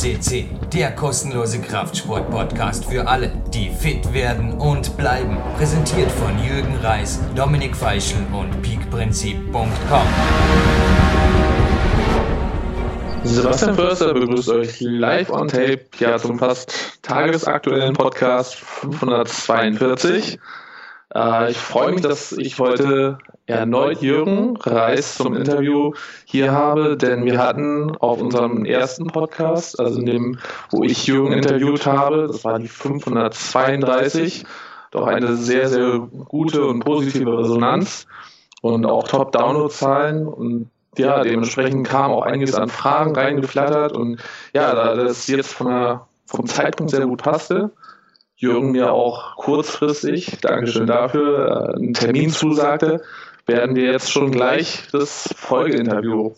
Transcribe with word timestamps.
CC, 0.00 0.46
der 0.72 0.92
kostenlose 0.92 1.60
Kraftsport-Podcast 1.60 2.86
für 2.86 3.06
alle, 3.06 3.30
die 3.52 3.68
fit 3.68 4.14
werden 4.14 4.54
und 4.54 4.96
bleiben. 4.96 5.36
Präsentiert 5.58 6.10
von 6.10 6.42
Jürgen 6.42 6.74
Reis, 6.82 7.20
Dominik 7.36 7.76
Feischl 7.76 8.16
und 8.32 8.62
peakprinzip.com. 8.62 10.06
Sebastian 13.24 13.74
Förster 13.74 14.14
begrüßt 14.14 14.48
euch 14.48 14.80
live 14.80 15.28
on 15.28 15.48
tape, 15.48 15.82
ja 15.98 16.16
zum 16.16 16.38
fast 16.38 17.02
tagesaktuellen 17.02 17.92
Podcast 17.92 18.54
542. 18.54 20.38
Äh, 21.14 21.50
ich 21.50 21.58
freue 21.58 21.92
mich, 21.92 22.02
dass 22.02 22.32
ich 22.32 22.58
heute 22.58 23.18
erneut 23.46 24.00
Jürgen 24.00 24.56
Reis 24.56 25.16
zum 25.16 25.34
Interview 25.34 25.92
hier 26.24 26.52
habe, 26.52 26.96
denn 26.96 27.24
wir 27.24 27.38
hatten 27.38 27.96
auf 27.96 28.20
unserem 28.20 28.64
ersten 28.64 29.08
Podcast, 29.08 29.80
also 29.80 29.98
in 30.00 30.06
dem, 30.06 30.38
wo 30.70 30.84
ich 30.84 31.06
Jürgen 31.06 31.32
interviewt 31.32 31.86
habe, 31.86 32.28
das 32.28 32.44
war 32.44 32.58
die 32.58 32.68
532, 32.68 34.44
doch 34.92 35.06
eine 35.06 35.36
sehr, 35.36 35.68
sehr 35.68 35.98
gute 35.98 36.64
und 36.64 36.84
positive 36.84 37.38
Resonanz 37.38 38.06
und 38.62 38.86
auch 38.86 39.08
Top-Download-Zahlen 39.08 40.26
und 40.28 40.70
ja, 40.96 41.22
dementsprechend 41.22 41.86
kam 41.86 42.10
auch 42.10 42.22
einiges 42.22 42.54
an 42.54 42.68
Fragen 42.68 43.14
reingeflattert 43.14 43.92
und 43.92 44.20
ja, 44.52 44.74
da 44.74 44.94
das 44.94 45.26
jetzt 45.28 45.52
von 45.52 45.68
der, 45.68 46.06
vom 46.26 46.46
Zeitpunkt 46.46 46.90
sehr 46.90 47.06
gut 47.06 47.22
passte, 47.22 47.70
Jürgen 48.40 48.70
mir 48.70 48.90
auch 48.90 49.36
kurzfristig, 49.36 50.38
Dankeschön 50.40 50.86
dafür, 50.86 51.74
äh, 51.74 51.76
einen 51.76 51.92
Termin 51.92 52.30
zusagte, 52.30 53.02
werden 53.44 53.76
wir 53.76 53.92
jetzt 53.92 54.10
schon 54.10 54.30
gleich 54.30 54.88
das 54.92 55.28
Folgeinterview 55.36 56.32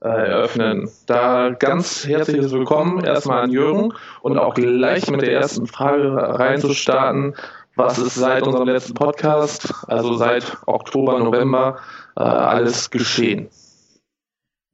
äh, 0.00 0.06
eröffnen. 0.06 0.88
Da 1.06 1.50
ganz 1.50 2.06
herzliches 2.06 2.52
Willkommen 2.52 3.04
erstmal 3.04 3.42
an 3.42 3.50
Jürgen 3.50 3.92
und 4.22 4.38
auch 4.38 4.54
gleich 4.54 5.10
mit 5.10 5.22
der 5.22 5.32
ersten 5.32 5.66
Frage 5.66 6.14
reinzustarten. 6.14 7.34
Was 7.74 7.98
ist 7.98 8.14
seit 8.14 8.46
unserem 8.46 8.68
letzten 8.68 8.94
Podcast, 8.94 9.74
also 9.88 10.14
seit 10.14 10.56
Oktober, 10.66 11.18
November, 11.18 11.78
äh, 12.16 12.22
alles 12.22 12.92
geschehen? 12.92 13.48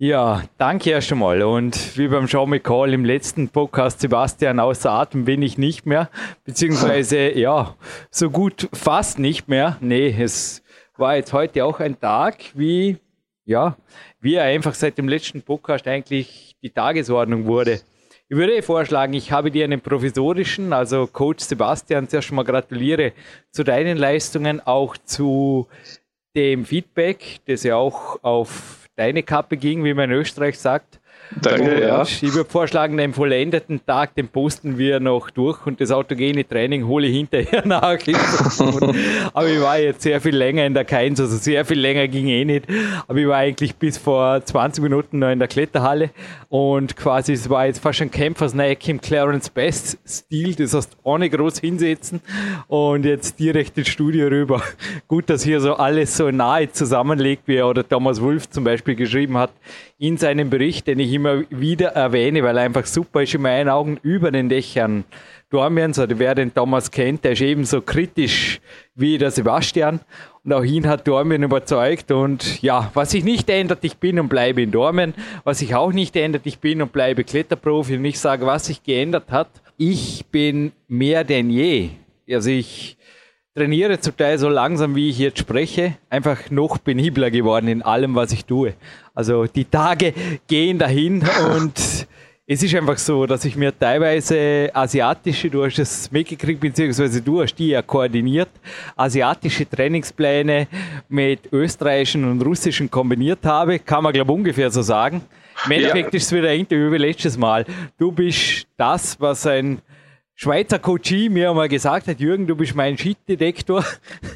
Ja, 0.02 0.44
danke 0.56 0.92
erst 0.92 1.12
einmal. 1.12 1.42
Und 1.42 1.98
wie 1.98 2.08
beim 2.08 2.26
Show 2.26 2.46
McCall 2.46 2.94
im 2.94 3.04
letzten 3.04 3.50
Podcast, 3.50 4.00
Sebastian, 4.00 4.58
außer 4.58 4.90
Atem 4.90 5.26
bin 5.26 5.42
ich 5.42 5.58
nicht 5.58 5.84
mehr. 5.84 6.08
Beziehungsweise, 6.42 7.32
ja, 7.38 7.76
so 8.10 8.30
gut 8.30 8.70
fast 8.72 9.18
nicht 9.18 9.48
mehr. 9.48 9.76
Nee, 9.82 10.16
es 10.18 10.62
war 10.96 11.16
jetzt 11.16 11.34
heute 11.34 11.66
auch 11.66 11.80
ein 11.80 12.00
Tag, 12.00 12.36
wie, 12.54 12.96
ja, 13.44 13.76
wie 14.22 14.36
er 14.36 14.44
einfach 14.44 14.72
seit 14.72 14.96
dem 14.96 15.06
letzten 15.06 15.42
Podcast 15.42 15.86
eigentlich 15.86 16.56
die 16.62 16.70
Tagesordnung 16.70 17.44
wurde. 17.44 17.82
Ich 18.30 18.36
würde 18.38 18.62
vorschlagen, 18.62 19.12
ich 19.12 19.32
habe 19.32 19.50
dir 19.50 19.64
einen 19.64 19.82
provisorischen, 19.82 20.72
also 20.72 21.08
Coach 21.08 21.44
Sebastian, 21.44 22.08
zuerst 22.08 22.32
mal 22.32 22.46
gratuliere 22.46 23.12
zu 23.50 23.64
deinen 23.64 23.98
Leistungen, 23.98 24.62
auch 24.66 24.96
zu 24.96 25.68
dem 26.34 26.64
Feedback, 26.64 27.40
das 27.44 27.64
ja 27.64 27.76
auch 27.76 28.18
auf 28.22 28.79
deine 28.96 29.22
Kappe 29.22 29.56
ging, 29.56 29.84
wie 29.84 29.94
man 29.94 30.10
in 30.10 30.16
Österreich 30.16 30.58
sagt. 30.58 30.99
Danke, 31.40 31.74
und 31.74 31.80
ja. 31.80 32.02
Ich 32.02 32.34
würde 32.34 32.50
vorschlagen, 32.50 32.96
den 32.96 33.14
vollendeten 33.14 33.84
Tag, 33.86 34.14
den 34.16 34.28
posten 34.28 34.78
wir 34.78 34.98
noch 34.98 35.30
durch 35.30 35.64
und 35.64 35.80
das 35.80 35.92
autogene 35.92 36.46
Training 36.46 36.86
hole 36.86 37.06
ich 37.06 37.16
hinterher 37.16 37.62
nach. 37.66 37.98
Aber 39.32 39.48
ich 39.48 39.60
war 39.60 39.78
jetzt 39.78 40.02
sehr 40.02 40.20
viel 40.20 40.34
länger 40.34 40.66
in 40.66 40.74
der 40.74 40.84
Keins, 40.84 41.20
also 41.20 41.36
sehr 41.36 41.64
viel 41.64 41.78
länger 41.78 42.08
ging 42.08 42.26
eh 42.26 42.44
nicht. 42.44 42.66
Aber 43.06 43.18
ich 43.18 43.28
war 43.28 43.36
eigentlich 43.36 43.76
bis 43.76 43.96
vor 43.96 44.44
20 44.44 44.82
Minuten 44.82 45.20
noch 45.20 45.30
in 45.30 45.38
der 45.38 45.48
Kletterhalle 45.48 46.10
und 46.48 46.96
quasi 46.96 47.32
es 47.32 47.48
war 47.48 47.66
jetzt 47.66 47.78
fast 47.78 48.02
ein 48.02 48.10
Kämpfersnack 48.10 48.88
im 48.88 49.00
Clarence 49.00 49.50
Best 49.50 49.98
Stil, 50.06 50.56
das 50.56 50.74
heißt 50.74 50.96
ohne 51.04 51.30
groß 51.30 51.60
hinsetzen 51.60 52.20
und 52.66 53.04
jetzt 53.04 53.38
direkt 53.38 53.78
ins 53.78 53.88
Studio 53.88 54.26
rüber. 54.26 54.62
Gut, 55.06 55.30
dass 55.30 55.44
hier 55.44 55.60
so 55.60 55.74
alles 55.74 56.16
so 56.16 56.30
nahe 56.30 56.72
zusammenlegt, 56.72 57.44
wie 57.46 57.62
oder 57.62 57.88
Thomas 57.88 58.20
Wolf 58.20 58.50
zum 58.50 58.64
Beispiel 58.64 58.96
geschrieben 58.96 59.36
hat 59.36 59.50
in 60.00 60.16
seinem 60.16 60.48
Bericht, 60.48 60.86
den 60.86 60.98
ich 60.98 61.12
immer 61.12 61.19
wieder 61.50 61.88
erwähne, 61.88 62.42
weil 62.42 62.56
er 62.56 62.64
einfach 62.64 62.86
super 62.86 63.22
ist 63.22 63.34
in 63.34 63.42
meinen 63.42 63.68
Augen 63.68 63.98
über 64.02 64.30
den 64.30 64.48
Dächern. 64.48 65.04
Dormians, 65.50 65.98
oder 65.98 66.18
wer 66.18 66.36
den 66.36 66.54
Thomas 66.54 66.90
kennt, 66.90 67.24
der 67.24 67.32
ist 67.32 67.40
ebenso 67.40 67.82
kritisch 67.82 68.60
wie 68.94 69.18
der 69.18 69.32
Sebastian. 69.32 70.00
Und 70.44 70.52
auch 70.52 70.62
ihn 70.62 70.86
hat 70.86 71.06
Dormien 71.08 71.42
überzeugt. 71.42 72.12
Und 72.12 72.62
ja, 72.62 72.90
was 72.94 73.10
sich 73.10 73.24
nicht 73.24 73.50
ändert, 73.50 73.80
ich 73.82 73.96
bin 73.96 74.20
und 74.20 74.28
bleibe 74.28 74.62
in 74.62 74.70
Dormien. 74.70 75.12
Was 75.42 75.58
sich 75.58 75.74
auch 75.74 75.92
nicht 75.92 76.14
ändert, 76.14 76.42
ich 76.44 76.60
bin 76.60 76.80
und 76.80 76.92
bleibe 76.92 77.24
Kletterprofi. 77.24 77.96
Und 77.96 78.04
ich 78.04 78.18
sage, 78.18 78.46
was 78.46 78.66
sich 78.66 78.82
geändert 78.82 79.30
hat, 79.30 79.50
ich 79.76 80.24
bin 80.30 80.72
mehr 80.86 81.24
denn 81.24 81.50
je. 81.50 81.90
Also 82.30 82.50
ich 82.50 82.96
trainiere 83.54 83.98
zum 83.98 84.16
Teil 84.16 84.38
so 84.38 84.48
langsam, 84.48 84.94
wie 84.94 85.10
ich 85.10 85.18
jetzt 85.18 85.40
spreche, 85.40 85.96
einfach 86.08 86.50
noch 86.50 86.82
penibler 86.82 87.30
geworden 87.30 87.66
in 87.66 87.82
allem, 87.82 88.14
was 88.14 88.32
ich 88.32 88.44
tue. 88.44 88.74
Also 89.14 89.46
die 89.46 89.64
Tage 89.64 90.14
gehen 90.46 90.78
dahin 90.78 91.24
und 91.54 92.06
es 92.46 92.62
ist 92.62 92.74
einfach 92.74 92.98
so, 92.98 93.26
dass 93.26 93.44
ich 93.44 93.56
mir 93.56 93.76
teilweise 93.76 94.70
asiatische, 94.72 95.50
du 95.50 95.64
hast 95.64 95.78
es 95.78 96.10
mitgekriegt, 96.12 96.60
beziehungsweise 96.60 97.22
du 97.22 97.42
hast 97.42 97.56
die 97.56 97.68
ja 97.68 97.82
koordiniert, 97.82 98.50
asiatische 98.96 99.68
Trainingspläne 99.68 100.68
mit 101.08 101.52
österreichischen 101.52 102.30
und 102.30 102.42
russischen 102.42 102.88
kombiniert 102.90 103.44
habe, 103.44 103.80
kann 103.80 104.04
man 104.04 104.12
glaube 104.12 104.32
ungefähr 104.32 104.70
so 104.70 104.82
sagen. 104.82 105.22
Im 105.66 105.72
Endeffekt 105.72 106.12
ja. 106.12 106.16
ist 106.16 106.26
es 106.26 106.32
wieder 106.32 106.48
ein 106.48 106.60
Interview 106.60 106.90
wie 106.92 106.98
letztes 106.98 107.36
Mal. 107.36 107.66
Du 107.98 108.12
bist 108.12 108.66
das, 108.76 109.20
was 109.20 109.46
ein 109.46 109.80
Schweizer 110.42 110.78
Coachie 110.78 111.28
mir 111.28 111.50
einmal 111.50 111.68
gesagt 111.68 112.08
hat, 112.08 112.18
Jürgen, 112.18 112.46
du 112.46 112.56
bist 112.56 112.74
mein 112.74 112.96
Shit-Detektor. 112.96 113.84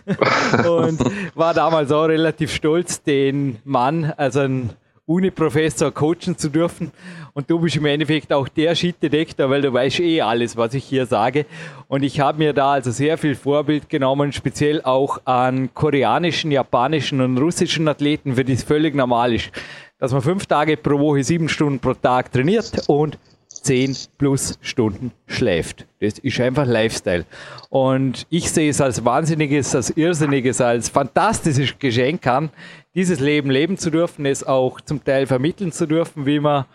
und 0.69 1.01
war 1.35 1.55
damals 1.55 1.91
auch 1.93 2.05
relativ 2.05 2.53
stolz, 2.53 3.03
den 3.03 3.57
Mann, 3.65 4.13
also 4.19 4.41
einen 4.41 4.71
Uni-Professor 5.07 5.91
coachen 5.93 6.37
zu 6.37 6.51
dürfen. 6.51 6.93
Und 7.33 7.49
du 7.49 7.59
bist 7.59 7.77
im 7.77 7.87
Endeffekt 7.87 8.35
auch 8.35 8.49
der 8.49 8.75
Shit-Detektor, 8.75 9.49
weil 9.49 9.63
du 9.63 9.73
weißt 9.73 10.01
eh 10.01 10.21
alles, 10.21 10.59
was 10.59 10.75
ich 10.75 10.85
hier 10.85 11.07
sage. 11.07 11.47
Und 11.89 12.03
ich 12.03 12.21
habe 12.21 12.37
mir 12.37 12.53
da 12.53 12.73
also 12.73 12.91
sehr 12.91 13.17
viel 13.17 13.35
Vorbild 13.35 13.89
genommen, 13.89 14.35
speziell 14.35 14.83
auch 14.83 15.23
an 15.25 15.73
koreanischen, 15.73 16.51
japanischen 16.51 17.23
und 17.23 17.39
russischen 17.39 17.89
Athleten, 17.89 18.35
für 18.35 18.45
die 18.45 18.53
es 18.53 18.63
völlig 18.63 18.95
normal 18.95 19.33
ist, 19.33 19.51
dass 19.99 20.13
man 20.13 20.21
fünf 20.21 20.45
Tage 20.45 20.77
pro 20.77 20.99
Woche, 20.99 21.25
sieben 21.25 21.49
Stunden 21.49 21.79
pro 21.79 21.95
Tag 21.95 22.31
trainiert 22.31 22.89
und 22.89 23.17
10 23.65 23.97
plus 24.19 24.59
Stunden 24.61 25.13
schläft. 25.27 25.87
Das 26.01 26.19
ist 26.19 26.41
einfach 26.41 26.67
Lifestyle. 26.67 27.25
Und 27.71 28.27
ich 28.31 28.51
sehe 28.51 28.71
es 28.71 28.81
als 28.81 29.05
wahnsinniges, 29.05 29.75
als 29.75 29.91
irrsinniges, 29.91 30.61
als 30.61 30.89
fantastisches 30.89 31.79
Geschenk 31.79 32.27
an, 32.27 32.51
dieses 32.95 33.21
Leben 33.21 33.51
leben 33.51 33.77
zu 33.79 33.91
dürfen, 33.91 34.27
es 34.27 34.45
auch 34.45 34.81
zum 34.81 35.03
Teil 35.03 35.27
vermitteln 35.27 35.73
zu 35.73 35.87
dürfen, 35.87 36.27
wie 36.27 36.41
man, 36.41 36.67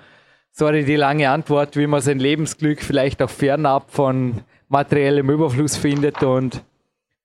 sorry 0.52 0.84
die 0.84 0.96
lange 0.96 1.30
Antwort, 1.30 1.78
wie 1.78 1.88
man 1.88 2.02
sein 2.02 2.20
Lebensglück 2.20 2.82
vielleicht 2.82 3.22
auch 3.22 3.30
fernab 3.30 3.92
von 3.92 4.42
materiellem 4.68 5.30
Überfluss 5.30 5.78
findet. 5.78 6.24
Und 6.24 6.64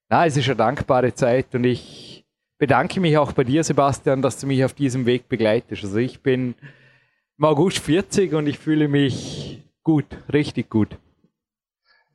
na, 0.09 0.25
es 0.25 0.37
ist 0.37 0.47
eine 0.47 0.55
dankbare 0.55 1.13
Zeit 1.13 1.53
und 1.53 1.63
ich 1.63 2.23
bedanke 2.57 2.99
mich 2.99 3.17
auch 3.17 3.31
bei 3.31 3.43
dir, 3.43 3.63
Sebastian, 3.63 4.21
dass 4.21 4.39
du 4.39 4.47
mich 4.47 4.63
auf 4.63 4.73
diesem 4.73 5.05
Weg 5.05 5.27
begleitest. 5.27 5.83
Also 5.83 5.97
ich 5.97 6.21
bin 6.21 6.55
im 7.37 7.45
August 7.45 7.79
40 7.79 8.33
und 8.33 8.47
ich 8.47 8.59
fühle 8.59 8.87
mich 8.87 9.63
gut, 9.83 10.05
richtig 10.31 10.69
gut. 10.69 10.97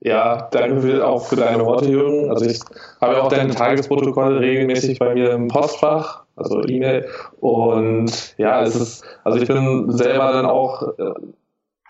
Ja, 0.03 0.49
danke 0.51 1.07
auch 1.07 1.27
für 1.27 1.37
deine 1.37 1.63
Worte, 1.65 1.91
Jürgen. 1.91 2.31
Also 2.31 2.47
ich 2.47 2.61
habe 3.03 3.23
auch 3.23 3.29
deine 3.29 3.55
Tagesprotokolle 3.55 4.41
regelmäßig 4.41 4.99
bei 4.99 5.13
mir 5.13 5.33
im 5.33 5.49
Postfach, 5.49 6.25
also 6.37 6.63
E-Mail. 6.67 7.07
Und 7.41 8.35
ja, 8.39 8.63
es 8.63 8.77
ist, 8.77 9.05
also 9.25 9.39
ich 9.39 9.47
bin 9.47 9.93
selber 9.93 10.33
dann 10.33 10.47
auch 10.47 10.99
äh, 10.99 11.13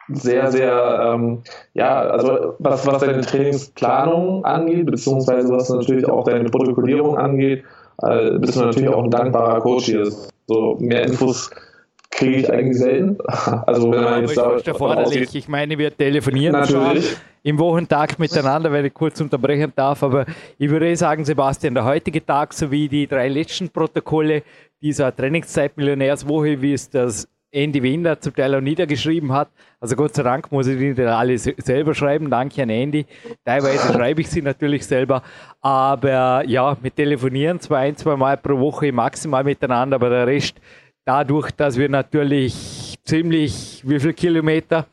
sehr, 0.09 0.51
sehr, 0.51 1.13
ähm, 1.15 1.43
ja, 1.75 2.01
also 2.01 2.57
was, 2.59 2.85
was 2.85 3.01
deine 3.01 3.21
Trainingsplanung 3.21 4.45
angeht, 4.45 4.87
beziehungsweise 4.87 5.49
was 5.51 5.69
natürlich 5.69 6.09
auch 6.09 6.25
deine 6.25 6.51
Protokollierung 6.51 7.17
angeht, 7.17 7.63
äh, 8.03 8.39
bist 8.39 8.57
du 8.57 8.65
natürlich 8.65 8.89
auch 8.89 9.05
ein 9.05 9.11
dankbarer 9.11 9.61
Coach 9.61 9.85
hier. 9.85 10.11
So 10.49 10.77
mehr 10.81 11.05
Infos 11.05 11.49
kriege 12.11 12.37
ich 12.37 12.53
eigentlich 12.53 12.79
selten. 12.79 13.19
Also 13.67 13.91
wenn 13.91 14.05
man 14.05 14.23
jetzt 14.23 14.37
da 14.37 14.57
erforderlich. 14.59 15.35
Ich 15.35 15.49
meine, 15.49 15.79
wir 15.79 15.97
telefonieren 15.97 16.53
Natürlich. 16.53 17.11
schon 17.11 17.17
im 17.43 17.59
Wochentag 17.59 18.19
miteinander, 18.19 18.71
wenn 18.73 18.85
ich 18.85 18.95
kurz 18.95 19.21
unterbrechen 19.21 19.73
darf. 19.75 20.03
Aber 20.03 20.27
ich 20.59 20.69
würde 20.69 20.95
sagen, 20.97 21.25
Sebastian, 21.25 21.75
der 21.75 21.85
heutige 21.85 22.25
Tag 22.25 22.53
sowie 22.53 22.89
die 22.89 23.07
drei 23.07 23.29
letzten 23.29 23.71
Protokolle 23.71 24.43
dieser 24.83 25.15
Trainingszeit 25.15 25.77
Millionärswoche, 25.77 26.61
wie 26.61 26.73
es 26.73 26.91
das 26.91 27.29
Andy 27.53 27.83
Winder 27.83 28.21
zum 28.21 28.35
Teil 28.35 28.55
auch 28.55 28.61
niedergeschrieben 28.61 29.33
hat. 29.33 29.49
Also 29.81 29.97
Gott 29.97 30.15
sei 30.15 30.23
Dank 30.23 30.53
muss 30.53 30.69
ich 30.69 30.95
die 30.95 31.03
alle 31.03 31.37
selber 31.37 31.95
schreiben. 31.95 32.31
Danke 32.31 32.63
an 32.63 32.71
Andy. 32.71 33.07
Teilweise 33.45 33.93
schreibe 33.93 34.21
ich 34.21 34.29
sie 34.29 34.43
natürlich 34.43 34.87
selber. 34.87 35.23
Aber 35.61 36.45
ja, 36.47 36.77
mit 36.81 36.97
Telefonieren 36.97 37.59
zwei, 37.59 37.89
ein, 37.89 37.97
zwei 37.97 38.17
Mal 38.17 38.37
pro 38.37 38.59
Woche 38.59 38.93
maximal 38.93 39.43
miteinander, 39.43 39.97
aber 39.97 40.11
der 40.11 40.27
Rest 40.27 40.61
dadurch, 41.05 41.51
dass 41.53 41.77
wir 41.77 41.89
natürlich 41.89 42.99
ziemlich, 43.05 43.83
wie 43.85 44.01
viele 44.01 44.15
Kilometer? 44.15 44.87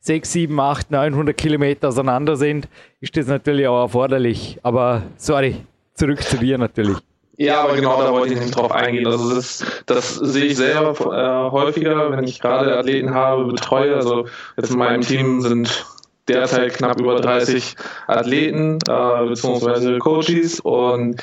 6, 0.00 0.32
7, 0.32 0.60
8, 0.60 0.90
900 0.92 1.36
Kilometer 1.36 1.88
auseinander 1.88 2.36
sind, 2.36 2.68
ist 3.00 3.16
das 3.16 3.26
natürlich 3.26 3.66
auch 3.66 3.82
erforderlich. 3.82 4.58
Aber 4.62 5.02
sorry, 5.16 5.56
zurück 5.94 6.22
zu 6.22 6.38
dir 6.38 6.58
natürlich. 6.58 6.98
Ja, 7.38 7.62
aber 7.62 7.74
genau 7.74 8.00
da 8.02 8.12
wollte 8.12 8.34
ich 8.34 8.40
nicht 8.40 8.56
drauf 8.56 8.72
eingehen. 8.72 9.06
Also 9.06 9.34
das, 9.34 9.64
das 9.86 10.14
sehe 10.14 10.46
ich 10.46 10.56
selber 10.56 10.92
äh, 11.12 11.50
häufiger, 11.50 12.10
wenn 12.12 12.24
ich 12.24 12.40
gerade 12.40 12.78
Athleten 12.78 13.12
habe, 13.14 13.44
betreue. 13.46 13.96
Also 13.96 14.26
jetzt 14.56 14.70
in 14.70 14.78
meinem 14.78 15.02
Team 15.02 15.42
sind 15.42 15.86
derzeit 16.28 16.74
knapp 16.74 17.00
über 17.00 17.20
30 17.20 17.76
Athleten 18.06 18.78
äh, 18.88 19.26
bzw. 19.28 19.98
Coaches 19.98 20.60
und 20.60 21.22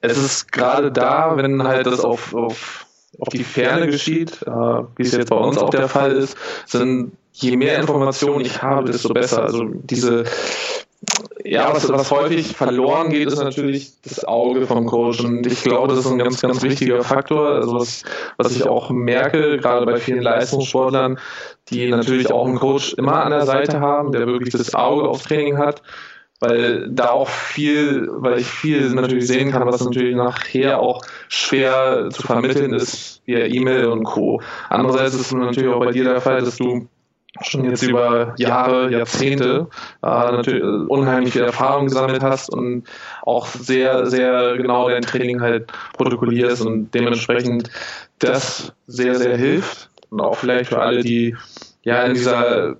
es 0.00 0.16
ist 0.16 0.52
gerade 0.52 0.92
da, 0.92 1.36
wenn 1.36 1.62
halt 1.64 1.86
das 1.86 2.00
auf, 2.00 2.34
auf, 2.34 2.86
auf 3.18 3.28
die 3.28 3.44
Ferne 3.44 3.86
geschieht, 3.86 4.42
äh, 4.42 4.50
wie 4.50 5.02
es 5.02 5.12
jetzt 5.12 5.30
bei 5.30 5.36
uns 5.36 5.58
auch 5.58 5.70
der 5.70 5.88
Fall 5.88 6.12
ist, 6.12 6.36
sind 6.66 7.12
je 7.32 7.56
mehr 7.56 7.78
Informationen 7.78 8.44
ich 8.44 8.62
habe, 8.62 8.90
desto 8.90 9.12
besser. 9.12 9.42
Also 9.42 9.64
diese 9.64 10.24
ja, 11.44 11.72
was, 11.72 11.88
was 11.88 12.10
häufig 12.10 12.56
verloren 12.56 13.10
geht, 13.10 13.28
ist 13.28 13.38
natürlich 13.38 13.92
das 14.02 14.24
Auge 14.24 14.66
vom 14.66 14.86
Coach. 14.86 15.20
Und 15.20 15.46
ich 15.46 15.62
glaube, 15.62 15.88
das 15.88 16.04
ist 16.04 16.10
ein 16.10 16.18
ganz, 16.18 16.40
ganz 16.40 16.62
wichtiger 16.62 17.02
Faktor. 17.02 17.50
Also 17.50 17.74
was, 17.74 18.02
was 18.36 18.54
ich 18.54 18.64
auch 18.64 18.90
merke, 18.90 19.58
gerade 19.58 19.86
bei 19.86 19.98
vielen 19.98 20.22
Leistungssportlern, 20.22 21.18
die 21.70 21.88
natürlich 21.88 22.32
auch 22.32 22.46
einen 22.46 22.58
Coach 22.58 22.94
immer 22.94 23.24
an 23.24 23.30
der 23.30 23.46
Seite 23.46 23.80
haben, 23.80 24.12
der 24.12 24.26
wirklich 24.26 24.52
das 24.52 24.74
Auge 24.74 25.08
aufs 25.08 25.24
Training 25.24 25.58
hat, 25.58 25.82
weil 26.40 26.88
da 26.90 27.10
auch 27.10 27.28
viel, 27.28 28.08
weil 28.10 28.38
ich 28.38 28.46
viel 28.46 28.90
natürlich 28.90 29.26
sehen 29.26 29.50
kann, 29.50 29.66
was 29.66 29.84
natürlich 29.84 30.14
nachher 30.14 30.80
auch 30.80 31.02
schwer 31.28 32.08
zu 32.10 32.22
vermitteln 32.22 32.72
ist 32.72 33.22
via 33.26 33.46
E-Mail 33.46 33.86
und 33.86 34.04
Co. 34.04 34.40
Andererseits 34.68 35.14
ist 35.14 35.20
es 35.22 35.32
natürlich 35.32 35.72
auch 35.72 35.80
bei 35.80 35.92
dir 35.92 36.04
der 36.04 36.20
Fall, 36.20 36.42
dass 36.42 36.56
du 36.56 36.86
schon 37.42 37.64
jetzt 37.64 37.82
über 37.82 38.34
Jahre, 38.38 38.90
Jahrzehnte 38.90 39.68
äh, 40.02 40.06
natürlich 40.06 40.62
unheimlich 40.88 41.32
viel 41.32 41.42
Erfahrung 41.42 41.86
gesammelt 41.86 42.22
hast 42.22 42.52
und 42.52 42.84
auch 43.22 43.46
sehr, 43.46 44.06
sehr 44.06 44.56
genau 44.56 44.88
dein 44.88 45.02
Training 45.02 45.40
halt 45.40 45.72
protokollierst 45.96 46.64
und 46.64 46.92
dementsprechend 46.94 47.70
das 48.18 48.72
sehr, 48.86 49.14
sehr 49.14 49.36
hilft 49.36 49.90
und 50.10 50.20
auch 50.20 50.36
vielleicht 50.36 50.70
für 50.70 50.80
alle, 50.80 51.02
die 51.02 51.36
ja 51.82 52.02
in 52.04 52.14
dieser 52.14 52.76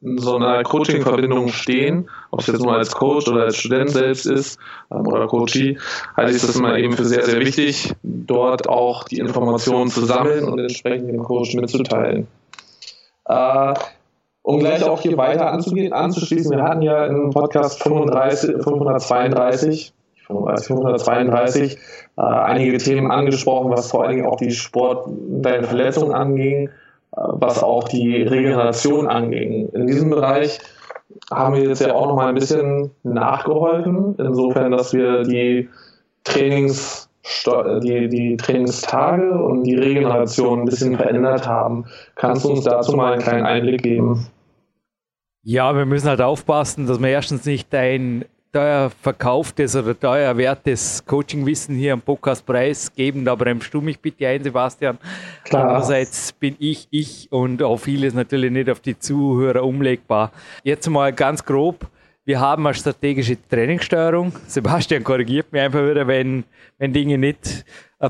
in 0.00 0.18
so 0.18 0.36
einer 0.36 0.62
Coaching-Verbindung 0.62 1.48
stehen, 1.48 2.08
ob 2.30 2.40
es 2.40 2.46
jetzt 2.46 2.62
nur 2.62 2.74
als 2.74 2.92
Coach 2.92 3.28
oder 3.28 3.44
als 3.44 3.56
Student 3.56 3.90
selbst 3.90 4.26
ist 4.26 4.58
ähm, 4.92 5.06
oder 5.06 5.26
Coachee, 5.26 5.78
halte 6.16 6.32
ich 6.32 6.40
das 6.40 6.56
immer 6.56 6.78
eben 6.78 6.92
für 6.92 7.04
sehr, 7.04 7.24
sehr 7.24 7.40
wichtig, 7.40 7.94
dort 8.02 8.68
auch 8.68 9.04
die 9.04 9.18
Informationen 9.18 9.90
zu 9.90 10.04
sammeln 10.04 10.44
und 10.44 10.58
entsprechend 10.58 11.08
dem 11.08 11.22
Coach 11.22 11.54
mitzuteilen. 11.54 12.28
Äh, 13.26 13.74
um 14.42 14.60
gleich 14.60 14.82
auch 14.84 15.00
hier 15.00 15.16
weiter 15.18 15.52
anzugehen, 15.52 15.92
anzuschließen, 15.92 16.56
wir 16.56 16.62
hatten 16.62 16.82
ja 16.82 17.06
im 17.06 17.30
Podcast 17.30 17.82
35, 17.82 18.62
532 18.62 19.92
532 20.28 21.76
äh, 22.16 22.20
einige 22.20 22.78
Themen 22.78 23.10
angesprochen, 23.10 23.70
was 23.70 23.90
vor 23.90 24.04
allen 24.04 24.16
Dingen 24.16 24.26
auch 24.26 24.36
die 24.36 24.50
Sport, 24.50 25.08
deine 25.08 25.66
Verletzung 25.66 26.12
anging, 26.12 26.70
was 27.18 27.62
auch 27.62 27.84
die 27.88 28.22
Regeneration 28.22 29.08
anging. 29.08 29.68
In 29.70 29.86
diesem 29.86 30.10
Bereich 30.10 30.58
haben 31.32 31.54
wir 31.54 31.64
jetzt 31.64 31.80
ja 31.80 31.94
auch 31.94 32.06
noch 32.06 32.16
mal 32.16 32.28
ein 32.28 32.34
bisschen 32.34 32.90
nachgeholfen, 33.02 34.14
insofern, 34.18 34.72
dass 34.72 34.92
wir 34.92 35.22
die 35.22 35.68
Trainings 36.24 37.08
die, 37.82 38.08
die 38.08 38.36
Trainingstage 38.38 39.30
und 39.30 39.64
die 39.64 39.74
Regeneration 39.74 40.60
ein 40.60 40.64
bisschen 40.64 40.96
verändert 40.96 41.46
haben. 41.46 41.84
Kannst 42.14 42.44
du 42.44 42.50
uns 42.50 42.64
dazu 42.64 42.96
mal 42.96 43.12
einen 43.12 43.22
kleinen 43.22 43.44
Einblick 43.44 43.82
geben? 43.82 44.26
Ja, 45.42 45.76
wir 45.76 45.84
müssen 45.84 46.08
halt 46.08 46.22
aufpassen, 46.22 46.86
dass 46.86 47.00
wir 47.00 47.08
erstens 47.08 47.44
nicht 47.44 47.74
ein 47.74 48.24
teuer 48.52 48.90
verkauftes 49.02 49.76
oder 49.76 49.98
teuer 49.98 50.28
erwehrtes 50.28 51.04
Coachingwissen 51.06 51.76
hier 51.76 51.92
am 51.92 52.00
Podcastpreis 52.00 52.92
geben. 52.94 53.24
Da 53.24 53.34
bremst 53.34 53.72
du 53.72 53.80
mich 53.80 54.00
bitte 54.00 54.26
ein, 54.26 54.42
Sebastian. 54.42 54.98
Klar. 55.44 55.64
Andererseits 55.64 56.32
bin 56.32 56.56
ich 56.58 56.88
ich 56.90 57.28
und 57.30 57.62
auch 57.62 57.78
vieles 57.78 58.14
natürlich 58.14 58.50
nicht 58.50 58.70
auf 58.70 58.80
die 58.80 58.98
Zuhörer 58.98 59.62
umlegbar. 59.64 60.32
Jetzt 60.64 60.88
mal 60.88 61.12
ganz 61.12 61.44
grob. 61.44 61.86
Wir 62.24 62.40
haben 62.40 62.66
eine 62.66 62.74
strategische 62.74 63.38
Trainingssteuerung. 63.48 64.32
Sebastian 64.46 65.02
korrigiert 65.02 65.50
mich 65.50 65.62
einfach 65.62 65.80
wieder, 65.80 66.06
wenn, 66.06 66.44
wenn 66.76 66.92
Dinge 66.92 67.16
nicht 67.16 67.64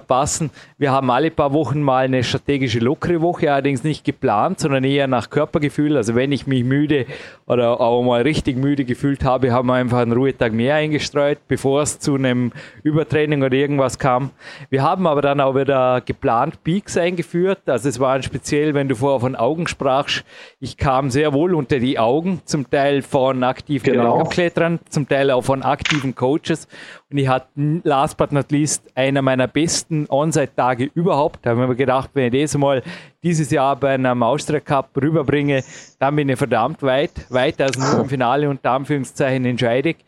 passen. 0.07 0.51
Wir 0.77 0.93
haben 0.93 1.11
alle 1.11 1.31
paar 1.31 1.55
Wochen 1.55 1.81
mal 1.81 2.05
eine 2.05 2.23
strategische 2.23 2.79
lockere 2.79 3.23
Woche, 3.23 3.51
allerdings 3.51 3.85
nicht 3.85 4.05
geplant, 4.05 4.61
sondern 4.61 4.85
eher 4.85 5.07
nach 5.07 5.31
Körpergefühl. 5.31 5.97
Also 5.97 6.15
wenn 6.15 6.31
ich 6.31 6.47
mich 6.47 6.63
müde 6.63 7.07
oder 7.47 7.81
auch 7.81 8.03
mal 8.03 8.21
richtig 8.21 8.59
müde 8.59 8.85
gefühlt 8.85 9.25
habe, 9.25 9.51
haben 9.51 9.69
wir 9.69 9.75
einfach 9.75 9.99
einen 9.99 10.13
Ruhetag 10.13 10.53
mehr 10.53 10.75
eingestreut, 10.75 11.39
bevor 11.49 11.81
es 11.81 11.99
zu 11.99 12.17
einem 12.17 12.53
Übertraining 12.83 13.43
oder 13.43 13.55
irgendwas 13.55 13.99
kam. 13.99 14.31
Wir 14.69 14.83
haben 14.83 15.07
aber 15.07 15.23
dann 15.23 15.41
auch 15.41 15.55
wieder 15.55 16.03
geplant 16.03 16.63
Peaks 16.65 16.99
eingeführt. 16.99 17.61
Also 17.67 17.89
es 17.89 17.99
waren 17.99 18.23
speziell, 18.23 18.75
wenn 18.75 18.89
du 18.89 18.95
vorher 18.95 19.21
von 19.21 19.37
Augen 19.37 19.67
sprachst, 19.69 20.23
ich 20.61 20.77
kam 20.77 21.09
sehr 21.11 21.33
wohl 21.33 21.55
unter 21.55 21.79
die 21.79 21.99
Augen, 21.99 22.43
zum 22.45 22.69
Teil 22.69 23.01
von 23.01 23.43
aktiven 23.43 23.91
genau. 23.95 24.25
Klettern, 24.25 24.81
zum 24.91 25.09
Teil 25.09 25.31
auch 25.31 25.43
von 25.43 25.63
aktiven 25.63 26.15
Coaches. 26.15 26.69
Und 27.11 27.17
ich 27.17 27.29
hatte 27.29 27.49
last 27.85 28.19
but 28.19 28.33
not 28.33 28.51
least 28.53 28.83
einer 28.95 29.23
meiner 29.23 29.49
besten 29.49 29.78
On-Site-Tage 30.09 30.91
überhaupt. 30.95 31.41
Da 31.43 31.51
haben 31.51 31.69
wir 31.69 31.75
gedacht, 31.75 32.11
wenn 32.15 32.33
ich 32.33 32.43
das 32.43 32.57
mal 32.57 32.83
dieses 33.23 33.51
Jahr 33.51 33.77
bei 33.77 33.95
einem 33.95 34.23
Austria 34.23 34.61
Cup 34.61 34.91
rüberbringe, 35.01 35.63
dann 35.99 36.17
bin 36.17 36.29
ich 36.29 36.39
verdammt 36.39 36.83
weit, 36.83 37.13
weiter 37.31 37.65
als 37.65 37.79
nur 37.79 38.03
im 38.03 38.09
Finale 38.09 38.49
unter 38.49 38.73
Anführungszeichen 38.73 39.45
entscheidig. 39.45 39.99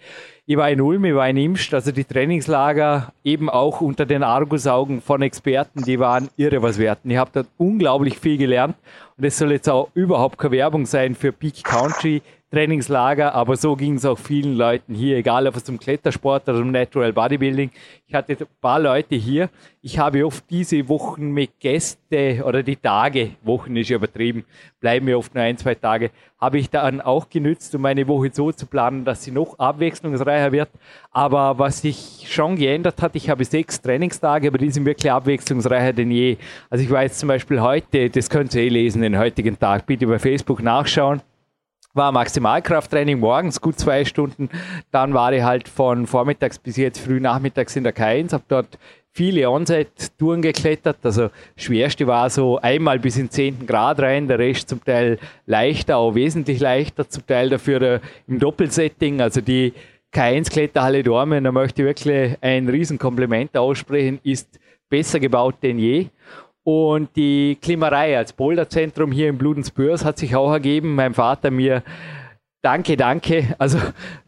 Ich 0.47 0.57
war 0.57 0.69
in 0.69 0.81
Ulm, 0.81 1.05
ich 1.05 1.15
war 1.15 1.29
in 1.29 1.37
Imst, 1.37 1.73
also 1.75 1.93
die 1.93 2.05
Trainingslager 2.05 3.13
eben 3.23 3.49
auch 3.49 3.81
unter 3.81 4.05
den 4.05 4.25
Argusaugen 4.25 5.01
von 5.01 5.23
Experten, 5.23 5.85
die 5.85 6.01
waren 6.01 6.29
irre 6.37 6.61
was 6.61 6.77
wert. 6.79 6.99
Ich 7.05 7.17
habe 7.17 7.31
dort 7.33 7.47
unglaublich 7.57 8.19
viel 8.19 8.37
gelernt 8.37 8.75
und 9.17 9.25
es 9.25 9.39
soll 9.39 9.53
jetzt 9.53 9.69
auch 9.69 9.91
überhaupt 9.95 10.39
keine 10.39 10.53
Werbung 10.53 10.87
sein 10.87 11.15
für 11.15 11.31
Peak 11.31 11.63
Country. 11.63 12.23
Trainingslager, 12.51 13.33
aber 13.33 13.57
so 13.57 13.77
ging 13.77 13.95
es 13.95 14.05
auch 14.05 14.19
vielen 14.19 14.57
Leuten 14.57 14.93
hier, 14.93 15.19
egal 15.19 15.47
ob 15.47 15.55
es 15.55 15.63
zum 15.63 15.79
Klettersport 15.79 16.49
oder 16.49 16.59
zum 16.59 16.73
Natural 16.73 17.13
Bodybuilding. 17.13 17.71
Ich 18.09 18.15
hatte 18.15 18.33
ein 18.33 18.47
paar 18.61 18.81
Leute 18.81 19.15
hier. 19.15 19.51
Ich 19.83 20.01
habe 20.01 20.27
oft 20.27 20.45
diese 20.51 20.89
Wochen 20.89 21.31
mit 21.31 21.61
Gäste 21.61 22.43
oder 22.45 22.65
die 22.65 22.75
Tage, 22.75 23.31
Wochen 23.45 23.77
ist 23.77 23.89
ja 23.89 23.97
übertrieben, 23.97 24.45
bleiben 24.81 25.07
mir 25.07 25.17
oft 25.17 25.33
nur 25.33 25.45
ein, 25.45 25.59
zwei 25.59 25.77
Tage, 25.77 26.11
habe 26.41 26.59
ich 26.59 26.69
dann 26.69 27.01
auch 27.01 27.29
genützt, 27.31 27.73
um 27.77 27.83
meine 27.83 28.09
Woche 28.09 28.31
so 28.33 28.51
zu 28.51 28.67
planen, 28.67 29.05
dass 29.05 29.23
sie 29.23 29.31
noch 29.31 29.57
abwechslungsreicher 29.57 30.51
wird. 30.51 30.71
Aber 31.13 31.57
was 31.57 31.83
sich 31.83 32.27
schon 32.29 32.57
geändert 32.57 33.01
hat, 33.01 33.15
ich 33.15 33.31
habe 33.31 33.45
sechs 33.45 33.81
Trainingstage, 33.81 34.49
aber 34.49 34.59
die 34.59 34.73
sind 34.73 34.85
wirklich 34.87 35.13
abwechslungsreicher 35.13 35.93
denn 35.93 36.11
je. 36.11 36.37
Also 36.69 36.83
ich 36.83 36.91
jetzt 36.91 37.21
zum 37.21 37.29
Beispiel 37.29 37.61
heute, 37.61 38.11
das 38.11 38.29
könnt 38.29 38.53
ihr 38.57 38.63
eh 38.63 38.69
lesen, 38.71 39.03
den 39.03 39.17
heutigen 39.17 39.57
Tag, 39.57 39.87
bitte 39.87 40.09
bei 40.09 40.19
Facebook 40.19 40.65
nachschauen 40.65 41.23
war 41.95 42.13
Maximalkrafttraining 42.13 43.19
morgens, 43.19 43.61
gut 43.61 43.79
zwei 43.79 44.05
Stunden. 44.05 44.49
Dann 44.91 45.15
war 45.15 45.33
ich 45.33 45.43
halt 45.43 45.69
von 45.69 46.07
vormittags 46.07 46.59
bis 46.59 46.77
jetzt 46.77 46.99
früh 47.01 47.21
nachmittags 47.21 47.77
in 47.77 47.85
der 47.85 47.95
K1, 47.95 48.33
habe 48.33 48.45
dort 48.49 48.79
viele 49.13 49.51
Onset-Touren 49.51 50.43
geklettert. 50.43 50.99
Also 51.03 51.31
schwerste 51.57 52.07
war 52.07 52.31
so 52.31 52.59
einmal 52.59 52.99
bis 52.99 53.17
in 53.17 53.31
10. 53.31 53.67
Grad 53.67 54.01
rein, 54.01 54.29
der 54.29 54.39
Rest 54.39 54.69
zum 54.69 54.85
Teil 54.85 55.19
leichter, 55.47 55.97
auch 55.97 56.15
wesentlich 56.15 56.61
leichter, 56.61 57.09
zum 57.09 57.27
Teil 57.27 57.51
dafür 57.51 58.01
im 58.29 58.39
Doppelsetting. 58.39 59.21
Also 59.21 59.41
die 59.41 59.73
K1-Kletterhalle 60.15 61.03
Dormen, 61.03 61.45
da 61.45 61.53
möchte 61.53 61.83
ich 61.83 61.87
wirklich 61.87 62.37
ein 62.41 62.69
Riesenkompliment 62.69 63.57
aussprechen, 63.57 64.21
ist 64.23 64.59
besser 64.89 65.21
gebaut 65.21 65.57
denn 65.63 65.79
je. 65.79 66.07
Und 66.63 67.17
die 67.17 67.57
Klimerei 67.61 68.17
als 68.17 68.33
Boulderzentrum 68.33 69.13
hier 69.13 69.29
in 69.29 69.39
Bludensbürs 69.39 70.05
hat 70.05 70.19
sich 70.19 70.37
auch 70.37 70.53
ergeben. 70.53 70.95
Mein 70.95 71.15
Vater 71.15 71.51
mir 71.51 71.83
Danke, 72.63 72.95
danke. 72.95 73.55
Also 73.57 73.79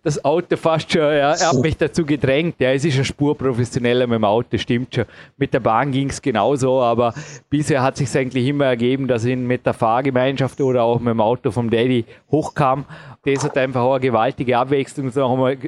das 0.03 0.25
Auto 0.25 0.57
fast 0.57 0.91
schon, 0.91 1.03
ja, 1.03 1.35
er 1.35 1.49
hat 1.49 1.61
mich 1.61 1.77
dazu 1.77 2.07
gedrängt. 2.07 2.55
Ja, 2.61 2.73
es 2.73 2.83
ist 2.83 2.97
ein 2.97 3.05
Spurprofessioneller 3.05 4.07
mit 4.07 4.17
dem 4.17 4.25
Auto, 4.25 4.57
stimmt 4.57 4.95
schon. 4.95 5.05
Mit 5.37 5.53
der 5.53 5.61
Bahn 5.61 5.93
ging 5.93 6.09
es 6.09 6.23
genauso, 6.23 6.81
aber 6.81 7.13
bisher 7.51 7.83
hat 7.83 7.99
sich 7.99 8.17
eigentlich 8.17 8.47
immer 8.47 8.65
ergeben, 8.65 9.07
dass 9.07 9.27
ich 9.27 9.37
mit 9.37 9.67
der 9.67 9.75
Fahrgemeinschaft 9.75 10.59
oder 10.63 10.83
auch 10.83 10.99
mit 10.99 11.11
dem 11.11 11.21
Auto 11.21 11.51
vom 11.51 11.69
Daddy 11.69 12.07
hochkam. 12.31 12.87
Das 13.23 13.45
hat 13.45 13.59
einfach 13.59 13.83
auch 13.83 13.93
eine 13.93 14.01
gewaltige 14.01 14.57
Abwechslung 14.57 15.11
so 15.11 15.27
einmal 15.27 15.59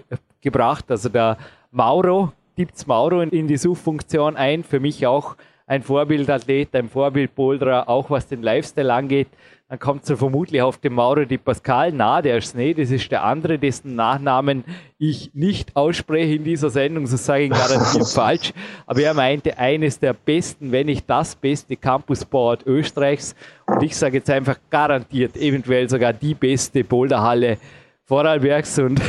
gebracht. 0.41 0.87
Also 0.91 1.11
der 1.11 1.37
Mauro, 1.71 2.33
gibt's 2.57 2.87
Mauro 2.87 3.21
in 3.21 3.47
die 3.47 3.59
Suchfunktion 3.59 4.37
ein, 4.37 4.65
für 4.65 4.81
mich 4.81 5.07
auch 5.07 5.37
ein 5.67 5.83
Vorbildathlet, 5.83 6.75
ein 6.75 6.89
Vorbildboulderer, 6.89 7.89
auch 7.89 8.11
was 8.11 8.27
den 8.27 8.43
Lifestyle 8.43 8.93
angeht. 8.93 9.29
Dann 9.69 9.79
kommt 9.79 10.05
so 10.05 10.17
vermutlich 10.17 10.61
auf 10.61 10.77
den 10.77 10.93
Mauro 10.93 11.25
Di 11.25 11.39
Pascal. 11.39 11.91
Na, 11.91 12.21
der 12.21 12.37
ist 12.37 12.55
nicht. 12.55 12.79
Das 12.79 12.91
ist 12.91 13.11
der 13.11 13.25
andere, 13.25 13.59
dessen 13.59 13.95
Nachnamen 13.95 14.63
ich 14.99 15.31
nicht 15.33 15.75
ausspreche 15.75 16.35
in 16.35 16.45
dieser 16.45 16.69
Sendung, 16.69 17.07
so 17.07 17.17
sage 17.17 17.45
ich 17.45 17.51
garantiert 17.51 18.07
falsch. 18.15 18.53
Aber 18.87 19.01
er 19.01 19.15
meinte, 19.15 19.57
eines 19.57 19.99
der 19.99 20.13
besten, 20.13 20.71
wenn 20.71 20.87
nicht 20.87 21.09
das 21.09 21.35
beste 21.35 21.77
Campusboard 21.77 22.67
Österreichs. 22.67 23.35
Und 23.67 23.83
ich 23.83 23.97
sage 23.97 24.19
jetzt 24.19 24.29
einfach 24.29 24.59
garantiert, 24.69 25.35
eventuell 25.37 25.89
sogar 25.89 26.13
die 26.13 26.35
beste 26.35 26.85
Boulderhalle 26.85 27.57
Vorarlbergs. 28.05 28.79
Und 28.81 29.01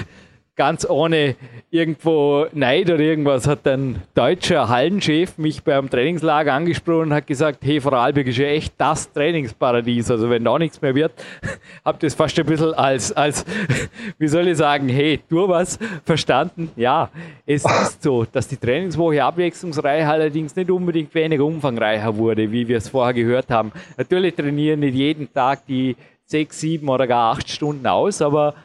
ganz 0.55 0.89
ohne 0.89 1.35
irgendwo 1.69 2.47
Neid 2.53 2.89
oder 2.89 3.01
irgendwas 3.01 3.45
hat 3.47 3.67
ein 3.67 4.01
deutscher 4.13 4.69
Hallenchef 4.69 5.38
mich 5.38 5.63
beim 5.63 5.89
Trainingslager 5.89 6.53
angesprochen 6.53 7.07
und 7.07 7.13
hat 7.13 7.27
gesagt, 7.27 7.59
hey, 7.63 7.81
Vorarlberg 7.81 8.27
ist 8.27 8.38
ja 8.38 8.47
echt 8.47 8.74
das 8.77 9.12
Trainingsparadies. 9.12 10.09
Also 10.09 10.29
wenn 10.29 10.45
da 10.45 10.57
nichts 10.57 10.81
mehr 10.81 10.95
wird, 10.95 11.12
habt 11.85 12.03
ihr 12.03 12.07
es 12.07 12.15
fast 12.15 12.39
ein 12.39 12.45
bisschen 12.45 12.74
als, 12.74 13.12
als, 13.12 13.45
wie 14.17 14.27
soll 14.27 14.47
ich 14.47 14.57
sagen, 14.57 14.88
hey, 14.88 15.19
tu 15.29 15.47
was, 15.47 15.77
verstanden? 16.05 16.71
Ja, 16.77 17.09
es 17.45 17.65
ist 17.65 18.01
so, 18.01 18.25
dass 18.25 18.47
die 18.47 18.57
Trainingswoche 18.57 19.24
abwechslungsreich 19.24 20.05
allerdings 20.05 20.55
nicht 20.55 20.71
unbedingt 20.71 21.13
weniger 21.13 21.43
umfangreicher 21.43 22.15
wurde, 22.15 22.50
wie 22.51 22.67
wir 22.67 22.77
es 22.77 22.88
vorher 22.88 23.13
gehört 23.13 23.50
haben. 23.50 23.74
Natürlich 23.97 24.35
trainieren 24.35 24.79
nicht 24.79 24.95
jeden 24.95 25.31
Tag 25.33 25.65
die 25.65 25.97
sechs, 26.25 26.59
sieben 26.62 26.88
oder 26.88 27.07
gar 27.07 27.33
acht 27.33 27.50
Stunden 27.50 27.85
aus, 27.85 28.21
aber 28.21 28.55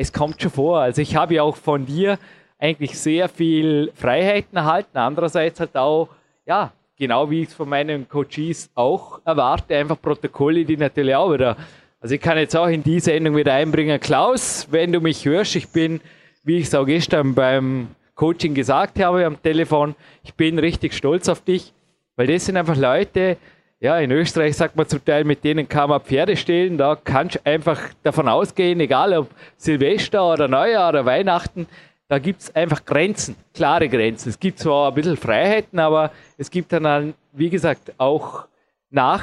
es 0.00 0.14
kommt 0.14 0.40
schon 0.40 0.50
vor. 0.50 0.80
Also 0.80 1.02
ich 1.02 1.14
habe 1.14 1.34
ja 1.34 1.42
auch 1.42 1.56
von 1.56 1.84
dir 1.84 2.18
eigentlich 2.58 2.98
sehr 2.98 3.28
viel 3.28 3.92
Freiheiten 3.94 4.56
erhalten. 4.56 4.96
Andererseits 4.96 5.60
halt 5.60 5.76
auch, 5.76 6.08
ja, 6.46 6.72
genau 6.98 7.30
wie 7.30 7.42
ich 7.42 7.48
es 7.48 7.54
von 7.54 7.68
meinen 7.68 8.08
Coaches 8.08 8.70
auch 8.74 9.20
erwarte, 9.26 9.76
einfach 9.76 10.00
Protokolle, 10.00 10.64
die 10.64 10.78
natürlich 10.78 11.14
auch 11.14 11.34
wieder. 11.34 11.54
Also 12.00 12.14
ich 12.14 12.20
kann 12.22 12.38
jetzt 12.38 12.56
auch 12.56 12.68
in 12.68 12.82
die 12.82 12.98
Sendung 12.98 13.36
wieder 13.36 13.52
einbringen. 13.52 14.00
Klaus, 14.00 14.68
wenn 14.70 14.90
du 14.90 15.02
mich 15.02 15.26
hörst, 15.26 15.54
ich 15.54 15.68
bin, 15.68 16.00
wie 16.44 16.56
ich 16.56 16.68
es 16.68 16.74
auch 16.74 16.86
gestern 16.86 17.34
beim 17.34 17.88
Coaching 18.14 18.54
gesagt 18.54 18.98
habe 19.00 19.26
am 19.26 19.42
Telefon, 19.42 19.94
ich 20.22 20.32
bin 20.32 20.58
richtig 20.58 20.94
stolz 20.94 21.28
auf 21.28 21.42
dich, 21.42 21.74
weil 22.16 22.26
das 22.26 22.46
sind 22.46 22.56
einfach 22.56 22.76
Leute, 22.76 23.36
ja, 23.80 23.98
in 23.98 24.10
Österreich 24.10 24.56
sagt 24.56 24.76
man 24.76 24.86
zum 24.86 25.02
Teil, 25.02 25.24
mit 25.24 25.42
denen 25.42 25.66
kann 25.66 25.88
man 25.88 26.02
Pferde 26.02 26.36
stehlen. 26.36 26.76
Da 26.76 26.96
kannst 27.02 27.36
du 27.36 27.40
einfach 27.44 27.80
davon 28.02 28.28
ausgehen, 28.28 28.78
egal 28.78 29.14
ob 29.14 29.30
Silvester 29.56 30.32
oder 30.32 30.48
Neujahr 30.48 30.90
oder 30.90 31.06
Weihnachten, 31.06 31.66
da 32.06 32.18
gibt 32.18 32.42
es 32.42 32.54
einfach 32.54 32.84
Grenzen, 32.84 33.36
klare 33.54 33.88
Grenzen. 33.88 34.28
Es 34.28 34.38
gibt 34.38 34.58
zwar 34.58 34.88
ein 34.88 34.94
bisschen 34.94 35.16
Freiheiten, 35.16 35.78
aber 35.78 36.10
es 36.36 36.50
gibt 36.50 36.72
dann, 36.72 37.14
wie 37.32 37.48
gesagt, 37.48 37.92
auch 37.96 38.46
nach 38.90 39.22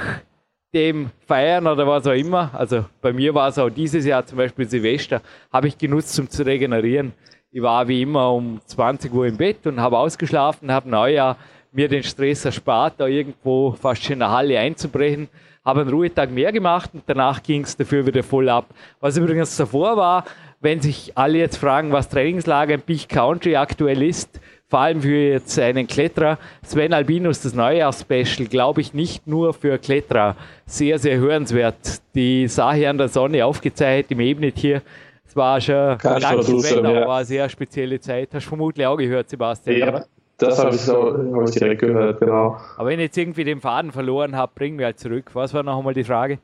dem 0.74 1.12
Feiern 1.28 1.68
oder 1.68 1.86
was 1.86 2.08
auch 2.08 2.14
immer, 2.14 2.50
also 2.54 2.86
bei 3.02 3.14
mir 3.14 3.34
war 3.34 3.50
es 3.50 3.58
auch 3.58 3.70
dieses 3.70 4.06
Jahr 4.06 4.26
zum 4.26 4.38
Beispiel 4.38 4.68
Silvester, 4.68 5.22
habe 5.52 5.68
ich 5.68 5.78
genutzt, 5.78 6.18
um 6.20 6.30
zu 6.30 6.46
regenerieren. 6.46 7.14
Ich 7.52 7.62
war 7.62 7.88
wie 7.88 8.02
immer 8.02 8.34
um 8.34 8.60
20 8.66 9.14
Uhr 9.14 9.28
im 9.28 9.38
Bett 9.38 9.66
und 9.66 9.80
habe 9.80 9.98
ausgeschlafen, 9.98 10.72
habe 10.72 10.90
Neujahr 10.90 11.38
mir 11.78 11.88
den 11.88 12.02
Stress 12.04 12.44
erspart, 12.44 12.96
da 12.98 13.06
irgendwo 13.06 13.72
fast 13.72 14.04
schon 14.04 14.14
in 14.14 14.20
der 14.20 14.32
Halle 14.32 14.60
einzubrechen. 14.60 15.30
Habe 15.64 15.82
einen 15.82 15.92
Ruhetag 15.92 16.32
mehr 16.32 16.52
gemacht 16.52 16.90
und 16.94 17.04
danach 17.06 17.44
ging 17.44 17.62
es 17.62 17.78
dafür 17.78 18.06
wieder 18.08 18.24
voll 18.24 18.50
ab. 18.50 18.66
Was 19.00 19.16
übrigens 19.16 19.56
davor 19.56 19.96
war, 19.96 20.26
wenn 20.60 20.82
sich 20.82 21.12
alle 21.16 21.38
jetzt 21.38 21.58
fragen, 21.58 21.92
was 21.92 22.10
Trainingslager 22.10 22.74
im 22.74 22.82
Peak 22.82 23.08
Country 23.08 23.56
aktuell 23.56 24.02
ist, 24.02 24.40
vor 24.68 24.80
allem 24.80 25.02
für 25.02 25.34
jetzt 25.34 25.60
einen 25.60 25.86
Kletterer, 25.86 26.40
Sven 26.64 26.94
Albinus, 26.94 27.42
das 27.42 27.54
Neujahrs-Special, 27.54 28.48
glaube 28.50 28.82
ich, 28.82 28.96
nicht 28.96 29.28
nur 29.28 29.54
für 29.54 29.78
Kletterer. 29.78 30.36
Sehr, 30.66 30.98
sehr 30.98 31.18
hörenswert. 31.20 32.02
Die 32.16 32.48
Sache 32.48 32.90
an 32.90 32.98
der 32.98 33.08
Sonne 33.08 33.46
aufgezeichnet 33.46 34.12
im 34.12 34.20
Ebnet 34.20 34.58
hier. 34.58 34.82
Es 35.28 35.36
war 35.36 35.62
schon, 35.62 35.98
danke 36.02 36.44
Sven, 36.44 36.84
ja. 36.84 37.08
war 37.08 37.18
eine 37.18 37.26
sehr 37.26 37.48
spezielle 37.48 38.00
Zeit. 38.00 38.30
Hast 38.34 38.46
du 38.46 38.50
vermutlich 38.50 38.86
auch 38.88 38.98
gehört, 38.98 39.30
Sebastian? 39.30 39.78
Ja. 39.78 40.06
Das 40.38 40.60
habe 40.60 40.76
ich, 40.76 40.82
so, 40.82 41.14
hab 41.34 41.50
ich 41.50 41.56
direkt 41.56 41.82
gehört, 41.82 42.20
genau. 42.20 42.58
Aber 42.78 42.90
wenn 42.90 43.00
ich 43.00 43.06
jetzt 43.06 43.18
irgendwie 43.18 43.44
den 43.44 43.60
Faden 43.60 43.92
verloren 43.92 44.36
habe, 44.36 44.52
bringen 44.54 44.78
wir 44.78 44.86
halt 44.86 45.00
zurück. 45.00 45.32
Was 45.34 45.54
war 45.54 45.64
noch 45.64 45.78
einmal 45.78 45.96
die 45.96 46.04
Frage? 46.04 46.38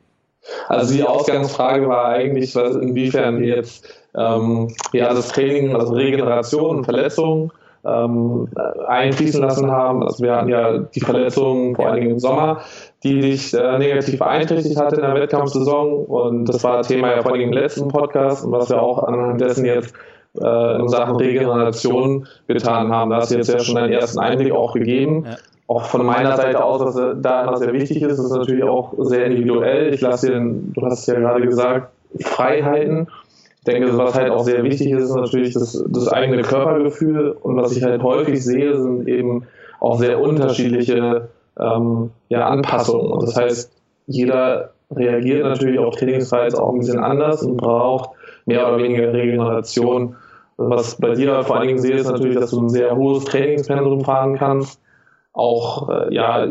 Also 0.67 0.95
die 0.95 1.03
Ausgangsfrage 1.03 1.87
war 1.87 2.05
eigentlich, 2.05 2.55
was, 2.55 2.75
inwiefern 2.75 3.39
wir 3.39 3.55
jetzt 3.55 3.87
ähm, 4.15 4.73
ja, 4.93 5.13
das 5.13 5.29
Training, 5.29 5.75
also 5.75 5.93
Regeneration 5.93 6.77
und 6.77 6.85
Verletzungen 6.85 7.51
ähm, 7.85 8.47
einfließen 8.87 9.41
lassen 9.41 9.71
haben. 9.71 10.03
Also 10.03 10.23
wir 10.23 10.35
hatten 10.35 10.49
ja 10.49 10.79
die 10.79 11.01
Verletzungen 11.01 11.75
vor 11.75 11.87
allem 11.87 12.11
im 12.11 12.19
Sommer, 12.19 12.61
die 13.03 13.19
dich 13.19 13.53
äh, 13.53 13.77
negativ 13.77 14.19
beeinträchtigt 14.19 14.77
hat 14.77 14.93
in 14.93 15.01
der 15.01 15.15
Wettkampfsaison. 15.15 16.05
Und 16.05 16.45
das 16.45 16.63
war 16.63 16.81
Thema 16.83 17.11
ja 17.11 17.21
vor 17.21 17.33
allem 17.33 17.41
im 17.41 17.53
letzten 17.53 17.89
Podcast 17.89 18.45
und 18.45 18.51
was 18.51 18.69
wir 18.69 18.81
auch 18.81 19.03
anhand 19.03 19.41
dessen 19.41 19.65
jetzt 19.65 19.93
äh, 20.39 20.79
in 20.79 20.87
Sachen 20.87 21.15
Regeneration 21.15 22.27
getan 22.47 22.91
haben. 22.91 23.11
Da 23.11 23.17
hast 23.17 23.31
du 23.31 23.37
jetzt 23.37 23.51
ja 23.51 23.59
schon 23.59 23.77
einen 23.77 23.93
ersten 23.93 24.19
Einblick 24.19 24.51
auch 24.53 24.73
gegeben. 24.73 25.25
Ja. 25.25 25.35
Auch 25.67 25.85
von 25.85 26.05
meiner 26.05 26.35
Seite 26.35 26.63
aus, 26.63 26.81
was 26.81 27.21
da 27.21 27.43
immer 27.43 27.57
sehr 27.57 27.73
wichtig 27.73 28.01
ist, 28.01 28.19
ist 28.19 28.31
natürlich 28.31 28.63
auch 28.63 28.93
sehr 28.97 29.25
individuell. 29.25 29.93
Ich 29.93 30.01
lasse 30.01 30.27
dir, 30.27 30.39
du 30.39 30.85
hast 30.85 31.07
ja 31.07 31.15
gerade 31.15 31.45
gesagt, 31.45 31.89
Freiheiten. 32.19 33.07
Ich 33.59 33.63
denke, 33.63 33.97
was 33.97 34.13
halt 34.13 34.29
auch 34.29 34.43
sehr 34.43 34.63
wichtig 34.63 34.91
ist, 34.91 35.03
ist 35.03 35.15
natürlich 35.15 35.53
das, 35.53 35.83
das 35.87 36.09
eigene 36.09 36.41
Körpergefühl. 36.41 37.31
Und 37.31 37.55
was 37.55 37.75
ich 37.75 37.83
halt 37.83 38.03
häufig 38.03 38.43
sehe, 38.43 38.79
sind 38.79 39.07
eben 39.07 39.45
auch 39.79 39.97
sehr 39.97 40.19
unterschiedliche 40.19 41.29
ähm, 41.59 42.11
ja, 42.29 42.47
Anpassungen. 42.47 43.11
Und 43.11 43.23
das 43.23 43.37
heißt, 43.37 43.71
jeder 44.07 44.71
reagiert 44.91 45.43
natürlich 45.43 45.79
auf 45.79 45.95
Trainingsreiz 45.95 46.55
auch 46.55 46.73
ein 46.73 46.79
bisschen 46.79 46.99
anders 46.99 47.41
und 47.41 47.57
braucht 47.57 48.11
mehr 48.45 48.67
oder 48.67 48.83
weniger 48.83 49.13
Regeneration. 49.13 50.15
Was 50.57 50.95
bei 50.95 51.15
dir 51.15 51.43
vor 51.43 51.57
allen 51.57 51.67
Dingen 51.67 51.79
sehe, 51.79 51.95
ist 51.95 52.09
natürlich, 52.09 52.37
dass 52.37 52.51
du 52.51 52.61
ein 52.61 52.69
sehr 52.69 52.95
hohes 52.95 53.25
Trainingspensum 53.25 54.03
fahren 54.03 54.37
kannst. 54.37 54.79
Auch, 55.33 55.89
äh, 55.89 56.13
ja, 56.13 56.47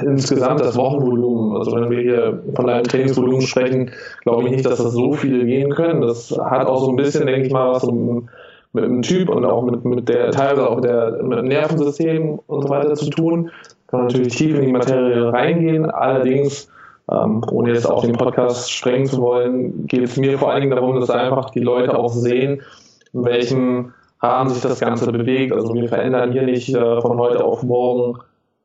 insgesamt 0.00 0.60
das 0.60 0.76
Wochenvolumen. 0.76 1.56
Also 1.56 1.74
wenn 1.74 1.90
wir 1.90 2.00
hier 2.00 2.42
von 2.54 2.66
deinem 2.66 2.84
Trainingsvolumen 2.84 3.42
sprechen, 3.42 3.90
glaube 4.22 4.44
ich 4.44 4.50
nicht, 4.50 4.66
dass 4.66 4.78
das 4.78 4.92
so 4.92 5.12
viele 5.14 5.44
gehen 5.44 5.70
können. 5.70 6.02
Das 6.02 6.30
hat 6.30 6.66
auch 6.66 6.84
so 6.84 6.90
ein 6.90 6.96
bisschen, 6.96 7.26
denke 7.26 7.46
ich 7.46 7.52
mal, 7.52 7.72
was 7.72 7.84
mit, 7.84 8.24
mit 8.72 8.84
dem 8.84 9.02
Typ 9.02 9.28
und 9.28 9.44
auch 9.44 9.62
mit, 9.64 9.84
mit 9.84 10.08
der, 10.08 10.30
teilweise 10.30 10.68
auch 10.68 10.80
der, 10.80 11.22
mit 11.22 11.38
dem 11.38 11.46
Nervensystem 11.46 12.38
und 12.46 12.62
so 12.62 12.68
weiter 12.68 12.94
zu 12.94 13.10
tun. 13.10 13.50
Kann 13.88 14.04
natürlich 14.04 14.34
tief 14.36 14.56
in 14.56 14.66
die 14.66 14.72
Materie 14.72 15.32
reingehen. 15.32 15.90
Allerdings 15.90 16.70
ähm, 17.10 17.42
ohne 17.50 17.72
jetzt 17.72 17.90
auf 17.90 18.04
den 18.04 18.12
Podcast 18.12 18.70
sprengen 18.70 19.06
zu 19.06 19.20
wollen, 19.20 19.86
geht 19.86 20.04
es 20.04 20.16
mir 20.16 20.38
vor 20.38 20.50
allen 20.50 20.62
Dingen 20.62 20.76
darum, 20.76 20.98
dass 20.98 21.10
einfach 21.10 21.50
die 21.50 21.60
Leute 21.60 21.98
auch 21.98 22.12
sehen, 22.12 22.62
in 23.12 23.24
welchem 23.24 23.92
Rahmen 24.20 24.50
sich 24.50 24.62
das 24.62 24.80
Ganze 24.80 25.10
bewegt. 25.10 25.52
Also 25.52 25.74
wir 25.74 25.88
verändern 25.88 26.32
hier 26.32 26.42
nicht 26.42 26.74
äh, 26.74 27.00
von 27.00 27.18
heute 27.18 27.44
auf 27.44 27.62
morgen 27.62 28.18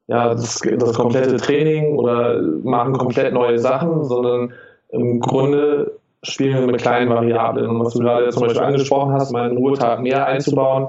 ja, 0.08 0.30
das, 0.30 0.60
das 0.62 0.94
komplette 0.94 1.38
Training 1.38 1.98
oder 1.98 2.42
machen 2.64 2.94
komplett 2.94 3.34
neue 3.34 3.60
Sachen, 3.60 4.06
sondern 4.06 4.54
im 4.90 5.20
Grunde 5.20 5.92
spielen 6.24 6.60
wir 6.60 6.68
mit 6.68 6.82
kleinen 6.82 7.10
Variablen. 7.10 7.70
Und 7.70 7.80
was 7.80 7.94
du 7.94 8.00
gerade 8.00 8.30
zum 8.30 8.44
Beispiel 8.44 8.64
angesprochen 8.64 9.14
hast, 9.14 9.32
meinen 9.32 9.58
Ruhetag 9.58 10.02
mehr 10.02 10.26
einzubauen, 10.26 10.88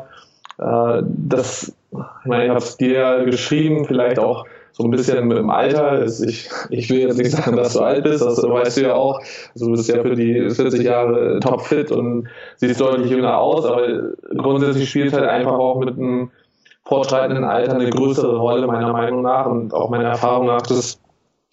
äh, 0.58 1.02
das, 1.04 1.74
ich 1.90 2.26
meine, 2.26 2.44
ich 2.44 2.50
habe 2.50 2.58
es 2.58 2.76
dir 2.76 3.24
geschrieben, 3.24 3.84
vielleicht 3.84 4.18
auch 4.18 4.44
so 4.78 4.84
ein 4.84 4.92
bisschen 4.92 5.26
mit 5.26 5.36
dem 5.36 5.50
Alter. 5.50 6.04
Ich, 6.04 6.48
ich 6.70 6.88
will 6.88 7.00
jetzt 7.00 7.18
nicht 7.18 7.32
sagen, 7.32 7.56
dass 7.56 7.72
du 7.72 7.80
alt 7.80 8.04
bist, 8.04 8.24
das 8.24 8.40
weißt 8.40 8.76
du 8.76 8.82
ja 8.82 8.94
auch. 8.94 9.18
Also 9.52 9.66
du 9.66 9.72
bist 9.72 9.88
ja 9.88 10.00
für 10.02 10.14
die 10.14 10.48
40 10.48 10.82
Jahre 10.84 11.40
topfit 11.40 11.90
und 11.90 12.28
siehst 12.56 12.80
deutlich 12.80 13.10
jünger 13.10 13.38
aus, 13.38 13.66
aber 13.66 13.88
grundsätzlich 14.36 14.88
spielt 14.88 15.12
halt 15.12 15.24
einfach 15.24 15.54
auch 15.54 15.80
mit 15.80 15.98
einem 15.98 16.30
fortschreitenden 16.84 17.44
Alter 17.44 17.74
eine 17.74 17.90
größere 17.90 18.38
Rolle, 18.38 18.68
meiner 18.68 18.92
Meinung 18.92 19.22
nach 19.22 19.46
und 19.46 19.74
auch 19.74 19.90
meiner 19.90 20.10
Erfahrung 20.10 20.46
nach, 20.46 20.62
dass 20.62 21.00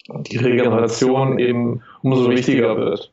die 0.08 0.36
Regeneration 0.36 1.40
eben 1.40 1.82
umso 2.02 2.30
wichtiger 2.30 2.76
wird. 2.76 3.12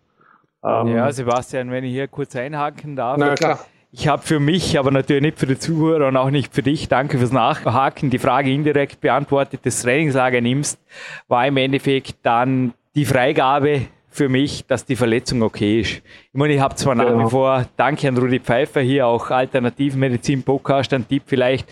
Ähm, 0.63 0.95
ja, 0.95 1.11
Sebastian, 1.11 1.71
wenn 1.71 1.83
ich 1.83 1.91
hier 1.91 2.07
kurz 2.07 2.35
einhaken 2.35 2.95
darf. 2.95 3.17
Na 3.17 3.33
klar. 3.33 3.59
Ich 3.95 4.07
habe 4.07 4.23
für 4.23 4.39
mich, 4.39 4.79
aber 4.79 4.89
natürlich 4.89 5.21
nicht 5.21 5.37
für 5.37 5.45
die 5.45 5.59
Zuhörer 5.59 6.07
und 6.07 6.17
auch 6.17 6.31
nicht 6.31 6.51
für 6.51 6.63
dich, 6.63 6.87
danke 6.87 7.19
fürs 7.19 7.31
Nachhaken, 7.31 8.09
die 8.09 8.17
Frage 8.17 8.51
indirekt 8.51 9.01
beantwortet, 9.01 9.59
das 9.65 9.83
Trainingslager 9.83 10.41
nimmst, 10.41 10.79
war 11.27 11.45
im 11.45 11.57
Endeffekt 11.57 12.15
dann 12.23 12.73
die 12.95 13.05
Freigabe 13.05 13.81
für 14.09 14.29
mich, 14.29 14.65
dass 14.65 14.85
die 14.85 14.95
Verletzung 14.95 15.43
okay 15.43 15.81
ist. 15.81 15.91
Ich 15.91 16.03
meine, 16.33 16.55
ich 16.55 16.59
habe 16.59 16.73
zwar 16.73 16.95
genau. 16.95 17.17
nach 17.17 17.25
wie 17.27 17.29
vor, 17.29 17.67
danke 17.77 18.07
an 18.07 18.17
Rudi 18.17 18.39
Pfeiffer 18.39 18.81
hier, 18.81 19.05
auch 19.05 19.29
Alternativmedizin 19.29 20.41
Podcast, 20.41 20.91
ein 20.91 21.07
Tipp 21.07 21.23
vielleicht, 21.27 21.69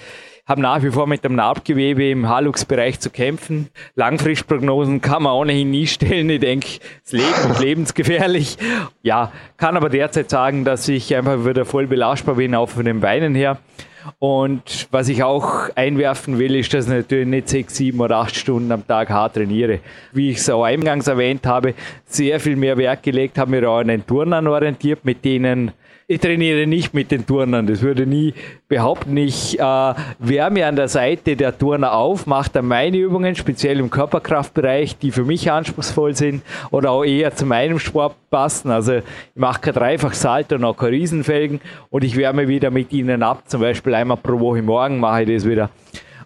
habe 0.52 0.62
nach 0.62 0.84
wie 0.84 0.92
vor 0.92 1.08
mit 1.08 1.24
dem 1.24 1.36
Narbgewebe 1.36 2.10
im 2.10 2.28
Halux-Bereich 2.28 3.00
zu 3.00 3.10
kämpfen. 3.10 3.70
Langfristprognosen 3.96 5.00
kann 5.00 5.24
man 5.24 5.32
ohnehin 5.32 5.72
nie 5.72 5.88
stellen. 5.88 6.30
Ich 6.30 6.42
denke, 6.42 6.68
das 7.04 7.14
Leben 7.14 7.52
ist 7.52 7.62
lebensgefährlich. 7.62 8.58
Ja, 9.02 9.32
kann 9.56 9.78
aber 9.78 9.88
derzeit 9.88 10.30
sagen, 10.30 10.66
dass 10.66 10.90
ich 10.90 11.16
einfach 11.16 11.46
wieder 11.46 11.64
voll 11.64 11.88
belastbar 11.88 12.36
bin, 12.36 12.54
auch 12.54 12.68
von 12.68 12.84
den 12.84 13.00
Beinen 13.00 13.34
her. 13.34 13.60
Und 14.20 14.90
was 14.92 15.08
ich 15.08 15.24
auch 15.24 15.70
einwerfen 15.76 16.38
will, 16.38 16.54
ist, 16.56 16.74
dass 16.74 16.88
ich 16.88 16.92
natürlich 16.92 17.28
nicht 17.28 17.48
sechs, 17.48 17.78
sieben 17.78 18.02
oder 18.02 18.18
acht 18.18 18.36
Stunden 18.36 18.74
am 18.74 18.86
Tag 18.86 19.10
hart 19.10 19.36
trainiere. 19.36 19.80
Wie 20.12 20.32
ich 20.32 20.40
es 20.40 20.50
auch 20.50 20.66
eingangs 20.66 21.08
erwähnt 21.08 21.48
habe, 21.48 21.76
sehr 22.04 22.42
viel 22.42 22.58
mehr 22.58 22.78
Wert 22.78 23.04
gelegt, 23.04 23.38
habe 23.38 23.52
mich 23.52 23.66
auch 23.66 23.78
an 23.78 23.88
den 23.88 24.06
Turnern 24.06 24.48
orientiert, 24.48 25.06
mit 25.06 25.24
denen 25.24 25.72
ich 26.12 26.20
trainiere 26.20 26.68
nicht 26.68 26.94
mit 26.94 27.10
den 27.10 27.26
Turnern. 27.26 27.68
Das 27.68 27.82
würde 27.82 28.06
nie 28.06 28.34
behaupten. 28.68 29.16
Ich 29.16 29.58
äh, 29.58 29.94
wärme 30.20 30.66
an 30.66 30.76
der 30.76 30.90
Seite 30.90 31.38
der 31.38 31.58
Turner 31.58 31.94
auf, 31.94 32.28
mache 32.28 32.50
dann 32.52 32.66
meine 32.66 32.98
Übungen, 32.98 33.34
speziell 33.34 33.80
im 33.80 33.90
Körperkraftbereich, 33.90 34.98
die 34.98 35.12
für 35.12 35.24
mich 35.24 35.50
anspruchsvoll 35.50 36.14
sind 36.14 36.44
oder 36.70 36.92
auch 36.92 37.06
eher 37.06 37.34
zu 37.34 37.46
meinem 37.46 37.80
Sport 37.80 38.16
passen. 38.30 38.72
Also 38.72 38.96
ich 38.96 39.04
mache 39.36 39.62
kein 39.62 39.74
Dreifach-Salto 39.74 40.56
und 40.56 40.66
auch 40.66 40.76
keine 40.76 40.92
Riesenfelgen 40.92 41.62
und 41.90 42.04
ich 42.04 42.18
wärme 42.18 42.50
wieder 42.50 42.72
mit 42.72 42.92
ihnen 42.92 43.24
ab. 43.24 43.44
Zum 43.48 43.62
Beispiel 43.62 43.96
einmal 43.96 44.18
pro 44.18 44.38
Woche 44.38 44.62
morgen 44.62 45.00
mache 45.00 45.24
ich 45.24 45.34
das 45.34 45.50
wieder. 45.50 45.70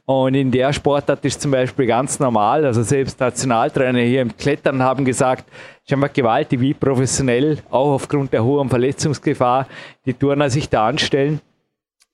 Und 0.05 0.35
in 0.35 0.51
der 0.51 0.71
Sportart 0.71 1.25
ist 1.25 1.41
zum 1.41 1.49
Beispiel 1.49 1.87
ganz 1.87 2.19
normal, 2.19 2.63
also 2.63 2.83
selbst 2.83 3.19
Nationaltrainer 3.19 4.01
hier 4.01 4.21
im 4.21 4.37
Klettern 4.37 4.83
haben 4.83 5.03
gesagt, 5.03 5.45
einfach 5.89 6.13
gewaltig, 6.13 6.61
wie 6.61 6.75
professionell, 6.75 7.57
auch 7.71 7.93
aufgrund 7.93 8.31
der 8.31 8.43
hohen 8.43 8.69
Verletzungsgefahr, 8.69 9.67
die 10.05 10.13
Turner 10.13 10.51
sich 10.51 10.69
da 10.69 10.87
anstellen. 10.87 11.41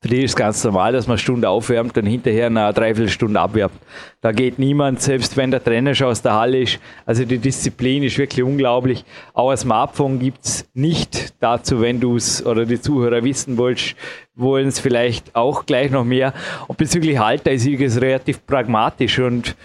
Für 0.03 0.08
die 0.08 0.24
ist 0.24 0.36
ganz 0.36 0.63
normal, 0.63 0.93
dass 0.93 1.05
man 1.05 1.13
eine 1.13 1.20
Stunde 1.20 1.48
aufwärmt 1.48 1.96
und 1.96 2.08
hinterher 2.08 2.48
eine 2.48 2.74
Dreiviertelstunde 2.74 3.39
abwärmt. 3.39 3.75
Da 4.20 4.31
geht 4.31 4.58
niemand, 4.58 5.00
selbst 5.00 5.38
wenn 5.38 5.51
der 5.51 5.63
Trainer 5.63 5.93
schon 5.93 6.08
aus 6.08 6.24
der 6.24 6.34
Halle 6.34 6.62
ist. 6.62 6.79
Also 7.05 7.24
die 7.24 7.38
Disziplin 7.38 8.01
ist 8.01 8.17
wirklich 8.17 8.43
unglaublich. 8.43 9.05
Auch 9.36 9.51
ein 9.51 9.58
Smartphone 9.58 10.17
gibt's 10.17 10.67
nicht 10.74 11.36
dazu, 11.39 11.81
wenn 11.81 12.00
du 12.00 12.15
es 12.15 12.43
oder 12.43 12.65
die 12.65 12.81
Zuhörer 12.81 13.24
wissen 13.24 13.60
wolltest, 13.60 13.96
wollen 14.34 14.70
es 14.70 14.79
vielleicht 14.79 15.36
auch 15.36 15.67
gleich 15.67 15.91
noch 15.91 16.03
mehr. 16.03 16.34
Und 16.67 16.79
bezüglich 16.79 17.20
Halter 17.20 17.51
ist 17.51 17.67
es 17.67 18.01
relativ 18.01 18.43
pragmatisch 18.48 19.20
und 19.20 19.55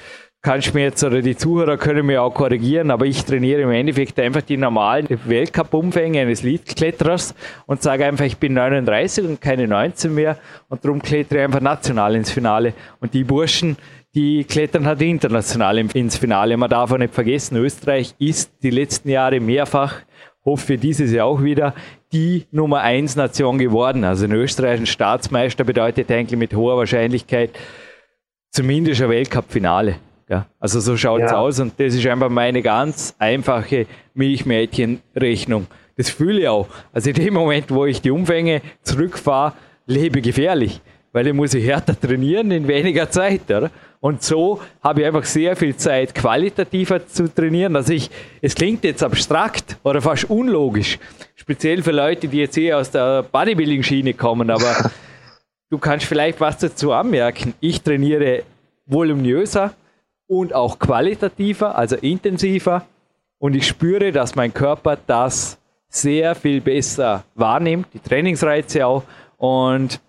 kannst 0.47 0.75
mir 0.75 0.83
jetzt 0.85 1.03
oder 1.03 1.23
die 1.23 1.37
Zuhörer 1.37 1.77
können 1.77 2.07
mir 2.07 2.23
auch 2.23 2.33
korrigieren, 2.33 2.93
aber 2.93 3.05
ich 3.05 3.25
trainiere 3.25 3.63
im 3.63 3.73
Endeffekt 3.73 4.17
einfach 4.21 4.43
die 4.43 4.57
normalen 4.57 5.09
Weltcup-Umfänge 5.25 6.21
eines 6.21 6.45
Leadkletterers 6.45 7.35
und 7.67 7.83
sage 7.83 8.07
einfach, 8.07 8.27
ich 8.27 8.37
bin 8.37 8.55
39 8.55 9.25
und 9.25 9.41
keine 9.41 9.67
19 9.67 10.15
mehr 10.15 10.39
und 10.69 10.85
darum 10.85 11.03
klettere 11.03 11.41
ich 11.41 11.45
einfach 11.47 11.61
national 11.61 12.15
ins 12.15 12.31
Finale. 12.31 12.75
Und 13.01 13.13
die 13.13 13.25
Burschen, 13.25 13.77
die 14.15 14.45
klettern 14.45 14.87
halt 14.87 15.03
international 15.03 15.79
ins 15.79 16.17
Finale. 16.17 16.57
Man 16.57 16.71
darf 16.71 16.93
auch 16.93 16.99
nicht 16.99 17.13
vergessen, 17.13 17.57
Österreich 17.57 18.15
ist 18.21 18.53
die 18.63 18.71
letzten 18.71 19.09
Jahre 19.09 19.41
mehrfach, 19.41 19.97
hoffe 20.45 20.69
wir 20.69 20.79
dieses 20.79 21.11
Jahr 21.11 21.27
auch 21.27 21.43
wieder, 21.43 21.75
die 22.13 22.47
Nummer 22.53 22.83
1 22.83 23.17
Nation 23.17 23.59
geworden. 23.59 24.05
Also 24.05 24.27
ein 24.27 24.33
Österreich 24.33 24.79
ein 24.79 24.87
Staatsmeister 24.87 25.65
bedeutet 25.65 26.09
eigentlich 26.13 26.39
mit 26.39 26.55
hoher 26.55 26.77
Wahrscheinlichkeit 26.77 27.51
zumindest 28.53 29.03
ein 29.03 29.09
Weltcup-Finale. 29.09 29.97
Ja, 30.29 30.47
also 30.59 30.81
so 30.81 30.97
schaut 30.97 31.23
es 31.23 31.31
ja. 31.31 31.39
aus 31.39 31.61
und 31.61 31.75
das 31.79 31.95
ist 31.95 32.07
einfach 32.07 32.29
meine 32.29 32.61
ganz 32.61 33.15
einfache 33.19 33.87
Milchmädchenrechnung. 34.15 35.69
Das 35.97 36.11
fühle 36.11 36.41
ich 36.41 36.49
auch. 36.49 36.67
Also 36.93 37.11
in 37.11 37.17
dem 37.17 37.35
Moment, 37.35 37.71
wo 37.71 37.87
ich 37.87 38.03
die 38.03 38.11
Umfänge 38.11 38.61
zurückfahre, 38.83 39.55
lebe 39.87 40.21
gefährlich, 40.21 40.81
weil 41.13 41.29
ich 41.29 41.33
muss 41.33 41.55
härter 41.55 41.99
trainieren 41.99 42.51
in 42.51 42.67
weniger 42.67 43.09
Zeit. 43.09 43.43
Oder? 43.49 43.71
Und 44.01 44.23
so 44.23 44.61
habe 44.83 45.01
ich 45.01 45.07
einfach 45.07 45.25
sehr 45.25 45.55
viel 45.57 45.77
Zeit, 45.77 46.15
qualitativer 46.15 47.07
zu 47.07 47.33
trainieren. 47.33 47.77
Also 47.77 47.93
ich, 47.93 48.11
es 48.43 48.55
klingt 48.55 48.85
jetzt 48.85 49.03
abstrakt 49.03 49.79
oder 49.85 50.03
fast 50.03 50.29
unlogisch, 50.29 50.99
speziell 51.37 51.83
für 51.83 51.93
Leute, 51.93 52.29
die 52.29 52.39
jetzt 52.39 52.59
eher 52.59 52.79
aus 52.79 52.91
der 52.91 53.23
Bodybuilding-Schiene 53.23 54.15
kommen, 54.15 54.51
aber 54.51 54.91
du 55.71 55.79
kannst 55.79 56.07
vielleicht 56.07 56.41
was 56.41 56.59
dazu 56.59 56.93
anmerken. 56.93 57.55
Ich 57.61 57.81
trainiere 57.81 58.43
voluminöser, 58.87 59.73
und 60.27 60.55
auch 60.55 60.79
qualitativer, 60.79 61.77
also 61.77 61.97
intensiver. 61.97 62.85
Und 63.39 63.55
ich 63.55 63.67
spüre, 63.67 64.13
dass 64.13 64.35
mein 64.35 64.53
Körper 64.53 64.99
das 65.07 65.59
sehr 65.89 66.35
viel 66.35 66.61
besser 66.61 67.25
wahrnimmt, 67.35 67.89
die 67.95 67.99
Trainingsreize 67.99 68.87
auch. 68.87 69.05
Und 69.37 70.01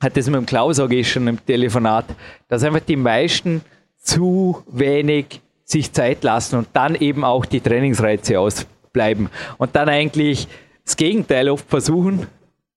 hat 0.00 0.16
das 0.16 0.26
mit 0.26 0.36
dem 0.36 0.46
Klaus 0.46 0.80
auch 0.80 0.90
schon 1.02 1.28
im 1.28 1.44
Telefonat, 1.44 2.04
dass 2.48 2.64
einfach 2.64 2.80
die 2.80 2.96
meisten 2.96 3.62
zu 3.96 4.62
wenig 4.66 5.40
sich 5.64 5.92
Zeit 5.92 6.22
lassen 6.24 6.58
und 6.58 6.68
dann 6.74 6.94
eben 6.94 7.24
auch 7.24 7.46
die 7.46 7.60
Trainingsreize 7.60 8.38
ausbleiben. 8.38 9.30
Und 9.56 9.74
dann 9.74 9.88
eigentlich 9.88 10.46
das 10.84 10.96
Gegenteil 10.96 11.48
oft 11.48 11.68
versuchen, 11.68 12.26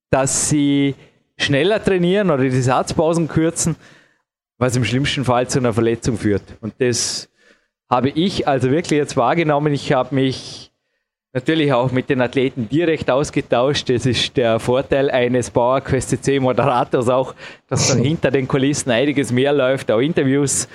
dass 0.10 0.50
sie 0.50 0.96
schneller 1.38 1.84
trainieren 1.84 2.32
oder 2.32 2.44
die 2.44 2.62
Satzpausen 2.62 3.28
kürzen, 3.28 3.76
was 4.58 4.76
im 4.76 4.84
schlimmsten 4.84 5.26
Fall 5.26 5.48
zu 5.48 5.60
einer 5.60 5.74
Verletzung 5.74 6.18
führt. 6.18 6.44
Und 6.62 6.74
das 6.80 7.30
habe 7.90 8.10
ich 8.10 8.48
also 8.48 8.72
wirklich 8.72 8.98
jetzt 8.98 9.16
wahrgenommen. 9.18 9.74
Ich 9.74 9.94
habe 9.94 10.14
mich 10.14 10.72
natürlich 11.34 11.72
auch 11.72 11.92
mit 11.92 12.10
den 12.10 12.22
Athleten 12.22 12.68
direkt 12.68 13.12
ausgetauscht. 13.12 13.90
Das 13.90 14.06
ist 14.06 14.36
der 14.38 14.60
Vorteil 14.60 15.12
eines 15.12 15.52
PowerQuest 15.52 16.24
C 16.24 16.40
Moderators 16.40 17.10
auch, 17.10 17.36
dass 17.68 17.88
dann 17.88 18.00
hinter 18.04 18.32
den 18.32 18.48
Kulissen 18.48 18.92
einiges 18.92 19.32
mehr 19.32 19.54
läuft, 19.54 19.92
auch 19.92 20.00
Interviews 20.00 20.68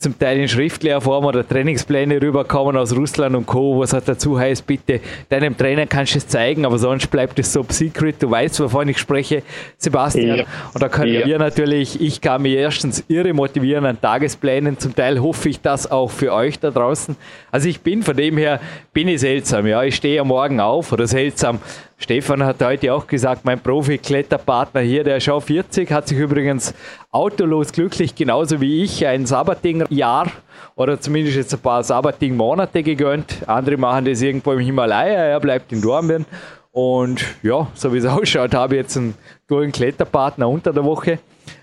zum 0.00 0.18
Teil 0.18 0.38
in 0.38 0.48
schriftlicher 0.48 1.02
Form 1.02 1.26
oder 1.26 1.46
Trainingspläne 1.46 2.22
rüberkommen 2.22 2.74
aus 2.78 2.96
Russland 2.96 3.36
und 3.36 3.44
Co., 3.44 3.78
was 3.78 3.92
halt 3.92 4.08
dazu 4.08 4.38
heißt, 4.38 4.66
bitte 4.66 5.00
deinem 5.28 5.54
Trainer 5.54 5.86
kannst 5.86 6.14
du 6.14 6.18
es 6.18 6.26
zeigen, 6.26 6.64
aber 6.64 6.78
sonst 6.78 7.08
bleibt 7.08 7.38
es 7.38 7.52
so 7.52 7.66
secret, 7.68 8.16
du 8.22 8.30
weißt, 8.30 8.60
wovon 8.60 8.88
ich 8.88 8.96
spreche, 8.96 9.42
Sebastian. 9.76 10.38
Ja. 10.38 10.44
Und 10.72 10.82
da 10.82 10.88
können 10.88 11.12
ja. 11.12 11.26
wir 11.26 11.38
natürlich, 11.38 12.00
ich 12.00 12.22
kann 12.22 12.40
mich 12.40 12.54
erstens 12.54 13.04
irre 13.08 13.34
motivieren 13.34 13.84
an 13.84 14.00
Tagesplänen, 14.00 14.78
zum 14.78 14.96
Teil 14.96 15.20
hoffe 15.20 15.50
ich 15.50 15.60
das 15.60 15.90
auch 15.90 16.10
für 16.10 16.32
euch 16.32 16.58
da 16.58 16.70
draußen. 16.70 17.14
Also 17.50 17.68
ich 17.68 17.82
bin 17.82 18.02
von 18.02 18.16
dem 18.16 18.38
her, 18.38 18.58
bin 18.94 19.06
ich 19.06 19.20
seltsam, 19.20 19.66
ja, 19.66 19.82
ich 19.82 19.96
stehe 19.96 20.22
am 20.22 20.28
Morgen 20.28 20.60
auf 20.60 20.92
oder 20.92 21.06
seltsam, 21.06 21.58
Stefan 22.02 22.42
hat 22.42 22.62
heute 22.62 22.94
auch 22.94 23.06
gesagt, 23.06 23.44
mein 23.44 23.60
Profi-Kletterpartner 23.60 24.80
hier, 24.80 25.04
der 25.04 25.20
schon 25.20 25.38
40, 25.38 25.92
hat 25.92 26.08
sich 26.08 26.16
übrigens 26.16 26.74
autolos 27.10 27.72
glücklich, 27.72 28.14
genauso 28.14 28.58
wie 28.62 28.82
ich, 28.82 29.06
ein 29.06 29.26
Sabbating-Jahr 29.26 30.32
oder 30.76 30.98
zumindest 30.98 31.36
jetzt 31.36 31.52
ein 31.52 31.60
paar 31.60 31.82
Sabbating-Monate 31.82 32.82
gegönnt. 32.82 33.46
Andere 33.46 33.76
machen 33.76 34.06
das 34.06 34.22
irgendwo 34.22 34.52
im 34.52 34.60
Himalaya, 34.60 35.24
er 35.24 35.40
bleibt 35.40 35.72
in 35.72 35.82
Dornbirn. 35.82 36.24
Und 36.72 37.22
ja, 37.42 37.68
so 37.74 37.92
wie 37.92 37.98
es 37.98 38.06
ausschaut, 38.06 38.54
habe 38.54 38.76
ich 38.76 38.80
jetzt 38.80 38.96
einen 38.96 39.14
guten 39.46 39.70
Kletterpartner 39.70 40.48
unter 40.48 40.72
der 40.72 40.84
Woche. 40.84 41.18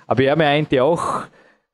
Aber 0.05 0.21
er 0.21 0.35
meinte 0.35 0.83
auch, 0.83 1.23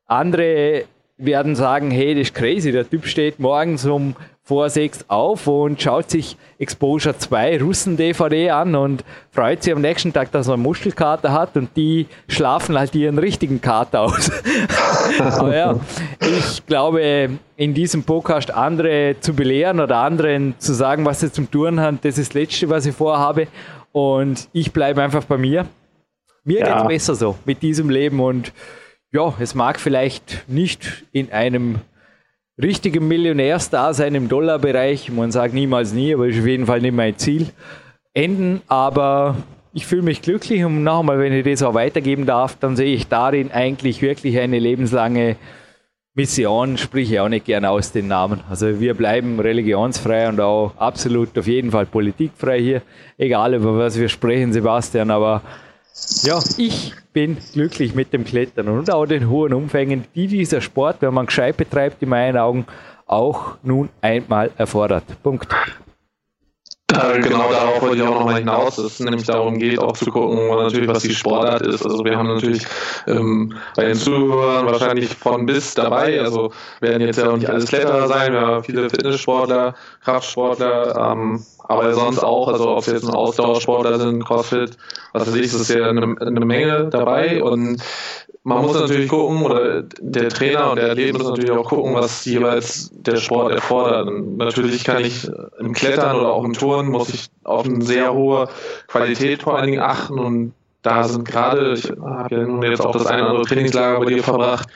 andere 0.06 0.84
werden 1.16 1.54
sagen, 1.54 1.90
hey, 1.90 2.14
das 2.14 2.28
ist 2.28 2.34
crazy, 2.34 2.72
der 2.72 2.88
Typ 2.88 3.06
steht 3.06 3.38
morgens 3.38 3.86
um 3.86 4.16
vor 4.46 4.68
sechs 4.68 5.06
auf 5.08 5.46
und 5.46 5.80
schaut 5.80 6.10
sich 6.10 6.36
Exposure 6.58 7.16
2 7.16 7.62
Russen-DVD 7.62 8.50
an 8.50 8.74
und 8.74 9.02
freut 9.30 9.62
sich 9.62 9.72
am 9.72 9.80
nächsten 9.80 10.12
Tag, 10.12 10.32
dass 10.32 10.48
er 10.48 10.54
eine 10.54 10.62
Muschelkater 10.62 11.32
hat 11.32 11.56
und 11.56 11.74
die 11.76 12.06
schlafen 12.28 12.78
halt 12.78 12.94
ihren 12.94 13.16
richtigen 13.18 13.62
Kater 13.62 14.02
aus. 14.02 14.30
Aber 15.18 15.56
ja, 15.56 15.80
ich 16.20 16.66
glaube, 16.66 17.30
in 17.56 17.72
diesem 17.72 18.02
Podcast 18.02 18.50
andere 18.50 19.16
zu 19.20 19.32
belehren 19.32 19.80
oder 19.80 19.96
anderen 19.96 20.54
zu 20.58 20.74
sagen, 20.74 21.06
was 21.06 21.20
sie 21.20 21.32
zum 21.32 21.50
Touren 21.50 21.80
haben, 21.80 21.98
das 22.02 22.18
ist 22.18 22.34
das 22.34 22.34
Letzte, 22.34 22.68
was 22.68 22.84
ich 22.84 22.94
vorhabe. 22.94 23.46
Und 23.92 24.48
ich 24.52 24.72
bleibe 24.72 25.02
einfach 25.02 25.24
bei 25.24 25.38
mir. 25.38 25.66
Mir 26.44 26.58
ja. 26.58 26.66
geht 26.66 26.82
es 26.82 26.88
besser 26.88 27.14
so 27.14 27.36
mit 27.46 27.62
diesem 27.62 27.88
Leben 27.88 28.20
und 28.20 28.52
ja, 29.14 29.32
es 29.38 29.54
mag 29.54 29.78
vielleicht 29.78 30.44
nicht 30.48 31.04
in 31.12 31.30
einem 31.30 31.76
richtigen 32.60 33.06
Millionärsdasein 33.06 34.16
im 34.16 34.28
Dollarbereich, 34.28 35.10
man 35.12 35.30
sagt 35.30 35.54
niemals 35.54 35.92
nie, 35.92 36.12
aber 36.14 36.26
ist 36.26 36.40
auf 36.40 36.46
jeden 36.46 36.66
Fall 36.66 36.80
nicht 36.80 36.94
mein 36.94 37.16
Ziel, 37.16 37.46
enden, 38.12 38.60
aber 38.66 39.36
ich 39.72 39.86
fühle 39.86 40.02
mich 40.02 40.20
glücklich 40.20 40.64
und 40.64 40.82
nochmal, 40.82 41.20
wenn 41.20 41.32
ich 41.32 41.44
das 41.44 41.62
auch 41.62 41.74
weitergeben 41.74 42.26
darf, 42.26 42.56
dann 42.58 42.74
sehe 42.74 42.92
ich 42.92 43.06
darin 43.06 43.52
eigentlich 43.52 44.02
wirklich 44.02 44.36
eine 44.40 44.58
lebenslange 44.58 45.36
Mission, 46.14 46.76
sprich 46.76 47.12
ich 47.12 47.20
auch 47.20 47.28
nicht 47.28 47.46
gerne 47.46 47.70
aus 47.70 47.92
den 47.92 48.08
Namen. 48.08 48.40
Also 48.50 48.80
wir 48.80 48.94
bleiben 48.94 49.38
religionsfrei 49.38 50.28
und 50.28 50.40
auch 50.40 50.72
absolut 50.76 51.38
auf 51.38 51.46
jeden 51.46 51.70
Fall 51.70 51.86
politikfrei 51.86 52.60
hier, 52.60 52.82
egal 53.16 53.54
über 53.54 53.78
was 53.78 53.98
wir 53.98 54.08
sprechen, 54.08 54.52
Sebastian, 54.52 55.12
aber 55.12 55.42
ja, 56.22 56.40
ich 56.56 56.92
bin 57.12 57.36
glücklich 57.52 57.94
mit 57.94 58.12
dem 58.12 58.24
Klettern 58.24 58.68
und 58.68 58.90
auch 58.90 59.06
den 59.06 59.28
hohen 59.28 59.54
Umfängen, 59.54 60.04
die 60.14 60.26
dieser 60.26 60.60
Sport, 60.60 60.96
wenn 61.00 61.14
man 61.14 61.26
gescheit 61.26 61.56
betreibt, 61.56 62.02
in 62.02 62.08
meinen 62.08 62.36
Augen 62.36 62.66
auch 63.06 63.56
nun 63.62 63.88
einmal 64.00 64.50
erfordert. 64.56 65.04
Punkt. 65.22 65.48
Äh, 66.94 67.20
genau 67.20 67.50
darauf 67.50 67.82
wollte 67.82 67.96
ich 67.96 68.02
auch 68.02 68.14
nochmal 68.14 68.38
hinaus, 68.38 68.76
dass 68.76 68.84
es 68.84 69.00
nämlich 69.00 69.24
darum 69.24 69.58
geht, 69.58 69.78
auch 69.78 69.92
zu 69.92 70.10
gucken, 70.10 70.48
natürlich, 70.48 70.88
was 70.88 71.02
die 71.02 71.14
Sportart 71.14 71.62
ist. 71.62 71.84
Also 71.84 72.04
wir 72.04 72.16
haben 72.16 72.28
natürlich 72.28 72.64
ähm, 73.06 73.54
bei 73.76 73.86
den 73.86 73.96
Zuhörern 73.96 74.66
wahrscheinlich 74.66 75.14
von 75.14 75.46
bis 75.46 75.74
dabei, 75.74 76.20
also 76.20 76.52
werden 76.80 77.02
jetzt 77.02 77.18
ja 77.18 77.30
auch 77.30 77.36
nicht 77.36 77.48
alles 77.48 77.66
Kletterer 77.66 78.08
sein, 78.08 78.32
wir 78.32 78.40
haben 78.40 78.64
viele 78.64 78.88
Fitnesssportler, 78.90 79.74
Kraftsportler, 80.04 81.12
ähm, 81.12 81.44
aber 81.66 81.94
sonst 81.94 82.18
auch, 82.18 82.48
also 82.48 82.70
ob 82.70 82.80
es 82.80 82.86
jetzt 82.86 83.04
ein 83.04 83.14
Ausdauersportler 83.14 83.98
sind, 83.98 84.24
Crossfit, 84.24 84.76
was 85.12 85.26
weiß 85.26 85.34
ich, 85.36 85.46
ist 85.46 85.70
ja 85.70 85.88
eine, 85.88 86.16
eine 86.20 86.44
Menge 86.44 86.88
dabei. 86.90 87.42
Und 87.42 87.82
man 88.44 88.62
muss 88.62 88.78
natürlich 88.78 89.08
gucken, 89.08 89.42
oder 89.42 89.82
der 90.00 90.28
Trainer 90.28 90.70
und 90.70 90.76
der 90.76 90.90
Athlet 90.90 91.14
muss 91.14 91.28
natürlich 91.28 91.50
auch 91.50 91.68
gucken, 91.68 91.94
was 91.94 92.24
jeweils 92.26 92.90
der 92.92 93.16
Sport 93.16 93.52
erfordert. 93.52 94.06
Und 94.06 94.36
natürlich 94.36 94.84
kann 94.84 95.02
ich 95.02 95.28
im 95.58 95.72
Klettern 95.72 96.16
oder 96.16 96.32
auch 96.32 96.44
im 96.44 96.52
Touren, 96.52 96.88
muss 96.88 97.08
ich 97.08 97.28
auf 97.42 97.64
eine 97.64 97.82
sehr 97.82 98.12
hohe 98.12 98.48
Qualität 98.86 99.42
vor 99.42 99.56
allen 99.56 99.70
Dingen 99.70 99.80
achten 99.80 100.18
und 100.18 100.52
da 100.82 101.04
sind 101.04 101.26
gerade, 101.26 101.72
ich 101.72 101.90
habe 101.90 102.34
ja 102.34 102.42
nun 102.42 102.62
jetzt 102.62 102.84
auch 102.84 102.92
das 102.92 103.06
eine 103.06 103.22
oder 103.22 103.30
andere 103.30 103.46
Trainingslager 103.46 104.00
bei 104.00 104.04
dir 104.04 104.22
verbracht, 104.22 104.68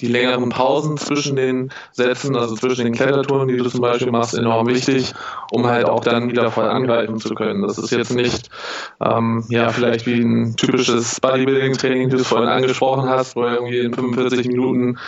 die 0.00 0.06
längeren 0.06 0.48
Pausen 0.50 0.96
zwischen 0.96 1.34
den 1.34 1.72
Sätzen, 1.90 2.36
also 2.36 2.54
zwischen 2.54 2.84
den 2.84 2.94
Klettertouren, 2.94 3.48
die 3.48 3.56
du 3.56 3.68
zum 3.68 3.80
Beispiel 3.80 4.12
machst, 4.12 4.34
enorm 4.34 4.68
wichtig, 4.68 5.12
um 5.50 5.66
halt 5.66 5.86
auch 5.86 6.00
dann 6.00 6.30
wieder 6.30 6.52
voll 6.52 6.68
angreifen 6.68 7.18
zu 7.18 7.34
können. 7.34 7.62
Das 7.62 7.78
ist 7.78 7.90
jetzt 7.90 8.14
nicht, 8.14 8.48
ähm, 9.04 9.44
ja, 9.48 9.70
vielleicht 9.70 10.06
wie 10.06 10.20
ein 10.20 10.54
typisches 10.56 11.20
Bodybuilding-Training, 11.20 12.10
das 12.10 12.20
du 12.20 12.24
vorhin 12.24 12.48
angesprochen 12.48 13.08
hast, 13.08 13.34
wo 13.34 13.42
irgendwie 13.44 13.80
in 13.80 13.92
45 13.92 14.46
Minuten 14.46 14.98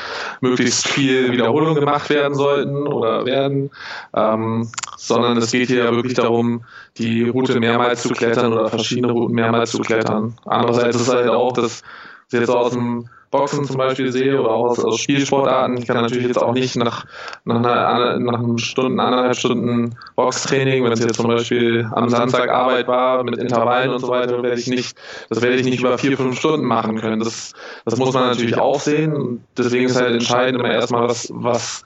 möglichst 0.41 0.89
viel 0.89 1.31
Wiederholung 1.31 1.77
gemacht 1.77 2.11
werden 2.11 2.35
sollten 2.35 2.89
oder 2.89 3.25
werden, 3.27 3.71
ähm, 4.15 4.69
sondern 4.97 5.37
es 5.37 5.53
geht 5.53 5.69
hier 5.69 5.85
ja 5.85 5.93
wirklich 5.93 6.15
darum, 6.15 6.65
die 6.99 7.29
Route 7.29 7.61
mehrmals 7.61 8.03
zu 8.03 8.09
klettern 8.09 8.53
oder 8.53 8.69
verschiedene 8.69 9.13
Routen 9.13 9.37
mehrmals 9.37 9.71
zu 9.71 9.79
klettern. 9.79 10.35
Andererseits 10.47 10.97
ist 10.97 11.03
es 11.03 11.15
halt 11.15 11.29
auch, 11.29 11.53
dass 11.53 11.83
jetzt 12.33 12.51
aus 12.51 12.73
dem 12.73 13.09
Boxen 13.31 13.65
zum 13.65 13.77
Beispiel 13.77 14.11
sehe 14.11 14.41
oder 14.41 14.51
auch 14.51 14.71
aus, 14.71 14.85
aus 14.85 14.99
Spielsportarten. 14.99 15.77
Ich 15.79 15.87
kann 15.87 15.97
natürlich 15.97 16.27
jetzt 16.27 16.43
auch 16.43 16.53
nicht 16.53 16.75
nach, 16.75 17.07
nach, 17.45 17.57
einer, 17.57 18.19
nach 18.19 18.39
einem 18.41 18.59
Stunden, 18.59 18.99
anderthalb 18.99 19.37
Stunden 19.37 19.97
Boxtraining, 20.17 20.85
wenn 20.85 20.93
es 20.93 21.01
jetzt 21.01 21.15
zum 21.15 21.29
Beispiel 21.29 21.89
am 21.93 22.09
Samstag 22.09 22.51
Arbeit 22.51 22.89
war 22.89 23.23
mit 23.23 23.39
Intervallen 23.39 23.91
und 23.91 24.01
so 24.01 24.09
weiter, 24.09 24.43
werde 24.43 24.59
ich 24.59 24.67
nicht, 24.67 24.97
das 25.29 25.43
werde 25.43 25.57
ich 25.57 25.65
nicht 25.65 25.81
über 25.81 25.97
vier, 25.97 26.17
fünf 26.17 26.39
Stunden 26.39 26.67
machen 26.67 26.99
können. 26.99 27.21
Das, 27.21 27.53
das 27.85 27.97
muss 27.97 28.13
man 28.13 28.31
natürlich 28.31 28.59
auch 28.59 28.81
sehen. 28.81 29.45
Deswegen 29.57 29.87
ist 29.87 30.01
halt 30.01 30.13
entscheidend 30.13 30.61
immer 30.61 30.73
erstmal, 30.73 31.09
was, 31.09 31.31
was 31.33 31.85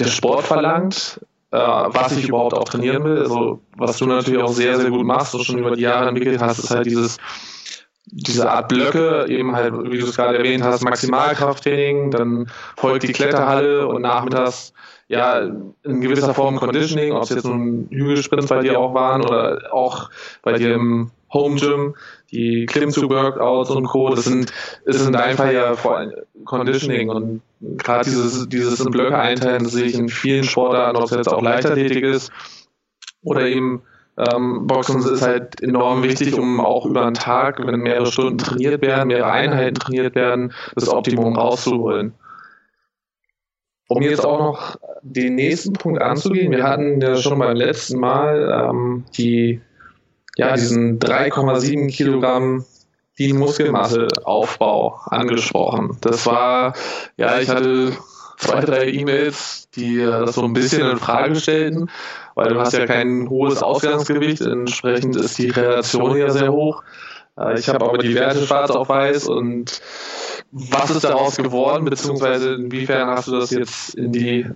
der 0.00 0.06
Sport 0.06 0.42
verlangt, 0.42 1.20
äh, 1.52 1.56
was 1.56 2.16
ich 2.16 2.28
überhaupt 2.28 2.54
auch 2.54 2.64
trainieren 2.64 3.04
will. 3.04 3.18
Also 3.18 3.60
was 3.76 3.98
du 3.98 4.06
natürlich 4.06 4.42
auch 4.42 4.52
sehr, 4.52 4.76
sehr 4.76 4.90
gut 4.90 5.06
machst 5.06 5.36
und 5.36 5.44
schon 5.44 5.58
über 5.58 5.76
die 5.76 5.82
Jahre 5.82 6.08
entwickelt 6.08 6.40
hast, 6.40 6.58
ist 6.58 6.70
halt 6.70 6.86
dieses 6.86 7.18
diese 8.06 8.50
Art 8.50 8.68
Blöcke, 8.68 9.26
eben 9.28 9.56
halt, 9.56 9.74
wie 9.90 9.98
du 9.98 10.06
es 10.06 10.16
gerade 10.16 10.38
erwähnt 10.38 10.62
hast, 10.62 10.84
Maximalkrafttraining, 10.84 12.10
dann 12.10 12.46
folgt 12.76 13.02
die 13.02 13.12
Kletterhalle 13.12 13.86
und 13.86 14.02
nachmittags 14.02 14.72
ja 15.08 15.40
in 15.82 16.00
gewisser 16.00 16.34
Form 16.34 16.56
Conditioning, 16.56 17.12
ob 17.12 17.24
es 17.24 17.30
jetzt 17.30 17.44
nun 17.44 17.88
Hügelsprints 17.90 18.48
bei 18.48 18.60
dir 18.60 18.78
auch 18.78 18.94
waren 18.94 19.22
oder 19.22 19.72
auch 19.72 20.10
bei 20.42 20.54
dir 20.54 20.74
im 20.74 21.10
Home 21.32 21.56
Gym, 21.56 21.94
die 22.30 22.64
Klimmzug-Workouts 22.66 23.70
und 23.70 23.86
Co. 23.86 24.14
Das 24.14 24.24
sind, 24.24 24.52
ist 24.84 25.04
in 25.04 25.12
deinem 25.12 25.36
Fall 25.36 25.52
ja 25.52 25.74
vor 25.74 25.96
allem 25.96 26.12
Conditioning 26.44 27.10
und 27.10 27.42
gerade 27.60 28.04
dieses, 28.04 28.48
dieses 28.48 28.80
in 28.80 28.90
Blöcke 28.90 29.18
einteilen, 29.18 29.64
das 29.64 29.72
sehe 29.72 29.86
ich 29.86 29.94
in 29.94 30.08
vielen 30.08 30.44
Sportarten, 30.44 30.96
ob 30.96 31.04
es 31.04 31.10
jetzt 31.10 31.28
auch 31.28 31.42
Leichtathletik 31.42 32.04
ist 32.04 32.30
oder 33.22 33.46
eben 33.46 33.82
ähm, 34.16 34.66
Boxen 34.66 35.00
ist 35.00 35.22
halt 35.22 35.60
enorm 35.62 36.02
wichtig, 36.02 36.34
um 36.38 36.60
auch 36.60 36.86
über 36.86 37.04
einen 37.04 37.14
Tag, 37.14 37.64
wenn 37.64 37.80
mehrere 37.80 38.06
Stunden 38.06 38.38
trainiert 38.38 38.80
werden, 38.82 39.08
mehrere 39.08 39.30
Einheiten 39.30 39.74
trainiert 39.74 40.14
werden, 40.14 40.52
das 40.74 40.88
Optimum 40.88 41.36
rauszuholen. 41.36 42.14
Um 43.88 44.02
jetzt 44.02 44.24
auch 44.24 44.38
noch 44.38 44.76
den 45.02 45.34
nächsten 45.34 45.74
Punkt 45.74 46.00
anzugehen, 46.00 46.52
wir 46.52 46.62
hatten 46.62 47.00
ja 47.00 47.16
schon 47.16 47.38
beim 47.38 47.56
letzten 47.56 47.98
Mal 47.98 48.68
ähm, 48.70 49.04
die, 49.16 49.60
ja, 50.36 50.54
diesen 50.54 50.98
3,7 51.00 51.88
Kilogramm 51.90 52.64
die 53.18 53.32
Muskelmasseaufbau 53.32 55.00
angesprochen. 55.06 55.98
Das 56.00 56.26
war, 56.26 56.74
ja, 57.16 57.38
ich 57.40 57.48
hatte 57.48 57.92
zwei, 58.38 58.60
drei 58.60 58.88
E-Mails, 58.88 59.68
die 59.76 59.98
das 59.98 60.34
so 60.34 60.42
ein 60.42 60.52
bisschen 60.52 60.88
in 60.88 60.96
Frage 60.98 61.36
stellten, 61.36 61.90
weil 62.34 62.48
du 62.48 62.60
hast 62.60 62.72
ja 62.72 62.86
kein 62.86 63.28
hohes 63.28 63.62
Ausgangsgewicht, 63.62 64.40
entsprechend 64.42 65.16
ist 65.16 65.38
die 65.38 65.50
Relation 65.50 66.16
ja 66.16 66.30
sehr 66.30 66.52
hoch. 66.52 66.82
Äh, 67.38 67.58
ich 67.58 67.68
habe 67.68 67.84
aber 67.84 67.98
die 67.98 68.14
Werte 68.14 68.44
schwarz 68.44 68.70
auf 68.70 68.88
weiß 68.88 69.28
und 69.28 69.80
was 70.50 70.90
ist 70.90 71.04
daraus 71.04 71.36
geworden, 71.36 71.84
beziehungsweise 71.84 72.54
inwiefern 72.54 73.08
hast 73.08 73.28
du 73.28 73.32
das 73.32 73.50
jetzt 73.50 73.94
in 73.94 74.12
die 74.12 74.46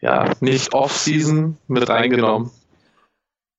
ja, 0.00 0.32
nicht 0.40 0.74
Off-Season 0.74 1.56
mit 1.68 1.88
reingenommen? 1.88 2.50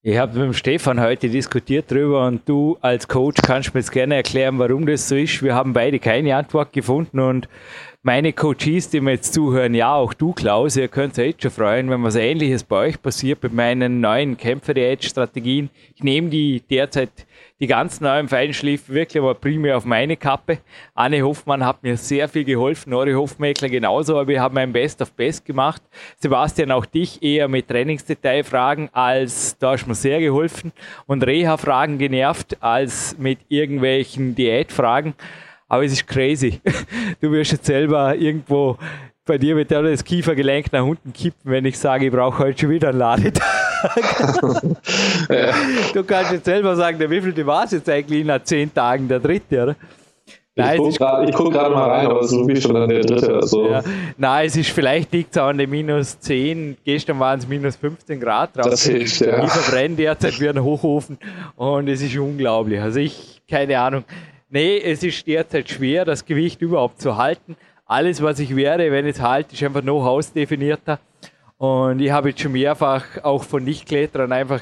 Ich 0.04 0.18
habe 0.18 0.34
mit 0.34 0.44
dem 0.44 0.54
Stefan 0.54 1.02
heute 1.02 1.30
diskutiert 1.30 1.92
darüber 1.92 2.28
und 2.28 2.48
du 2.48 2.78
als 2.82 3.08
Coach 3.08 3.42
kannst 3.42 3.74
mir 3.74 3.82
jetzt 3.82 3.92
gerne 3.92 4.16
erklären, 4.16 4.58
warum 4.60 4.86
das 4.86 5.10
so 5.10 5.16
ist. 5.16 5.44
Wir 5.44 5.56
haben 5.56 5.74
beide 5.74 6.00
keine 6.00 6.36
Antwort 6.36 6.72
gefunden 6.72 7.20
und 7.20 7.50
meine 8.08 8.32
Coaches, 8.32 8.90
die 8.90 9.02
mir 9.02 9.12
jetzt 9.12 9.34
zuhören, 9.34 9.74
ja, 9.74 9.94
auch 9.94 10.14
du, 10.14 10.32
Klaus, 10.32 10.78
ihr 10.78 10.88
könnt 10.88 11.20
euch 11.20 11.26
jetzt 11.26 11.42
schon 11.42 11.52
freuen, 11.52 11.90
wenn 11.90 12.02
was 12.04 12.16
Ähnliches 12.16 12.64
bei 12.64 12.88
euch 12.88 13.02
passiert 13.02 13.44
mit 13.44 13.54
meinen 13.54 14.00
neuen 14.00 14.38
Kämpfer-Strategien. 14.38 15.70
Ich 15.94 16.04
nehme 16.04 16.30
die 16.30 16.64
derzeit, 16.70 17.10
die 17.60 17.68
ganz 17.68 18.00
neuen 18.00 18.30
Feinschliff 18.30 18.88
wirklich 18.88 19.22
mal 19.22 19.36
primär 19.36 19.76
auf 19.76 19.84
meine 19.84 20.16
Kappe. 20.16 20.60
Anne 20.96 21.22
Hoffmann 21.22 21.66
hat 21.66 21.84
mir 21.84 21.98
sehr 21.98 22.30
viel 22.30 22.46
geholfen, 22.46 22.92
Nori 22.92 23.12
Hofmeckler 23.12 23.68
genauso, 23.68 24.14
aber 24.14 24.30
wir 24.30 24.42
haben 24.42 24.58
ein 24.58 24.72
Best 24.72 25.02
of 25.02 25.12
Best 25.12 25.44
gemacht. 25.44 25.82
Sebastian, 26.16 26.72
auch 26.72 26.86
dich 26.86 27.22
eher 27.22 27.50
mit 27.50 27.68
Trainingsdetailfragen 27.68 28.88
als, 28.94 29.58
da 29.58 29.72
hast 29.72 29.84
du 29.84 29.90
mir 29.90 29.96
sehr 29.96 30.22
geholfen 30.22 30.72
und 31.08 31.28
Reha-Fragen 31.28 31.98
genervt 31.98 32.56
als 32.64 33.18
mit 33.18 33.40
irgendwelchen 33.50 34.34
Diätfragen. 34.34 35.14
Aber 35.68 35.84
es 35.84 35.94
ist 35.94 36.08
crazy. 36.08 36.62
Du 37.22 37.32
wirst 37.32 37.52
jetzt 37.52 37.66
selber 37.66 38.16
irgendwo, 38.16 38.78
bei 39.26 39.38
dir 39.38 39.56
wird 39.56 39.72
ja 39.72 39.82
das 39.82 40.04
Kiefergelenk 40.04 40.72
nach 40.72 40.84
unten 40.84 41.12
kippen, 41.14 41.52
wenn 41.52 41.66
ich 41.66 41.78
sage, 41.78 42.06
ich 42.06 42.12
brauche 42.12 42.40
heute 42.40 42.62
schon 42.62 42.70
wieder 42.70 42.90
einen 42.90 43.00
Ladetag. 43.00 43.44
Du 45.94 46.04
kannst 46.04 46.32
jetzt 46.32 46.46
selber 46.46 46.76
sagen, 46.76 46.98
der 46.98 47.10
wievielte 47.10 47.46
war 47.46 47.66
es 47.66 47.72
jetzt 47.72 47.90
eigentlich 47.90 48.26
nach 48.26 48.44
zehn 48.44 48.74
Tagen, 48.74 49.08
der 49.08 49.20
dritte, 49.20 49.64
oder? 49.64 49.76
Nein, 50.56 50.82
ich 50.90 50.98
gucke 50.98 51.32
guck 51.34 51.54
gerade 51.54 51.76
mal 51.76 51.88
rein, 51.88 52.08
aber 52.08 52.22
es 52.22 52.32
ist 52.32 52.40
wirklich 52.40 52.64
schon 52.64 52.74
dann 52.74 52.90
der 52.90 53.02
dritte. 53.02 53.36
Also. 53.36 53.70
Ja. 53.70 53.84
Nein, 54.18 54.48
es 54.48 54.56
ist 54.56 54.72
vielleicht 54.72 55.14
liegt 55.14 55.32
es 55.32 55.38
an 55.38 55.60
den 55.60 55.70
minus 55.70 56.20
10, 56.20 56.78
gestern 56.84 57.20
waren 57.20 57.38
es 57.38 57.48
minus 57.48 57.76
15 57.76 58.20
Grad 58.20 58.58
draußen. 58.58 58.72
Das 58.72 58.84
hilft, 58.84 59.22
ja. 59.22 59.44
Ich 59.44 59.52
verbrenne 59.52 59.96
derzeit 59.96 60.40
wie 60.40 60.50
ein 60.50 60.64
Hochofen 60.64 61.20
und 61.56 61.88
es 61.88 62.02
ist 62.02 62.18
unglaublich. 62.18 62.82
Also 62.82 63.00
ich, 63.00 63.42
keine 63.48 63.80
Ahnung, 63.80 64.04
Nee, 64.50 64.78
es 64.80 65.04
ist 65.04 65.28
derzeit 65.28 65.70
schwer, 65.70 66.06
das 66.06 66.26
Gewicht 66.26 66.62
überhaupt 66.62 67.02
zu 67.02 67.18
halten. 67.18 67.58
Alles, 67.86 68.22
was 68.22 68.40
ich 68.40 68.56
werde, 68.56 68.90
wenn 68.94 69.06
ich 69.06 69.18
es 69.18 69.22
halte, 69.22 69.54
ist 69.54 69.64
einfach 69.64 69.84
noch 69.84 70.06
hausdefinierter. 70.06 71.00
Und 71.58 72.00
ich 72.00 72.12
habe 72.12 72.30
jetzt 72.30 72.40
schon 72.40 72.54
mehrfach 72.54 73.04
auch 73.24 73.44
von 73.44 73.66
Nichtkletterern 73.66 74.32
einfach 74.32 74.62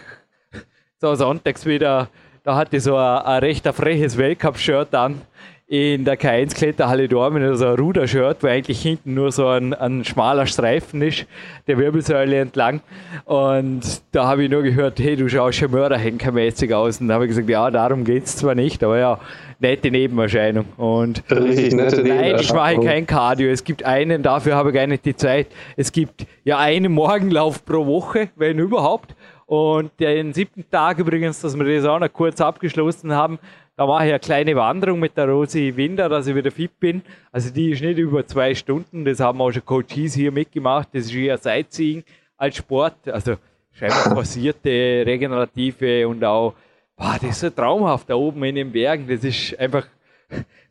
so 1.02 1.14
sonntags 1.14 1.68
wieder, 1.68 2.10
da 2.44 2.56
hatte 2.56 2.78
ich 2.78 2.84
so 2.84 2.96
ein, 2.96 3.18
ein 3.20 3.40
recht 3.40 3.68
freches 3.68 4.18
Weltcup-Shirt 4.18 4.96
an 4.96 5.22
in 5.68 6.06
der 6.06 6.18
K1-Kletterhalle 6.20 7.08
Dormen, 7.08 7.44
also 7.44 7.68
ein 7.68 7.76
Rudershirt, 7.76 8.44
wo 8.44 8.48
eigentlich 8.48 8.82
hinten 8.82 9.16
nur 9.16 9.32
so 9.32 9.48
ein, 9.48 9.74
ein 9.74 10.06
schmaler 10.06 10.46
Streifen 10.46 11.02
ist, 11.02 11.26
der 11.66 11.80
Wirbelsäule 11.80 12.38
entlang. 12.38 12.82
Und 13.26 14.02
da 14.12 14.28
habe 14.28 14.44
ich 14.44 14.52
nur 14.52 14.62
gehört, 14.62 15.00
hey, 15.00 15.16
du 15.16 15.28
schaust 15.28 15.58
schon 15.58 15.72
mörderhenkermäßig 15.72 16.74
aus. 16.74 17.02
Und 17.02 17.08
da 17.08 17.16
habe 17.16 17.26
ich 17.26 17.30
gesagt, 17.30 17.50
ja, 17.50 17.72
darum 17.72 18.04
geht 18.04 18.26
es 18.26 18.38
zwar 18.38 18.54
nicht, 18.54 18.84
aber 18.84 19.00
ja, 19.00 19.20
nette 19.60 19.92
Nebenerscheinung. 19.92 20.66
Und 20.78 21.24
Richtig 21.30 21.74
nette 21.74 22.04
nein, 22.04 22.36
ich 22.40 22.54
mache 22.54 22.80
kein 22.80 23.06
Cardio. 23.06 23.50
Es 23.50 23.64
gibt 23.64 23.84
einen, 23.84 24.24
dafür 24.24 24.56
habe 24.56 24.70
ich 24.70 24.76
gar 24.76 24.88
nicht 24.88 25.06
die 25.06 25.16
Zeit. 25.16 25.48
Es 25.76 25.92
gibt 25.92 26.26
ja 26.44 26.58
einen 26.58 26.92
Morgenlauf 26.92 27.66
pro 27.66 27.86
Woche, 27.86 28.30
wenn 28.36 28.60
überhaupt. 28.60 29.16
Und 29.46 29.92
den 30.00 30.34
siebten 30.34 30.66
Tag 30.70 30.98
übrigens, 30.98 31.42
dass 31.42 31.58
wir 31.58 31.76
das 31.76 31.86
auch 31.86 32.00
noch 32.00 32.12
kurz 32.12 32.42
abgeschlossen 32.42 33.14
haben, 33.14 33.38
da 33.78 33.86
mache 33.86 34.06
ich 34.06 34.12
eine 34.12 34.20
kleine 34.20 34.56
Wanderung 34.56 35.00
mit 35.02 35.18
der 35.18 35.28
Rosi 35.28 35.74
Winder, 35.76 36.08
dass 36.08 36.28
ich 36.28 36.36
wieder 36.36 36.50
fit 36.50 36.80
bin. 36.80 37.02
Also 37.32 37.50
die 37.50 37.72
ist 37.72 37.82
nicht 37.82 38.00
über 38.00 38.26
zwei 38.26 38.56
Stunden, 38.56 39.04
das 39.04 39.20
haben 39.20 39.42
auch 39.42 39.52
schon 39.52 39.66
Coaches 39.66 40.14
hier 40.14 40.32
mitgemacht. 40.32 40.88
Das 40.94 41.06
ist 41.06 41.14
eher 41.14 41.38
Sightseeing 41.38 42.04
als 42.38 42.56
Sport. 42.56 42.96
Also 43.08 43.36
scheinbar 43.74 44.16
passierte, 44.16 44.70
regenerative 45.06 46.08
und 46.08 46.24
auch, 46.24 46.54
boah, 46.98 47.18
das 47.22 47.32
ist 47.32 47.40
so 47.40 47.50
traumhaft 47.50 48.10
da 48.10 48.16
oben 48.16 48.44
in 48.44 48.56
den 48.56 48.72
Bergen. 48.72 49.08
Das 49.08 49.24
ist 49.24 49.58
einfach 49.60 49.88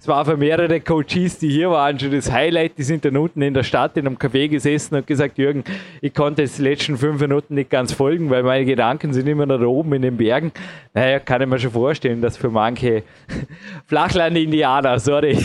es 0.05 0.09
war 0.09 0.23
für 0.27 0.37
mehrere 0.37 0.81
Coaches, 0.81 1.39
die 1.39 1.49
hier 1.49 1.71
waren, 1.71 1.99
schon 1.99 2.11
das 2.11 2.31
Highlight. 2.31 2.77
Die 2.77 2.83
sind 2.83 3.07
dann 3.07 3.17
unten 3.17 3.41
in 3.41 3.55
der 3.55 3.63
Stadt 3.63 3.97
in 3.97 4.07
einem 4.07 4.19
Café 4.19 4.49
gesessen 4.49 4.97
und 4.97 5.07
gesagt, 5.07 5.39
Jürgen, 5.39 5.65
ich 6.03 6.13
konnte 6.13 6.43
jetzt 6.43 6.59
die 6.59 6.63
letzten 6.63 6.99
fünf 6.99 7.19
Minuten 7.23 7.55
nicht 7.55 7.71
ganz 7.71 7.95
folgen, 7.95 8.29
weil 8.29 8.43
meine 8.43 8.67
Gedanken 8.67 9.15
sind 9.15 9.27
immer 9.29 9.47
da 9.47 9.59
oben 9.65 9.95
in 9.95 10.03
den 10.03 10.19
Bergen. 10.19 10.53
Naja, 10.93 11.21
kann 11.21 11.41
ich 11.41 11.49
mir 11.49 11.59
schon 11.59 11.71
vorstellen, 11.71 12.21
dass 12.21 12.37
für 12.37 12.51
manche 12.51 13.03
Flachland-Indianer, 13.87 14.99
sorry, 14.99 15.33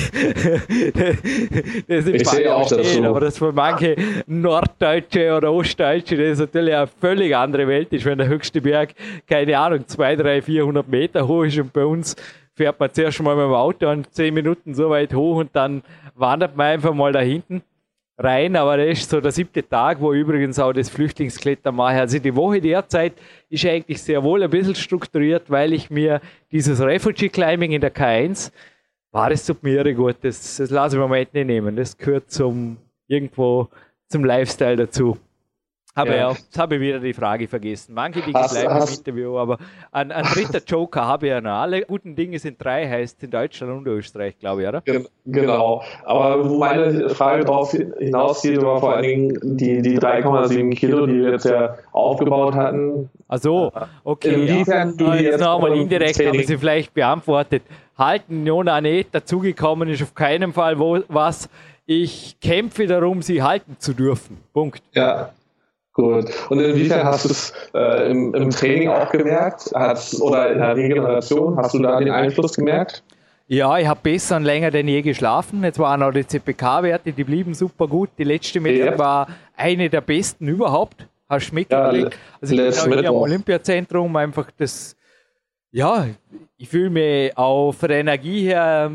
das 1.87 2.05
ist 2.05 2.33
ich 2.33 2.49
auch 2.49 2.67
stehen, 2.67 3.05
aber 3.05 3.21
dass 3.21 3.37
für 3.37 3.53
manche 3.53 3.95
Norddeutsche 4.27 5.37
oder 5.37 5.53
Ostdeutsche 5.53 6.17
das 6.17 6.39
natürlich 6.39 6.75
eine 6.75 6.87
völlig 6.87 7.33
andere 7.33 7.65
Welt 7.65 7.93
ist, 7.93 8.03
wenn 8.03 8.17
der 8.17 8.27
höchste 8.27 8.59
Berg, 8.59 8.89
keine 9.25 9.57
Ahnung, 9.57 9.87
200, 9.87 10.25
300, 10.25 10.43
400 10.43 10.87
Meter 10.89 11.25
hoch 11.25 11.45
ist 11.45 11.57
und 11.59 11.71
bei 11.71 11.85
uns 11.85 12.17
fährt 12.59 12.77
man 12.77 12.93
zuerst 12.93 13.21
mal 13.21 13.37
mit 13.37 13.45
dem 13.45 13.53
Auto 13.53 13.87
an 13.87 14.03
zehn 14.11 14.33
Minuten 14.33 14.73
so 14.73 14.89
weit 14.89 15.13
hoch 15.13 15.37
und 15.37 15.55
dann 15.55 15.81
wandert 16.15 16.57
man 16.57 16.67
einfach 16.67 16.93
mal 16.93 17.13
da 17.13 17.21
hinten 17.21 17.61
rein. 18.17 18.57
Aber 18.57 18.75
das 18.75 18.99
ist 18.99 19.09
so 19.09 19.21
der 19.21 19.31
siebte 19.31 19.65
Tag, 19.65 20.01
wo 20.01 20.11
übrigens 20.11 20.59
auch 20.59 20.73
das 20.73 20.89
Flüchtlingsklettern 20.89 21.73
mache. 21.73 22.01
Also 22.01 22.19
die 22.19 22.35
Woche 22.35 22.59
derzeit 22.59 23.13
ist 23.47 23.65
eigentlich 23.65 24.01
sehr 24.01 24.21
wohl 24.23 24.43
ein 24.43 24.49
bisschen 24.49 24.75
strukturiert, 24.75 25.49
weil 25.49 25.71
ich 25.71 25.89
mir 25.89 26.19
dieses 26.51 26.81
Refugee 26.81 27.29
Climbing 27.29 27.71
in 27.71 27.79
der 27.79 27.95
K1 27.95 28.51
war 29.11 29.31
es 29.31 29.45
tut 29.45 29.63
mir 29.63 29.77
irre 29.77 29.95
gut. 29.95 30.17
Das, 30.21 30.57
das 30.57 30.69
lasse 30.69 30.97
ich 30.97 31.01
mir 31.01 31.07
mal 31.07 31.19
nicht 31.19 31.33
nehmen. 31.33 31.77
Das 31.77 31.97
gehört 31.97 32.29
zum 32.29 32.75
irgendwo 33.07 33.69
zum 34.09 34.25
Lifestyle 34.25 34.75
dazu. 34.75 35.17
Aber 35.99 36.15
ja, 36.15 36.31
jetzt 36.31 36.57
habe 36.57 36.75
ich 36.75 36.81
wieder 36.81 36.99
die 36.99 37.13
Frage 37.13 37.47
vergessen. 37.47 37.93
Manche 37.93 38.21
Dinge 38.21 38.39
hast, 38.39 38.53
bleiben 38.53 38.73
hast, 38.73 38.91
im 38.91 38.97
Interview, 38.99 39.37
aber 39.37 39.57
ein, 39.91 40.11
ein 40.11 40.23
dritter 40.23 40.61
Joker 40.65 41.05
habe 41.05 41.27
ich 41.27 41.31
ja 41.31 41.41
noch. 41.41 41.51
Alle 41.51 41.81
guten 41.81 42.15
Dinge 42.15 42.39
sind 42.39 42.63
drei, 42.63 42.87
heißt 42.87 43.23
in 43.23 43.31
Deutschland 43.31 43.71
und 43.73 43.87
Österreich, 43.87 44.37
glaube 44.39 44.63
ich, 44.63 44.67
oder? 44.67 44.83
Genau. 45.25 45.83
Aber 46.05 46.49
wo 46.49 46.57
meine 46.57 47.09
Frage 47.09 47.45
darauf 47.45 47.71
hinausgeht, 47.71 48.61
war 48.61 48.79
vor 48.79 48.95
allen 48.95 49.03
Dingen 49.03 49.57
die, 49.57 49.81
die 49.81 49.99
3,7 49.99 50.75
Kilo, 50.75 51.05
die 51.05 51.21
wir 51.21 51.31
jetzt 51.31 51.45
ja 51.45 51.75
aufgebaut 51.91 52.55
hatten. 52.55 53.09
Ach 53.27 53.39
so, 53.39 53.71
okay. 54.03 54.33
Inwiefern 54.33 54.95
ja. 54.97 55.05
du 55.05 55.23
jetzt 55.23 55.39
nochmal 55.41 55.75
indirekt 55.77 56.19
haben 56.25 56.43
Sie 56.43 56.57
vielleicht 56.57 56.93
beantwortet. 56.93 57.63
Halten 57.97 58.45
Jona 58.45 58.79
nicht, 58.79 59.13
dazugekommen 59.13 59.89
ist 59.89 60.01
auf 60.01 60.15
keinen 60.15 60.53
Fall 60.53 60.79
wo, 60.79 60.99
was. 61.09 61.49
Ich 61.85 62.39
kämpfe 62.39 62.85
darum, 62.85 63.21
sie 63.23 63.41
halten 63.41 63.75
zu 63.79 63.93
dürfen. 63.93 64.37
Punkt. 64.53 64.83
Ja, 64.93 65.31
Gut. 65.99 66.31
Und 66.49 66.61
inwiefern 66.61 67.03
hast 67.03 67.25
du 67.25 67.29
es 67.29 67.53
äh, 67.73 68.09
im, 68.09 68.33
im, 68.33 68.49
Training 68.51 68.87
auch 68.87 69.11
gemerkt? 69.11 69.69
Hat's, 69.75 70.21
oder 70.21 70.49
in 70.49 70.59
der 70.59 70.73
Regeneration? 70.73 71.57
Hast 71.57 71.73
du 71.73 71.79
da 71.79 71.99
den 71.99 72.09
Einfluss 72.09 72.55
gemerkt? 72.55 73.03
Ja, 73.47 73.77
ich 73.77 73.85
habe 73.85 73.99
besser 74.01 74.37
und 74.37 74.45
länger 74.45 74.71
denn 74.71 74.87
je 74.87 75.01
geschlafen. 75.01 75.61
Jetzt 75.61 75.77
waren 75.77 76.01
auch 76.01 76.11
die 76.11 76.25
CPK-Werte, 76.25 77.11
die 77.11 77.23
blieben 77.25 77.53
super 77.53 77.85
gut. 77.85 78.11
Die 78.17 78.23
letzte 78.23 78.61
Messung 78.61 78.93
ja. 78.93 78.97
war 78.97 79.27
eine 79.57 79.89
der 79.89 79.99
besten 79.99 80.47
überhaupt. 80.47 81.05
Hast 81.27 81.51
du 81.51 81.55
mitgekriegt? 81.55 82.13
Ja, 82.13 82.19
also 82.39 82.55
ich 82.55 82.83
bin 82.83 82.93
auch 82.93 82.99
hier 83.01 83.09
am 83.09 83.15
Olympiazentrum 83.15 84.15
einfach 84.15 84.49
das, 84.57 84.95
ja, 85.69 86.05
ich 86.55 86.69
fühle 86.69 86.91
mich 86.91 87.37
auch 87.37 87.73
von 87.73 87.89
der 87.89 87.99
Energie 87.99 88.43
her, 88.43 88.91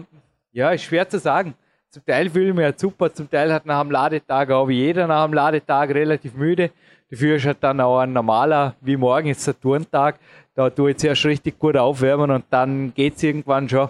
ja, 0.53 0.71
ist 0.71 0.85
schwer 0.85 1.07
zu 1.07 1.19
sagen. 1.19 1.53
Zum 1.91 2.05
Teil 2.07 2.31
fühle 2.31 2.49
ich 2.49 2.55
mich 2.55 2.75
super, 2.79 3.13
zum 3.13 3.31
Teil 3.31 3.53
hat 3.53 3.67
nach 3.67 3.83
dem 3.83 3.91
Ladetag 3.93 4.51
auch 4.51 4.67
wie 4.67 4.79
jeder 4.79 5.07
nach 5.07 5.27
dem 5.27 5.35
Ladetag 5.35 5.91
relativ 5.91 6.35
müde. 6.35 6.71
Dafür 7.15 7.37
ist 7.37 7.47
halt 7.47 7.59
dann 7.61 7.81
auch 7.81 8.01
ein 8.01 8.13
normaler, 8.13 8.75
wie 8.81 8.97
morgen 8.97 9.29
ist 9.29 9.47
der 9.47 9.61
Turntag. 9.61 10.19
Da 10.57 10.69
tue 10.69 10.91
ich 10.91 10.97
zuerst 10.97 11.25
richtig 11.27 11.61
gut 11.61 11.77
aufwärmen 11.77 12.29
und 12.33 12.45
dann 12.51 12.93
geht 12.93 13.15
es 13.15 13.23
irgendwann 13.23 13.69
schon. 13.69 13.89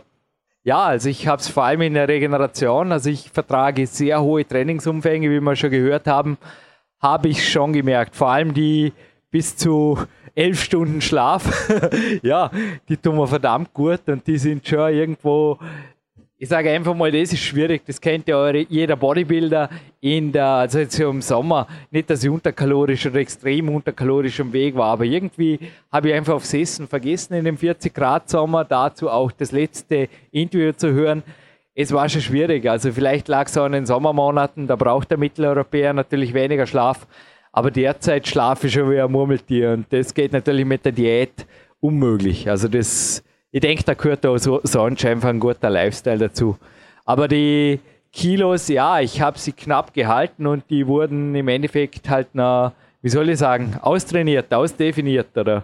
Ja, 0.62 0.84
also 0.84 1.08
ich 1.08 1.26
habe 1.26 1.40
es 1.40 1.48
vor 1.48 1.64
allem 1.64 1.80
in 1.80 1.94
der 1.94 2.06
Regeneration, 2.06 2.92
also 2.92 3.08
ich 3.08 3.30
vertrage 3.30 3.86
sehr 3.86 4.20
hohe 4.20 4.46
Trainingsumfänge, 4.46 5.30
wie 5.30 5.40
wir 5.40 5.56
schon 5.56 5.70
gehört 5.70 6.06
haben, 6.06 6.36
habe 7.00 7.28
ich 7.28 7.50
schon 7.50 7.72
gemerkt. 7.72 8.14
Vor 8.14 8.28
allem 8.28 8.52
die 8.52 8.92
bis 9.30 9.56
zu 9.56 9.98
elf 10.34 10.62
Stunden 10.62 11.00
Schlaf, 11.00 11.70
ja, 12.22 12.50
die 12.90 12.98
tun 12.98 13.16
mir 13.16 13.26
verdammt 13.26 13.72
gut 13.72 14.02
und 14.06 14.26
die 14.26 14.36
sind 14.36 14.68
schon 14.68 14.92
irgendwo 14.92 15.58
ich 16.44 16.50
sage 16.50 16.70
einfach 16.70 16.94
mal, 16.94 17.10
das 17.10 17.32
ist 17.32 17.38
schwierig. 17.38 17.86
Das 17.86 17.98
kennt 17.98 18.28
ja 18.28 18.50
jeder 18.50 18.96
Bodybuilder 18.96 19.70
in 20.02 20.30
der, 20.30 20.44
also 20.44 20.78
jetzt 20.78 21.00
im 21.00 21.22
Sommer. 21.22 21.66
Nicht, 21.90 22.10
dass 22.10 22.22
ich 22.22 22.28
unterkalorisch 22.28 23.06
oder 23.06 23.20
extrem 23.20 23.70
unterkalorisch 23.70 24.40
am 24.40 24.52
Weg 24.52 24.74
war, 24.74 24.88
aber 24.88 25.04
irgendwie 25.04 25.58
habe 25.90 26.10
ich 26.10 26.14
einfach 26.14 26.34
aufs 26.34 26.52
Essen 26.52 26.86
vergessen 26.86 27.32
in 27.32 27.46
dem 27.46 27.56
40 27.56 27.94
Grad 27.94 28.28
Sommer. 28.28 28.62
Dazu 28.66 29.08
auch 29.08 29.32
das 29.32 29.52
letzte 29.52 30.10
Interview 30.32 30.72
zu 30.72 30.92
hören. 30.92 31.22
Es 31.74 31.92
war 31.92 32.10
schon 32.10 32.20
schwierig. 32.20 32.68
Also 32.68 32.92
vielleicht 32.92 33.28
lag 33.28 33.46
es 33.46 33.56
auch 33.56 33.64
in 33.64 33.72
den 33.72 33.86
Sommermonaten. 33.86 34.66
Da 34.66 34.76
braucht 34.76 35.12
der 35.12 35.16
Mitteleuropäer 35.16 35.94
natürlich 35.94 36.34
weniger 36.34 36.66
Schlaf. 36.66 37.06
Aber 37.52 37.70
derzeit 37.70 38.28
schlafe 38.28 38.66
ich 38.66 38.74
schon 38.74 38.90
wie 38.90 39.00
ein 39.00 39.10
Murmeltier 39.10 39.72
und 39.72 39.86
das 39.88 40.12
geht 40.12 40.34
natürlich 40.34 40.66
mit 40.66 40.84
der 40.84 40.92
Diät 40.92 41.46
unmöglich. 41.80 42.50
Also 42.50 42.68
das 42.68 43.24
ich 43.54 43.60
denke, 43.60 43.84
da 43.84 43.94
gehört 43.94 44.26
auch 44.26 44.36
so, 44.36 44.58
sonst 44.64 45.04
einfach 45.04 45.28
ein 45.28 45.38
guter 45.38 45.70
Lifestyle 45.70 46.18
dazu. 46.18 46.56
Aber 47.04 47.28
die 47.28 47.78
Kilos, 48.12 48.66
ja, 48.66 48.98
ich 48.98 49.20
habe 49.20 49.38
sie 49.38 49.52
knapp 49.52 49.94
gehalten 49.94 50.48
und 50.48 50.64
die 50.70 50.88
wurden 50.88 51.36
im 51.36 51.46
Endeffekt 51.46 52.10
halt 52.10 52.34
noch, 52.34 52.72
wie 53.00 53.10
soll 53.10 53.28
ich 53.28 53.38
sagen, 53.38 53.76
austrainiert, 53.80 54.52
ausdefiniert 54.52 55.38
oder 55.38 55.62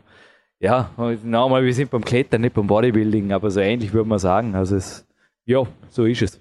ja, 0.60 0.90
nochmal, 1.24 1.64
wir 1.64 1.74
sind 1.74 1.90
beim 1.90 2.04
Klettern, 2.04 2.42
nicht 2.42 2.54
beim 2.54 2.68
Bodybuilding, 2.68 3.32
aber 3.32 3.50
so 3.50 3.58
ähnlich 3.58 3.92
würde 3.92 4.08
man 4.08 4.20
sagen. 4.20 4.54
Also 4.54 4.76
es, 4.76 5.04
ja, 5.44 5.64
so 5.88 6.04
ist 6.04 6.22
es. 6.22 6.40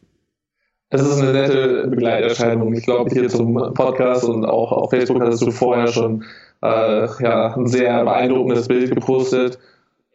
Das 0.91 1.01
ist 1.01 1.19
eine 1.19 1.33
nette 1.33 1.87
Begleiterscheinung. 1.87 2.75
Ich 2.75 2.85
glaube, 2.85 3.09
hier 3.09 3.27
zum 3.27 3.73
Podcast 3.73 4.23
und 4.23 4.45
auch 4.45 4.71
auf 4.71 4.91
Facebook 4.91 5.19
hast 5.23 5.41
du 5.41 5.49
vorher 5.49 5.87
schon 5.87 6.23
äh, 6.61 7.07
ja, 7.23 7.55
ein 7.55 7.65
sehr 7.65 8.03
beeindruckendes 8.03 8.67
Bild 8.67 8.93
gepostet 8.93 9.57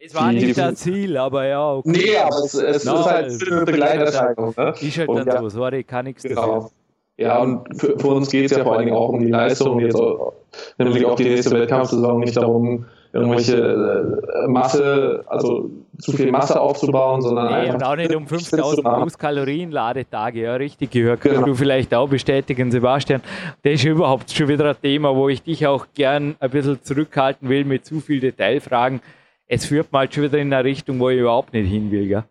es 0.05 0.15
war 0.15 0.31
die, 0.31 0.45
nicht 0.45 0.57
das 0.57 0.75
Ziel, 0.75 1.17
aber 1.17 1.45
ja. 1.45 1.73
Okay. 1.73 1.89
Nee, 1.89 2.17
aber 2.17 2.35
es, 2.45 2.53
es 2.53 2.85
no, 2.85 2.99
ist 2.99 3.05
halt 3.05 3.51
eine 3.51 3.65
Begleiterscheinung. 3.65 4.53
Ne? 4.57 4.73
Ist 4.79 4.97
halt 4.97 5.09
dann 5.09 5.27
ja, 5.27 5.41
so, 5.41 5.49
sorry, 5.49 5.83
kann 5.83 6.05
nichts 6.05 6.23
genau. 6.23 6.41
dafür. 6.41 6.69
Ja, 7.17 7.39
und 7.39 7.79
für, 7.79 7.97
für 7.97 8.07
uns 8.07 8.29
geht 8.29 8.45
es 8.45 8.57
ja 8.57 8.63
vor 8.63 8.73
allen 8.73 8.85
Dingen 8.85 8.97
auch 8.97 9.09
um 9.09 9.21
die 9.21 9.31
Leistung, 9.31 9.79
jetzt 9.79 9.95
auch, 9.95 10.33
nämlich 10.77 11.05
auf 11.05 11.15
die 11.15 11.23
nächste 11.23 11.57
Wettkampfsaison, 11.57 12.19
nicht 12.19 12.35
darum, 12.35 12.85
irgendwelche 13.13 13.55
äh, 13.55 14.47
Masse, 14.49 15.23
also 15.27 15.69
zu 15.99 16.11
viel 16.11 16.29
Masse 16.29 16.59
aufzubauen, 16.59 17.21
sondern 17.21 17.47
nee, 17.47 17.53
einfach. 17.53 17.75
Und 17.75 17.83
auch 17.83 17.95
nicht 17.95 18.13
um 18.13 18.27
5000 18.27 18.83
plus 18.83 19.17
Kalorien 19.17 19.71
Ladetage, 19.71 20.41
ja, 20.41 20.55
richtig 20.55 20.91
gehört. 20.91 21.21
Kannst 21.21 21.35
genau. 21.35 21.47
du 21.47 21.55
vielleicht 21.55 21.93
auch 21.93 22.09
bestätigen, 22.09 22.69
Sebastian. 22.71 23.21
Das 23.63 23.75
ist 23.75 23.85
überhaupt 23.85 24.29
schon 24.31 24.49
wieder 24.49 24.69
ein 24.69 24.75
Thema, 24.81 25.15
wo 25.15 25.29
ich 25.29 25.41
dich 25.41 25.65
auch 25.65 25.85
gern 25.93 26.35
ein 26.41 26.49
bisschen 26.49 26.83
zurückhalten 26.83 27.47
will 27.47 27.63
mit 27.63 27.85
zu 27.85 28.01
viel 28.01 28.19
Detailfragen 28.19 28.99
es 29.47 29.65
führt 29.65 29.91
mal 29.91 30.11
schon 30.11 30.23
wieder 30.23 30.37
in 30.37 30.53
eine 30.53 30.63
Richtung, 30.63 30.99
wo 30.99 31.09
ich 31.09 31.19
überhaupt 31.19 31.53
nicht 31.53 31.69
hin 31.69 31.91
will. 31.91 32.07
Gell? 32.07 32.23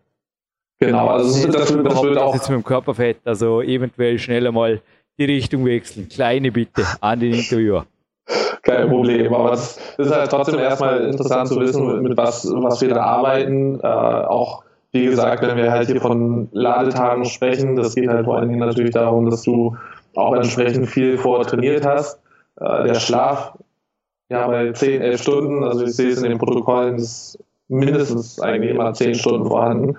Genau, 0.79 1.07
also 1.07 1.47
das, 1.47 1.55
das, 1.55 1.73
das, 1.73 1.83
das 1.83 2.03
wird 2.03 2.17
auch. 2.17 2.33
Jetzt 2.33 2.49
mit 2.49 2.57
dem 2.57 2.63
Körperfett, 2.63 3.17
also 3.23 3.61
eventuell 3.61 4.19
schneller 4.19 4.51
mal 4.51 4.81
die 5.17 5.25
Richtung 5.25 5.65
wechseln. 5.65 6.09
Kleine 6.09 6.51
Bitte 6.51 6.83
an 6.99 7.19
den 7.19 7.33
Interviewer. 7.33 7.85
Kein 8.63 8.89
Problem, 8.89 9.33
aber 9.33 9.53
es 9.53 9.77
ist 9.97 10.11
halt 10.11 10.29
trotzdem 10.31 10.59
erstmal 10.59 11.01
interessant 11.05 11.47
zu 11.47 11.59
wissen, 11.59 12.01
mit 12.01 12.17
was, 12.17 12.51
was 12.51 12.81
wir 12.81 12.89
da 12.89 13.01
arbeiten. 13.01 13.79
Äh, 13.79 13.85
auch, 13.85 14.63
wie 14.91 15.05
gesagt, 15.05 15.43
wenn 15.43 15.55
wir 15.57 15.71
halt 15.71 15.87
hier 15.87 16.01
von 16.01 16.49
Ladetagen 16.51 17.25
sprechen, 17.25 17.75
das 17.75 17.93
geht 17.93 18.09
halt 18.09 18.25
vor 18.25 18.37
allen 18.37 18.49
Dingen 18.49 18.59
natürlich 18.59 18.91
darum, 18.91 19.29
dass 19.29 19.43
du 19.43 19.77
auch 20.15 20.33
entsprechend 20.33 20.87
viel 20.87 21.17
vortrainiert 21.17 21.85
hast. 21.85 22.19
Äh, 22.59 22.87
der 22.87 22.95
Schlaf 22.95 23.53
ja, 24.29 24.47
bei 24.47 24.71
10, 24.71 25.01
11 25.01 25.21
Stunden, 25.21 25.63
also 25.63 25.85
ich 25.85 25.95
sehe 25.95 26.09
es 26.09 26.21
in 26.21 26.29
den 26.29 26.37
Protokollen, 26.37 26.95
ist 26.95 27.37
mindestens 27.67 28.39
eigentlich 28.39 28.71
immer 28.71 28.93
10 28.93 29.15
Stunden 29.15 29.47
vorhanden. 29.47 29.97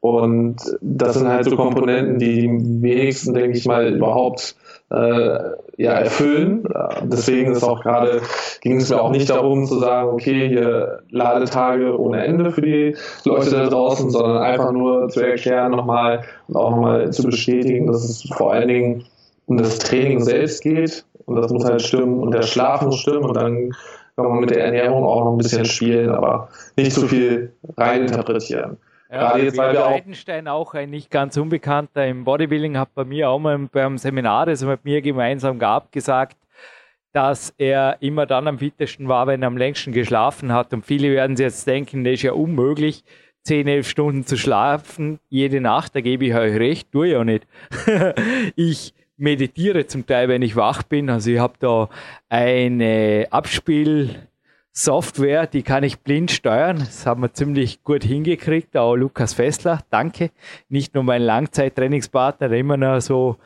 Und 0.00 0.56
das 0.80 1.14
sind 1.14 1.28
halt 1.28 1.44
so 1.44 1.54
Komponenten, 1.54 2.18
die 2.18 2.40
die 2.40 2.82
wenigsten, 2.82 3.34
denke 3.34 3.56
ich 3.56 3.66
mal, 3.66 3.94
überhaupt 3.94 4.56
äh, 4.90 5.38
ja, 5.76 5.92
erfüllen. 5.92 6.64
Deswegen 7.04 7.52
ist 7.52 7.62
auch 7.62 7.82
gerade, 7.82 8.20
ging 8.62 8.78
es 8.78 8.90
mir 8.90 9.00
auch 9.00 9.12
nicht 9.12 9.30
darum 9.30 9.64
zu 9.64 9.78
sagen, 9.78 10.10
okay, 10.10 10.48
hier 10.48 11.02
Ladetage 11.10 11.96
ohne 11.96 12.24
Ende 12.24 12.50
für 12.50 12.62
die 12.62 12.96
Leute 13.24 13.50
da 13.50 13.68
draußen, 13.68 14.10
sondern 14.10 14.38
einfach 14.38 14.72
nur 14.72 15.08
zu 15.08 15.20
erklären 15.20 15.70
nochmal 15.70 16.24
und 16.48 16.56
auch 16.56 16.70
nochmal 16.70 17.12
zu 17.12 17.22
bestätigen, 17.22 17.86
dass 17.86 18.02
es 18.02 18.28
vor 18.34 18.52
allen 18.52 18.68
Dingen 18.68 19.04
um 19.46 19.56
das 19.56 19.78
Training 19.78 20.20
selbst 20.20 20.62
geht 20.62 21.04
und 21.26 21.36
das 21.36 21.52
muss 21.52 21.64
halt 21.64 21.82
stimmen 21.82 22.20
und 22.20 22.32
der 22.32 22.42
Schlaf 22.42 22.82
muss 22.82 22.98
stimmen 22.98 23.24
und 23.24 23.36
dann 23.36 23.72
kann 24.16 24.26
man 24.26 24.40
mit 24.40 24.50
der 24.50 24.64
Ernährung 24.64 25.04
auch 25.04 25.24
noch 25.24 25.32
ein 25.32 25.38
bisschen 25.38 25.64
spielen, 25.64 26.10
aber 26.10 26.48
nicht 26.76 26.92
zu 26.92 27.00
so 27.00 27.08
viel 27.08 27.52
reininterpretieren. 27.76 28.76
Ja, 29.10 29.18
Gerade 29.18 29.44
jetzt, 29.44 29.58
weil 29.58 29.74
wir 29.74 29.80
Leidenstein 29.80 30.48
auch, 30.48 30.68
auch 30.68 30.74
ein 30.74 30.90
nicht 30.90 31.10
ganz 31.10 31.36
unbekannter 31.36 32.06
im 32.06 32.24
Bodybuilding 32.24 32.78
hat 32.78 32.94
bei 32.94 33.04
mir 33.04 33.28
auch 33.28 33.38
mal 33.38 33.58
beim 33.70 33.98
Seminar, 33.98 34.46
das 34.46 34.62
er 34.62 34.68
mit 34.68 34.84
mir 34.84 35.02
gemeinsam 35.02 35.58
gab, 35.58 35.92
gesagt, 35.92 36.36
dass 37.12 37.52
er 37.58 37.98
immer 38.00 38.24
dann 38.24 38.48
am 38.48 38.58
fittesten 38.58 39.08
war, 39.08 39.26
wenn 39.26 39.42
er 39.42 39.48
am 39.48 39.58
längsten 39.58 39.92
geschlafen 39.92 40.52
hat. 40.52 40.72
Und 40.72 40.86
viele 40.86 41.10
werden 41.10 41.36
sich 41.36 41.44
jetzt 41.44 41.66
denken, 41.66 42.04
das 42.04 42.14
ist 42.14 42.22
ja 42.22 42.32
unmöglich. 42.32 43.04
10, 43.44 43.66
11 43.66 43.88
Stunden 43.88 44.24
zu 44.24 44.36
schlafen, 44.36 45.18
jede 45.28 45.60
Nacht, 45.60 45.96
da 45.96 46.00
gebe 46.00 46.24
ich 46.24 46.34
euch 46.34 46.54
recht, 46.54 46.92
tue 46.92 47.08
ich 47.08 47.16
auch 47.16 47.24
nicht. 47.24 47.44
ich 48.56 48.94
meditiere 49.22 49.86
zum 49.86 50.06
Teil, 50.06 50.28
wenn 50.28 50.42
ich 50.42 50.56
wach 50.56 50.82
bin. 50.82 51.08
Also 51.08 51.30
ich 51.30 51.38
habe 51.38 51.54
da 51.60 51.88
eine 52.28 53.28
Abspielsoftware, 53.30 55.46
die 55.46 55.62
kann 55.62 55.84
ich 55.84 56.00
blind 56.00 56.32
steuern. 56.32 56.80
Das 56.80 57.06
haben 57.06 57.22
wir 57.22 57.32
ziemlich 57.32 57.84
gut 57.84 58.04
hingekriegt. 58.04 58.76
Auch 58.76 58.96
Lukas 58.96 59.32
Fessler, 59.34 59.78
danke. 59.90 60.30
Nicht 60.68 60.94
nur 60.94 61.04
mein 61.04 61.22
Langzeittrainingspartner, 61.22 62.48
der 62.48 62.58
immer 62.58 62.76
noch 62.76 63.00
so 63.00 63.36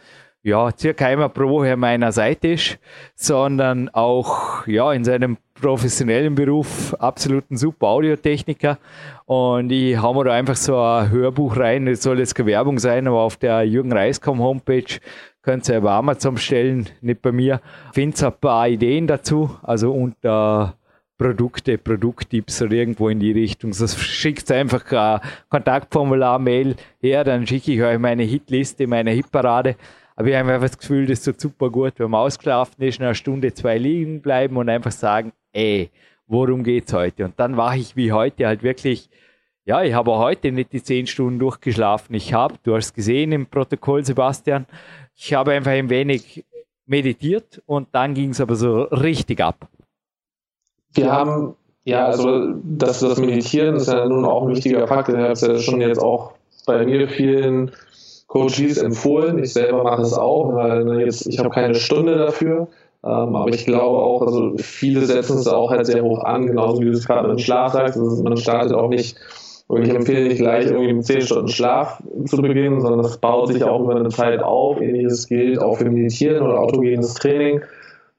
ja, 0.43 0.71
circa 0.77 1.07
einmal 1.07 1.29
pro 1.29 1.49
Woche 1.49 1.73
an 1.73 1.81
meiner 1.81 2.13
Seite 2.13 2.49
ist, 2.49 2.79
sondern 3.17 3.89
auch 3.89 4.67
ja, 4.69 4.93
in 4.93 5.05
seinem 5.05 5.39
professionellen 5.61 6.37
Beruf 6.37 6.95
absoluten 6.95 7.57
super 7.57 7.89
Audiotechniker. 7.89 8.79
Und 9.27 9.73
ich 9.73 9.97
habe 9.97 10.19
mir 10.19 10.25
da 10.25 10.33
einfach 10.33 10.55
so 10.55 10.79
ein 10.81 11.11
Hörbuch 11.11 11.57
rein, 11.57 11.87
das 11.87 12.03
soll 12.03 12.21
jetzt 12.21 12.37
keine 12.37 12.47
Werbung 12.47 12.79
sein, 12.79 13.09
aber 13.09 13.23
auf 13.23 13.37
der 13.37 13.65
Jürgen 13.65 13.93
Reiskom 13.93 14.39
Homepage 14.39 15.01
könnt 15.43 15.69
ihr 15.69 15.79
über 15.79 15.93
Amazon 15.93 16.37
stellen, 16.37 16.89
nicht 17.01 17.23
bei 17.23 17.33
mir. 17.33 17.61
Findet 17.93 18.23
ein 18.23 18.33
paar 18.41 18.69
Ideen 18.69 19.09
dazu, 19.09 19.51
also 19.65 19.93
unter 19.93 20.77
Produkte, 21.19 21.77
Produkttipps 21.77 22.63
oder 22.63 22.75
irgendwo 22.75 23.09
in 23.09 23.19
die 23.19 23.33
Richtung. 23.33 23.73
So 23.73 23.89
schickt 23.89 24.49
einfach 24.53 24.93
ein 24.93 25.21
Kontaktformular, 25.49 26.39
Mail 26.39 26.77
her, 27.01 27.25
dann 27.25 27.49
schicke 27.49 27.73
ich 27.73 27.83
euch 27.83 27.99
meine 27.99 28.23
Hitliste, 28.23 28.87
meine 28.87 29.11
Hitparade. 29.11 29.75
Aber 30.15 30.29
ich 30.29 30.37
habe 30.37 30.53
einfach 30.53 30.69
das 30.69 30.79
Gefühl, 30.79 31.07
das 31.07 31.27
ist 31.27 31.41
super 31.41 31.71
gut, 31.71 31.95
wenn 31.97 32.11
man 32.11 32.21
ausgeschlafen 32.21 32.81
ist, 32.83 33.01
eine 33.01 33.15
Stunde, 33.17 33.53
zwei 33.53 33.77
liegen 33.77 34.23
bleiben 34.23 34.57
und 34.57 34.69
einfach 34.69 34.93
sagen, 34.93 35.33
ey, 35.53 35.91
worum 36.27 36.63
geht's 36.63 36.93
heute? 36.93 37.25
Und 37.25 37.39
dann 37.39 37.57
wache 37.57 37.79
ich 37.79 37.97
wie 37.97 38.13
heute 38.13 38.47
halt 38.47 38.63
wirklich, 38.63 39.09
ja, 39.65 39.83
ich 39.83 39.95
habe 39.95 40.17
heute 40.19 40.53
nicht 40.53 40.73
die 40.73 40.83
zehn 40.83 41.07
Stunden 41.07 41.39
durchgeschlafen. 41.39 42.15
Ich 42.15 42.33
habe, 42.33 42.55
du 42.63 42.75
hast 42.75 42.95
gesehen 42.95 43.33
im 43.33 43.47
Protokoll, 43.47 44.05
Sebastian, 44.05 44.67
ich 45.15 45.35
habe 45.35 45.53
einfach 45.53 45.73
ein 45.73 45.91
wenig 45.91 46.45
meditiert 46.87 47.63
und 47.67 47.89
dann 47.93 48.15
ging 48.15 48.31
es 48.31 48.41
aber 48.41 48.55
so 48.55 48.83
richtig 48.83 49.41
ab. 49.41 49.69
Wir 50.93 51.13
haben, 51.13 51.57
ja, 51.85 52.07
also 52.07 52.55
das, 52.63 53.01
das 53.01 53.19
Meditieren 53.19 53.77
ist 53.77 53.89
ja 53.89 54.07
nun 54.07 54.25
auch 54.25 54.47
ein 54.47 54.55
wichtiger 54.55 54.87
Fakt. 54.87 55.09
Ich 55.09 55.17
habe 55.17 55.33
es 55.33 55.41
ja 55.41 55.59
schon 55.59 55.81
jetzt 55.81 55.99
auch 55.99 56.35
bei 56.67 56.85
mir 56.85 57.09
vielen 57.09 57.73
Coaches 58.27 58.79
empfohlen. 58.79 59.43
Ich 59.43 59.53
selber 59.53 59.85
mache 59.85 60.03
es 60.03 60.13
auch, 60.15 60.55
weil 60.55 61.01
jetzt, 61.01 61.27
ich 61.27 61.39
habe 61.39 61.51
keine 61.51 61.75
Stunde 61.75 62.17
dafür. 62.17 62.69
Ähm, 63.05 63.37
aber 63.37 63.49
ich 63.49 63.65
glaube 63.65 63.99
auch, 63.99 64.23
also 64.23 64.55
viele 64.57 65.05
setzen 65.05 65.39
es 65.39 65.47
auch 65.47 65.71
halt 65.71 65.87
sehr 65.87 66.03
hoch 66.03 66.25
an, 66.25 66.47
genauso 66.47 66.81
wie 66.81 66.87
du 66.87 66.93
es 66.93 67.07
gerade 67.07 67.29
dem 67.29 67.39
Schlaf 67.39 67.73
sagst. 67.73 67.99
Also 67.99 68.23
man 68.23 68.37
startet 68.37 68.73
auch 68.73 68.89
nicht, 68.89 69.17
und 69.69 69.83
ich 69.83 69.91
empfehle 69.91 70.29
nicht 70.29 70.39
gleich 70.39 70.67
irgendwie 70.67 70.93
mit 70.93 71.05
10 71.05 71.23
Stunden 71.23 71.49
Schlaf 71.49 72.03
zu 72.27 72.37
beginnen, 72.37 72.81
sondern 72.81 73.03
das 73.03 73.19
baut 73.19 73.49
sich 73.49 73.65
auch 73.65 73.81
über 73.81 73.97
eine 73.97 74.09
Zeit 74.11 74.43
auf. 74.43 74.81
Ähnliches 74.81 75.27
gilt 75.27 75.59
auch 75.61 75.79
für 75.79 75.91
Meditieren 75.91 76.43
oder 76.43 76.61
autogenes 76.61 77.15
Training. 77.15 77.63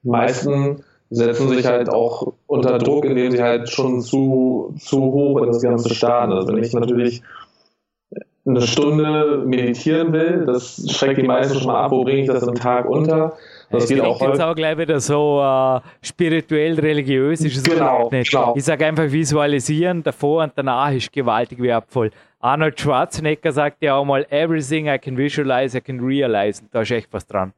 Die 0.02 0.08
meisten 0.08 0.84
setzen 1.10 1.48
sich 1.48 1.66
halt 1.66 1.88
auch 1.88 2.34
unter 2.46 2.78
Druck, 2.78 3.06
indem 3.06 3.30
sie 3.30 3.42
halt 3.42 3.70
schon 3.70 4.02
zu, 4.02 4.74
zu 4.78 5.00
hoch 5.00 5.38
in 5.38 5.46
das 5.46 5.62
Ganze 5.62 5.94
starten. 5.94 6.32
Also 6.32 6.48
wenn 6.48 6.62
ich 6.62 6.72
natürlich 6.74 7.22
eine 8.48 8.62
Stunde 8.62 9.42
meditieren 9.44 10.12
will, 10.12 10.44
das 10.46 10.84
schreckt 10.90 11.18
die 11.18 11.26
meisten 11.26 11.58
schon 11.58 11.66
mal 11.66 11.84
ab, 11.84 11.90
wo 11.90 12.02
bringe 12.02 12.22
ich 12.22 12.26
das 12.26 12.46
am 12.46 12.54
Tag 12.54 12.88
unter. 12.88 13.34
Das 13.70 13.86
geht 13.86 14.00
auch 14.00 14.20
jetzt 14.20 14.40
auch 14.40 14.54
gleich 14.54 14.78
wieder 14.78 14.98
so 14.98 15.42
uh, 15.42 15.80
spirituell 16.00 16.80
religiös 16.80 17.42
ist 17.42 17.58
es 17.58 17.62
genau, 17.62 18.08
nicht. 18.10 18.30
Genau. 18.30 18.54
Ich 18.56 18.64
sage 18.64 18.86
einfach 18.86 19.10
visualisieren, 19.10 20.02
davor 20.02 20.44
und 20.44 20.52
danach 20.56 20.92
ist 20.92 21.12
gewaltig 21.12 21.60
wertvoll. 21.60 22.10
Arnold 22.40 22.80
Schwarzenegger 22.80 23.52
sagt 23.52 23.82
ja 23.82 23.96
auch 23.96 24.04
mal, 24.04 24.26
everything 24.30 24.86
I 24.86 24.98
can 24.98 25.18
visualize, 25.18 25.76
I 25.76 25.80
can 25.82 26.00
realize. 26.00 26.62
da 26.72 26.80
ist 26.80 26.90
echt 26.90 27.12
was 27.12 27.26
dran. 27.26 27.52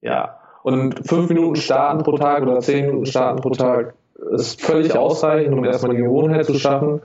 Ja, 0.00 0.36
und 0.62 1.08
fünf 1.08 1.28
Minuten 1.28 1.56
starten 1.56 2.04
pro 2.04 2.16
Tag 2.16 2.42
oder 2.42 2.60
zehn 2.60 2.86
Minuten 2.86 3.06
starten 3.06 3.40
pro 3.40 3.50
Tag 3.50 3.94
ist 4.30 4.62
völlig 4.62 4.96
ausreichend, 4.96 5.52
um 5.52 5.64
erstmal 5.64 5.96
die 5.96 6.02
Gewohnheit 6.02 6.46
zu 6.46 6.54
schaffen 6.54 7.00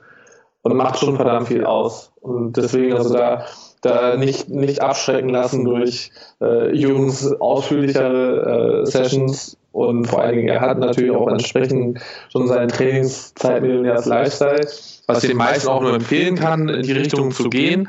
und 0.62 0.76
macht 0.76 1.00
schon 1.00 1.16
verdammt 1.16 1.48
viel 1.48 1.66
aus. 1.66 2.12
Und 2.22 2.58
deswegen, 2.58 2.94
also 2.94 3.14
da, 3.14 3.46
da 3.82 4.18
nicht, 4.18 4.50
nicht 4.50 4.82
abschrecken 4.82 5.30
lassen 5.30 5.66
durch 5.66 6.12
äh, 6.42 6.76
Jungs 6.76 7.32
ausführlichere 7.40 8.82
äh, 8.82 8.86
Sessions 8.86 9.58
und 9.72 10.06
vor 10.06 10.22
allen 10.22 10.36
Dingen, 10.36 10.48
er 10.50 10.62
hat 10.62 10.80
natürlich 10.80 11.16
auch 11.16 11.28
entsprechend 11.28 12.00
schon 12.32 12.48
seinen 12.48 12.70
Trainingszeit 12.70 13.62
Millionärs 13.62 14.06
Lifestyle, 14.06 14.68
was 15.08 15.24
ich 15.24 15.30
den 15.30 15.38
meisten 15.38 15.68
auch 15.68 15.82
nur 15.82 15.94
empfehlen 15.94 16.36
kann, 16.36 16.68
in 16.68 16.82
die 16.82 16.94
Richtung 16.94 17.32
zu 17.32 17.50
gehen, 17.50 17.88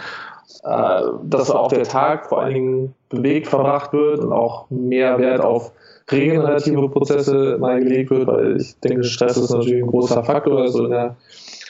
äh, 0.65 1.03
dass 1.25 1.51
auch 1.51 1.69
der 1.69 1.85
Tag 1.85 2.29
vor 2.29 2.43
allen 2.43 2.55
Dingen 2.55 2.95
bewegt 3.09 3.49
verbracht 3.49 3.93
wird 3.93 4.21
und 4.21 4.33
auch 4.33 4.69
mehr 4.71 5.19
Wert 5.19 5.41
auf 5.41 5.73
regenerative 6.11 6.89
Prozesse 6.89 7.57
mal 7.59 7.81
gelegt 7.81 8.11
wird, 8.11 8.27
weil 8.27 8.61
ich 8.61 8.79
denke, 8.81 9.05
Stress 9.05 9.37
ist 9.37 9.51
natürlich 9.51 9.83
ein 9.83 9.89
großer 9.89 10.23
Faktor, 10.25 10.61
also 10.61 10.85
in 10.85 10.91
der 10.91 11.17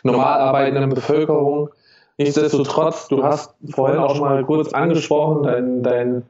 normal 0.03 0.41
arbeitenden 0.41 0.91
Bevölkerung. 0.91 1.71
Nichtsdestotrotz, 2.19 3.09
du 3.09 3.23
hast 3.23 3.55
vorhin 3.71 3.99
auch 3.99 4.15
schon 4.15 4.25
mal 4.25 4.45
kurz 4.45 4.73
angesprochen, 4.73 5.45
dein, 5.45 5.83
dein 5.83 6.23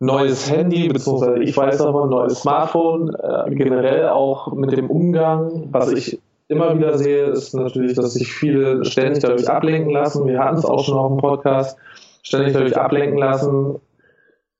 neues 0.00 0.50
Handy, 0.50 0.88
beziehungsweise 0.88 1.42
ich 1.42 1.56
weiß 1.56 1.78
noch 1.80 2.04
ein 2.04 2.10
neues 2.10 2.40
Smartphone, 2.40 3.14
äh, 3.14 3.54
generell 3.54 4.08
auch 4.08 4.52
mit 4.52 4.72
dem 4.72 4.90
Umgang, 4.90 5.68
was 5.70 5.92
ich 5.92 6.18
immer 6.48 6.76
wieder 6.76 6.98
sehe, 6.98 7.26
ist 7.26 7.54
natürlich, 7.54 7.94
dass 7.94 8.14
sich 8.14 8.32
viele 8.32 8.84
ständig 8.84 9.22
dadurch 9.22 9.48
ablenken 9.48 9.92
lassen. 9.92 10.26
Wir 10.26 10.38
hatten 10.38 10.58
es 10.58 10.64
auch 10.64 10.84
schon 10.84 10.98
auf 10.98 11.12
dem 11.12 11.18
Podcast, 11.18 11.78
ständig 12.22 12.52
dadurch 12.52 12.76
ablenken 12.76 13.18
lassen, 13.18 13.80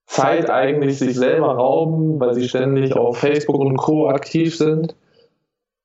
Zeit 0.06 0.50
eigentlich 0.50 0.98
sich 0.98 1.16
selber 1.16 1.54
rauben, 1.54 2.20
weil 2.20 2.34
sie 2.34 2.48
ständig 2.48 2.94
auf 2.94 3.18
Facebook 3.18 3.60
und 3.60 3.76
Co. 3.76 4.08
aktiv 4.08 4.56
sind 4.56 4.94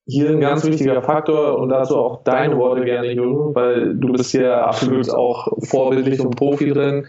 hier 0.08 0.30
ein 0.30 0.40
ganz 0.40 0.66
wichtiger 0.66 1.02
Faktor 1.02 1.60
und 1.60 1.70
dazu 1.70 1.98
auch 1.98 2.24
deine 2.24 2.58
Worte 2.58 2.86
gerne, 2.86 3.12
Jürgen, 3.12 3.54
weil 3.54 3.94
du 3.94 4.14
bist 4.14 4.34
ja 4.34 4.66
absolut 4.66 5.10
auch 5.10 5.50
vorbildlich 5.64 6.22
und 6.22 6.36
Profi 6.36 6.72
drin. 6.72 7.06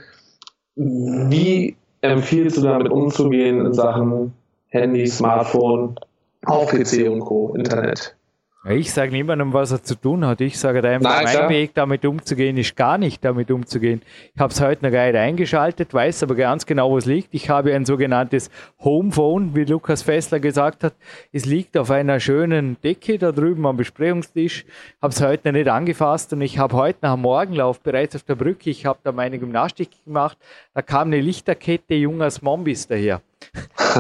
Wie 0.75 1.77
empfiehlst 2.01 2.57
du 2.57 2.63
damit 2.63 2.91
umzugehen 2.91 3.65
in 3.65 3.73
Sachen 3.73 4.35
Handy, 4.69 5.07
Smartphone, 5.07 5.97
auch 6.45 6.69
PC 6.69 7.09
und 7.09 7.21
Co., 7.21 7.55
Internet? 7.55 8.18
Ich 8.65 8.93
sage 8.93 9.13
niemandem, 9.13 9.53
was 9.53 9.71
er 9.71 9.85
zu 9.85 9.95
tun 9.95 10.27
hat. 10.27 10.41
Ich 10.41 10.59
sage 10.59 10.87
einfach, 10.87 11.11
Nein, 11.11 11.25
mein 11.25 11.37
klar. 11.37 11.49
Weg 11.49 11.75
damit 11.75 12.05
umzugehen 12.05 12.57
ist 12.57 12.75
gar 12.75 12.99
nicht 12.99 13.25
damit 13.25 13.53
umzugehen. 13.53 14.03
Ich 14.35 14.41
habe 14.41 14.53
es 14.53 14.61
heute 14.61 14.85
noch 14.85 14.91
gar 14.91 15.07
nicht 15.07 15.15
eingeschaltet, 15.15 15.95
weiß 15.95 16.25
aber 16.25 16.35
ganz 16.35 16.67
genau, 16.67 16.91
wo 16.91 16.99
es 16.99 17.07
liegt. 17.07 17.33
Ich 17.35 17.49
habe 17.51 17.73
ein 17.73 17.85
sogenanntes 17.85 18.51
Homephone, 18.81 19.55
wie 19.55 19.65
Lukas 19.65 20.03
Fessler 20.03 20.41
gesagt 20.41 20.83
hat. 20.83 20.95
Es 21.33 21.47
liegt 21.47 21.79
auf 21.79 21.93
einer 21.93 22.19
schönen 22.19 22.77
Decke 22.83 23.17
da 23.17 23.31
drüben 23.31 23.65
am 23.65 23.77
Besprechungstisch. 23.77 24.67
Habe 25.01 25.13
es 25.13 25.23
heute 25.23 25.49
noch 25.49 25.53
nicht 25.53 25.69
angefasst 25.69 26.33
und 26.33 26.41
ich 26.41 26.59
habe 26.59 26.75
heute 26.75 26.99
nach 27.03 27.15
dem 27.15 27.23
Morgenlauf 27.23 27.81
bereits 27.81 28.17
auf 28.17 28.25
der 28.25 28.35
Brücke, 28.35 28.71
ich 28.71 28.85
habe 28.85 28.99
da 29.05 29.13
meine 29.13 29.39
Gymnastik 29.39 29.91
gemacht, 30.05 30.37
da 30.75 30.83
kam 30.83 31.09
eine 31.09 31.21
Lichterkette 31.21 31.95
junger 31.95 32.29
Zombies 32.29 32.89
daher. 32.89 33.23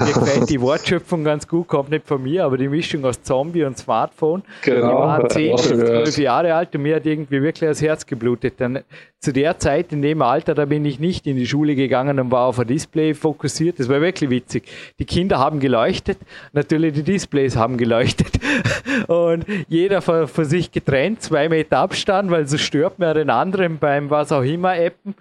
Mir 0.04 0.12
gefällt 0.12 0.50
die 0.50 0.60
Wortschöpfung 0.60 1.24
ganz 1.24 1.46
gut, 1.46 1.68
kommt 1.68 1.90
nicht 1.90 2.06
von 2.06 2.22
mir, 2.22 2.44
aber 2.44 2.58
die 2.58 2.68
Mischung 2.68 3.04
aus 3.04 3.22
Zombie 3.22 3.64
und 3.64 3.78
Smartphone. 3.78 4.42
Genau, 4.62 4.88
die 4.88 4.94
waren 4.94 5.30
10 5.30 5.56
bis 5.56 5.68
12 5.68 6.18
Jahre 6.18 6.54
alt 6.54 6.74
und 6.74 6.82
mir 6.82 6.96
hat 6.96 7.06
irgendwie 7.06 7.42
wirklich 7.42 7.68
das 7.68 7.80
Herz 7.80 8.04
geblutet. 8.04 8.54
Dann, 8.58 8.80
zu 9.20 9.32
der 9.32 9.58
Zeit, 9.58 9.92
in 9.92 10.02
dem 10.02 10.22
Alter, 10.22 10.54
da 10.54 10.64
bin 10.64 10.84
ich 10.84 11.00
nicht 11.00 11.26
in 11.26 11.36
die 11.36 11.46
Schule 11.46 11.74
gegangen 11.74 12.20
und 12.20 12.30
war 12.30 12.46
auf 12.46 12.58
ein 12.58 12.66
Display 12.66 13.14
fokussiert. 13.14 13.80
Das 13.80 13.88
war 13.88 14.00
wirklich 14.00 14.30
witzig. 14.30 14.68
Die 14.98 15.04
Kinder 15.04 15.38
haben 15.38 15.58
geleuchtet, 15.58 16.18
natürlich 16.52 16.92
die 16.94 17.02
Displays 17.02 17.56
haben 17.56 17.76
geleuchtet. 17.78 18.38
Und 19.08 19.46
jeder 19.68 20.02
für, 20.02 20.28
für 20.28 20.44
sich 20.44 20.70
getrennt, 20.70 21.22
zwei 21.22 21.48
Meter 21.48 21.78
Abstand, 21.78 22.30
weil 22.30 22.46
so 22.46 22.58
stört 22.58 22.98
man 22.98 23.14
den 23.14 23.30
anderen 23.30 23.78
beim 23.78 24.10
was 24.10 24.32
auch 24.32 24.42
immer 24.42 24.72
Appen. 24.72 25.14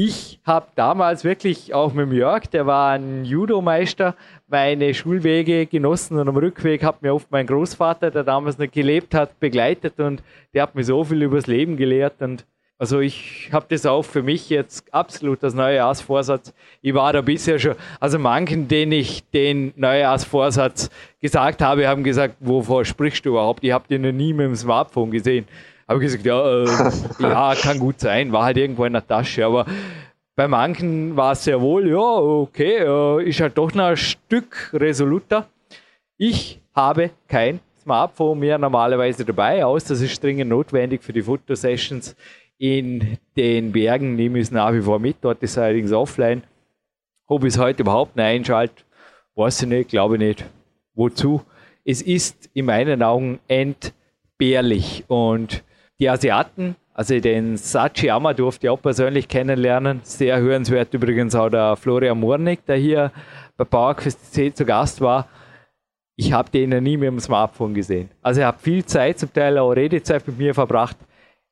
Ich 0.00 0.38
habe 0.44 0.68
damals 0.76 1.24
wirklich 1.24 1.74
auch 1.74 1.92
mit 1.92 2.12
Jörg, 2.12 2.46
der 2.46 2.66
war 2.66 2.92
ein 2.92 3.24
Judo-Meister, 3.24 4.14
meine 4.46 4.94
Schulwege 4.94 5.66
genossen 5.66 6.20
und 6.20 6.28
am 6.28 6.36
Rückweg 6.36 6.84
hat 6.84 7.02
mir 7.02 7.12
oft 7.12 7.32
mein 7.32 7.48
Großvater, 7.48 8.12
der 8.12 8.22
damals 8.22 8.58
noch 8.58 8.70
gelebt 8.70 9.12
hat, 9.12 9.40
begleitet 9.40 9.98
und 9.98 10.22
der 10.54 10.62
hat 10.62 10.76
mir 10.76 10.84
so 10.84 11.02
viel 11.02 11.20
übers 11.20 11.48
Leben 11.48 11.76
gelehrt 11.76 12.22
und 12.22 12.46
also 12.78 13.00
ich 13.00 13.50
habe 13.50 13.66
das 13.70 13.86
auch 13.86 14.04
für 14.04 14.22
mich 14.22 14.48
jetzt 14.50 14.84
absolut 14.94 15.42
als 15.42 15.54
Neujahrsvorsatz. 15.54 16.54
Ich 16.80 16.94
war 16.94 17.12
da 17.12 17.20
bisher 17.20 17.58
schon, 17.58 17.74
also 17.98 18.20
manchen, 18.20 18.68
denen 18.68 18.92
ich 18.92 19.28
den 19.30 19.72
Neujahrsvorsatz 19.74 20.90
gesagt 21.20 21.60
habe, 21.60 21.88
haben 21.88 22.04
gesagt, 22.04 22.36
wovor 22.38 22.84
sprichst 22.84 23.26
du 23.26 23.30
überhaupt? 23.30 23.64
Ich 23.64 23.72
habe 23.72 23.88
den 23.88 24.02
noch 24.02 24.12
nie 24.12 24.32
mit 24.32 24.46
dem 24.46 24.54
Smartphone 24.54 25.10
gesehen. 25.10 25.48
Habe 25.88 26.00
gesagt, 26.00 26.24
ja, 26.24 26.64
äh, 26.64 26.66
ja, 27.18 27.54
kann 27.54 27.78
gut 27.78 28.00
sein, 28.00 28.30
war 28.30 28.44
halt 28.44 28.58
irgendwo 28.58 28.84
in 28.84 28.92
der 28.92 29.06
Tasche, 29.06 29.46
aber 29.46 29.64
bei 30.36 30.46
manchen 30.46 31.16
war 31.16 31.32
es 31.32 31.44
sehr 31.44 31.60
wohl, 31.60 31.88
ja, 31.88 31.98
okay, 31.98 32.84
äh, 32.84 33.28
ist 33.28 33.40
halt 33.40 33.56
doch 33.58 33.72
noch 33.74 33.86
ein 33.86 33.96
Stück 33.96 34.70
resoluter. 34.72 35.48
Ich 36.16 36.60
habe 36.74 37.10
kein 37.26 37.60
Smartphone 37.82 38.38
mehr 38.38 38.58
normalerweise 38.58 39.24
dabei, 39.24 39.64
außer 39.64 39.94
es 39.94 40.02
ist 40.02 40.22
dringend 40.22 40.50
notwendig 40.50 41.02
für 41.02 41.12
die 41.12 41.22
Fotosessions 41.22 42.14
in 42.58 43.18
den 43.36 43.72
Bergen. 43.72 44.14
Nehme 44.14 44.38
ich 44.38 44.44
es 44.44 44.50
nach 44.50 44.72
wie 44.72 44.82
vor 44.82 44.98
mit, 44.98 45.16
dort 45.22 45.42
ist 45.42 45.52
es 45.52 45.58
allerdings 45.58 45.92
offline. 45.92 46.42
Ob 47.26 47.44
ich 47.44 47.54
es 47.54 47.58
heute 47.58 47.82
überhaupt 47.82 48.14
nicht 48.14 48.24
einschalte, 48.24 48.84
weiß 49.36 49.62
ich 49.62 49.68
nicht, 49.68 49.90
glaube 49.90 50.16
ich 50.16 50.20
nicht. 50.20 50.44
Wozu? 50.94 51.42
Es 51.84 52.02
ist 52.02 52.50
in 52.52 52.66
meinen 52.66 53.02
Augen 53.02 53.38
entbehrlich 53.48 55.04
und 55.08 55.64
die 55.98 56.08
Asiaten 56.08 56.76
also 56.98 57.20
den 57.20 57.56
Sachiyama 57.56 58.34
durfte 58.34 58.66
ich 58.66 58.70
auch 58.70 58.82
persönlich 58.82 59.28
kennenlernen. 59.28 60.00
Sehr 60.02 60.40
hörenswert 60.40 60.92
übrigens 60.94 61.32
auch 61.36 61.48
der 61.48 61.76
Florian 61.76 62.18
Murnik, 62.18 62.66
der 62.66 62.74
hier 62.74 63.12
bei 63.56 63.62
PowerQuest 63.62 64.34
C 64.34 64.52
zu 64.52 64.64
Gast 64.64 65.00
war. 65.00 65.28
Ich 66.16 66.32
habe 66.32 66.50
den 66.50 66.70
noch 66.70 66.80
nie 66.80 66.96
mit 66.96 67.06
dem 67.06 67.20
Smartphone 67.20 67.72
gesehen. 67.72 68.10
Also 68.20 68.40
er 68.40 68.48
hat 68.48 68.60
viel 68.60 68.84
Zeit, 68.84 69.20
zum 69.20 69.32
Teil 69.32 69.58
auch 69.58 69.70
Redezeit 69.70 70.26
mit 70.26 70.38
mir 70.38 70.52
verbracht. 70.54 70.96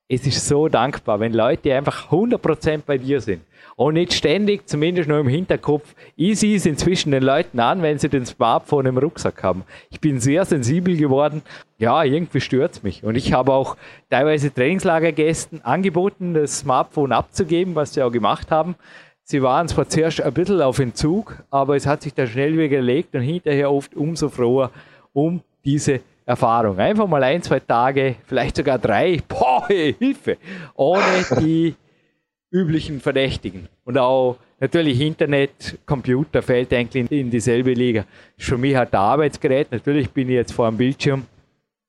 Es 0.09 0.25
ist 0.25 0.47
so 0.47 0.69
dankbar, 0.69 1.19
wenn 1.19 1.33
Leute 1.33 1.75
einfach 1.75 2.09
100% 2.09 2.83
bei 2.85 2.97
dir 2.97 3.19
sind 3.19 3.41
und 3.75 3.95
nicht 3.95 4.13
ständig, 4.13 4.65
zumindest 4.65 5.09
nur 5.09 5.19
im 5.19 5.27
Hinterkopf, 5.27 5.95
easy 6.15 6.53
ist 6.53 6.65
inzwischen 6.65 7.11
den 7.11 7.23
Leuten 7.23 7.59
an, 7.59 7.81
wenn 7.81 7.99
sie 7.99 8.07
den 8.07 8.25
Smartphone 8.25 8.85
im 8.85 8.97
Rucksack 8.97 9.43
haben. 9.43 9.63
Ich 9.89 9.99
bin 9.99 10.21
sehr 10.21 10.45
sensibel 10.45 10.95
geworden. 10.95 11.41
Ja, 11.77 12.05
irgendwie 12.05 12.39
stört 12.39 12.71
es 12.71 12.83
mich. 12.83 13.03
Und 13.03 13.15
ich 13.15 13.33
habe 13.33 13.51
auch 13.51 13.75
teilweise 14.09 14.53
Trainingslagergästen 14.53 15.65
angeboten, 15.65 16.33
das 16.33 16.59
Smartphone 16.59 17.11
abzugeben, 17.11 17.75
was 17.75 17.93
sie 17.93 18.01
auch 18.01 18.11
gemacht 18.11 18.49
haben. 18.49 18.75
Sie 19.23 19.41
waren 19.41 19.67
zwar 19.67 19.89
zuerst 19.89 20.21
ein 20.21 20.33
bisschen 20.33 20.61
auf 20.61 20.79
Entzug, 20.79 21.43
aber 21.51 21.75
es 21.75 21.85
hat 21.85 22.03
sich 22.03 22.13
da 22.13 22.25
schnell 22.25 22.53
wieder 22.53 22.69
gelegt 22.69 23.13
und 23.13 23.23
hinterher 23.23 23.69
oft 23.69 23.93
umso 23.93 24.29
froher 24.29 24.71
um 25.11 25.41
diese 25.65 25.99
Erfahrung. 26.27 26.77
Einfach 26.77 27.07
mal 27.07 27.23
ein, 27.23 27.41
zwei 27.41 27.61
Tage, 27.61 28.17
vielleicht 28.25 28.57
sogar 28.57 28.77
drei, 28.77 29.21
boah, 29.27 29.65
Hilfe, 29.67 30.37
ohne 30.75 31.25
die 31.39 31.73
üblichen 32.51 32.99
Verdächtigen. 32.99 33.69
Und 33.85 33.97
auch 33.97 34.35
natürlich 34.59 34.99
Internet, 34.99 35.79
Computer 35.85 36.41
fällt 36.41 36.73
eigentlich 36.73 37.09
in 37.09 37.31
dieselbe 37.31 37.71
Liga. 37.71 38.03
Für 38.37 38.57
mich 38.57 38.75
halt 38.75 38.91
der 38.91 38.99
Arbeitsgerät. 38.99 39.71
Natürlich 39.71 40.09
bin 40.09 40.27
ich 40.27 40.35
jetzt 40.35 40.51
vor 40.51 40.69
dem 40.69 40.77
Bildschirm. 40.77 41.25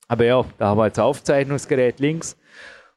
Aber 0.07 0.25
ja, 0.25 0.45
da 0.57 0.69
haben 0.69 0.79
wir 0.79 0.87
jetzt 0.87 1.01
Aufzeichnungsgerät 1.01 1.99
links. 1.99 2.37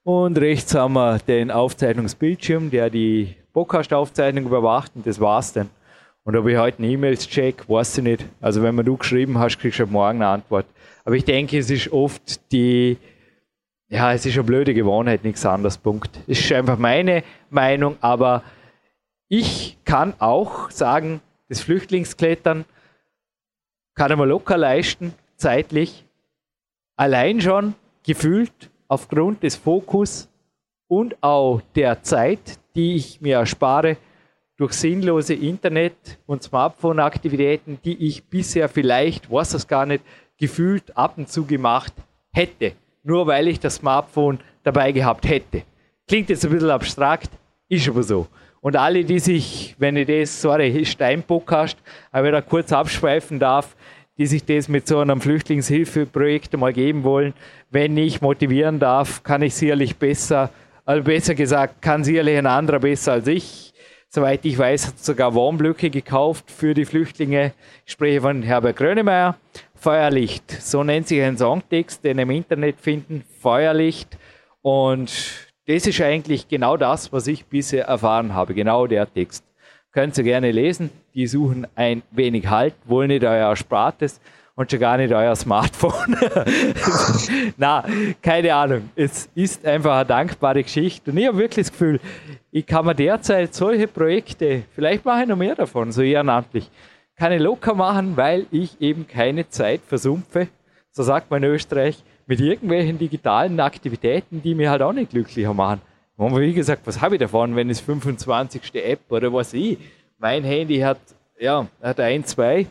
Und 0.03 0.37
rechts 0.39 0.75
haben 0.75 0.93
wir 0.93 1.17
den 1.27 1.49
Aufzeichnungsbildschirm, 1.49 2.69
der 2.69 2.91
die 2.91 3.35
Podcast-Aufzeichnung 3.53 4.45
überwacht. 4.45 4.91
Und 4.93 5.07
das 5.07 5.19
war's 5.19 5.53
dann. 5.53 5.71
Und 6.23 6.35
ob 6.35 6.45
ich 6.45 6.55
heute 6.55 6.77
eine 6.77 6.87
E-Mails 6.87 7.27
check, 7.27 7.67
weiß 7.67 7.97
ich 7.97 8.03
nicht. 8.03 8.25
Also 8.41 8.61
wenn 8.61 8.75
man 8.75 8.85
du 8.85 8.95
geschrieben 8.95 9.39
hast, 9.39 9.57
kriegst 9.57 9.79
du 9.79 9.87
morgen 9.87 10.21
eine 10.21 10.27
Antwort. 10.27 10.67
Aber 11.03 11.15
ich 11.15 11.25
denke, 11.25 11.57
es 11.57 11.69
ist 11.69 11.91
oft 11.91 12.51
die 12.51 12.97
ja, 13.91 14.13
es 14.13 14.25
ist 14.25 14.35
eine 14.35 14.45
blöde 14.45 14.73
Gewohnheit, 14.73 15.25
nichts 15.25 15.45
anderes. 15.45 15.77
Punkt. 15.77 16.17
Das 16.25 16.39
ist 16.39 16.51
einfach 16.53 16.77
meine 16.77 17.23
Meinung, 17.49 17.97
aber 17.99 18.41
ich 19.27 19.77
kann 19.83 20.13
auch 20.19 20.71
sagen, 20.71 21.19
das 21.49 21.59
Flüchtlingsklettern 21.61 22.63
kann 23.93 24.17
man 24.17 24.29
locker 24.29 24.57
leisten, 24.57 25.13
zeitlich. 25.35 26.05
Allein 26.95 27.41
schon 27.41 27.75
gefühlt 28.05 28.69
aufgrund 28.87 29.43
des 29.43 29.57
Fokus 29.57 30.29
und 30.87 31.21
auch 31.21 31.61
der 31.75 32.01
Zeit, 32.01 32.59
die 32.75 32.95
ich 32.95 33.19
mir 33.19 33.39
erspare 33.39 33.97
durch 34.55 34.71
sinnlose 34.73 35.33
Internet- 35.33 36.17
und 36.27 36.43
Smartphone-Aktivitäten, 36.43 37.79
die 37.83 38.07
ich 38.07 38.23
bisher 38.23 38.69
vielleicht, 38.69 39.29
weiß 39.29 39.49
das 39.49 39.67
gar 39.67 39.85
nicht, 39.85 40.03
gefühlt 40.41 40.97
ab 40.97 41.13
und 41.15 41.29
zu 41.29 41.45
gemacht 41.45 41.93
hätte 42.33 42.73
nur 43.03 43.27
weil 43.27 43.47
ich 43.47 43.59
das 43.59 43.75
Smartphone 43.75 44.39
dabei 44.63 44.91
gehabt 44.91 45.27
hätte. 45.27 45.63
Klingt 46.07 46.29
jetzt 46.29 46.45
ein 46.45 46.51
bisschen 46.51 46.69
abstrakt, 46.69 47.29
ist 47.69 47.87
aber 47.87 48.03
so. 48.03 48.27
Und 48.59 48.75
alle, 48.75 49.03
die 49.03 49.19
sich, 49.19 49.75
wenn 49.79 49.95
ich 49.95 50.07
das, 50.07 50.41
sorry, 50.41 50.85
Stein-Podcast, 50.85 51.77
aber 52.11 52.31
da 52.31 52.41
kurz 52.41 52.71
abschweifen 52.71 53.39
darf, 53.39 53.75
die 54.17 54.27
sich 54.27 54.45
das 54.45 54.67
mit 54.67 54.87
so 54.87 54.99
einem 54.99 55.19
Flüchtlingshilfeprojekt 55.19 56.55
mal 56.57 56.73
geben 56.73 57.03
wollen, 57.03 57.33
wenn 57.71 57.97
ich 57.97 58.21
motivieren 58.21 58.77
darf, 58.77 59.23
kann 59.23 59.41
ich 59.41 59.55
sicherlich 59.55 59.95
besser, 59.95 60.51
also 60.85 61.03
besser 61.03 61.33
gesagt, 61.33 61.81
kann 61.81 62.03
sicherlich 62.03 62.37
ein 62.37 62.45
anderer 62.45 62.79
besser 62.79 63.13
als 63.13 63.27
ich. 63.27 63.73
Soweit 64.09 64.43
ich 64.43 64.57
weiß, 64.57 64.87
hat 64.87 64.99
sogar 64.99 65.33
Wohnblöcke 65.33 65.89
gekauft 65.89 66.51
für 66.51 66.73
die 66.73 66.83
Flüchtlinge. 66.83 67.53
Ich 67.85 67.93
spreche 67.93 68.19
von 68.19 68.43
Herbert 68.43 68.75
Grönemeyer. 68.75 69.37
Feuerlicht. 69.81 70.61
So 70.61 70.83
nennt 70.83 71.07
sich 71.07 71.23
ein 71.23 71.39
Songtext, 71.39 72.03
den 72.03 72.19
im 72.19 72.29
Internet 72.29 72.79
finden. 72.79 73.23
Feuerlicht. 73.39 74.15
Und 74.61 75.11
das 75.65 75.87
ist 75.87 75.99
eigentlich 76.01 76.47
genau 76.47 76.77
das, 76.77 77.11
was 77.11 77.25
ich 77.25 77.47
bisher 77.47 77.85
erfahren 77.85 78.35
habe. 78.35 78.53
Genau 78.53 78.85
der 78.85 79.11
Text. 79.11 79.43
Könnt 79.91 80.15
ihr 80.19 80.23
gerne 80.23 80.51
lesen. 80.51 80.91
Die 81.15 81.25
suchen 81.25 81.65
ein 81.73 82.03
wenig 82.11 82.47
Halt, 82.47 82.75
wollen 82.85 83.07
nicht 83.07 83.23
euer 83.23 83.49
Erspartes 83.49 84.21
und 84.53 84.69
schon 84.69 84.79
gar 84.79 84.97
nicht 84.97 85.11
euer 85.11 85.35
Smartphone. 85.35 86.15
Na, 87.57 87.83
keine 88.21 88.53
Ahnung. 88.53 88.91
Es 88.95 89.29
ist 89.33 89.65
einfach 89.65 89.95
eine 89.95 90.05
dankbare 90.05 90.61
Geschichte. 90.61 91.09
Und 91.09 91.17
ich 91.17 91.27
habe 91.27 91.37
wirklich 91.37 91.65
das 91.65 91.71
Gefühl, 91.71 91.99
ich 92.51 92.67
kann 92.67 92.85
mir 92.85 92.93
derzeit 92.93 93.55
solche 93.55 93.87
Projekte, 93.87 94.61
vielleicht 94.75 95.03
mache 95.05 95.23
ich 95.23 95.27
noch 95.27 95.37
mehr 95.37 95.55
davon, 95.55 95.91
so 95.91 96.03
ehrenamtlich, 96.03 96.69
kann 97.21 97.33
ich 97.33 97.39
locker 97.39 97.75
machen, 97.75 98.17
weil 98.17 98.47
ich 98.49 98.81
eben 98.81 99.07
keine 99.07 99.47
Zeit 99.47 99.81
versumpfe, 99.85 100.47
so 100.89 101.03
sagt 101.03 101.29
man 101.29 101.43
in 101.43 101.51
Österreich, 101.51 102.03
mit 102.25 102.39
irgendwelchen 102.39 102.97
digitalen 102.97 103.59
Aktivitäten, 103.59 104.41
die 104.41 104.55
mir 104.55 104.71
halt 104.71 104.81
auch 104.81 104.91
nicht 104.91 105.11
glücklicher 105.11 105.53
machen. 105.53 105.81
Und 106.17 106.35
wie 106.39 106.51
gesagt, 106.51 106.81
was 106.85 106.99
habe 106.99 107.13
ich 107.13 107.19
davon, 107.19 107.55
wenn 107.55 107.69
es 107.69 107.79
25. 107.79 108.73
App 108.73 109.01
oder 109.09 109.31
was 109.31 109.53
ich? 109.53 109.77
Mein 110.17 110.43
Handy 110.43 110.79
hat, 110.79 110.97
ja, 111.39 111.67
hat 111.79 111.99
ein, 111.99 112.25
zwei 112.25 112.65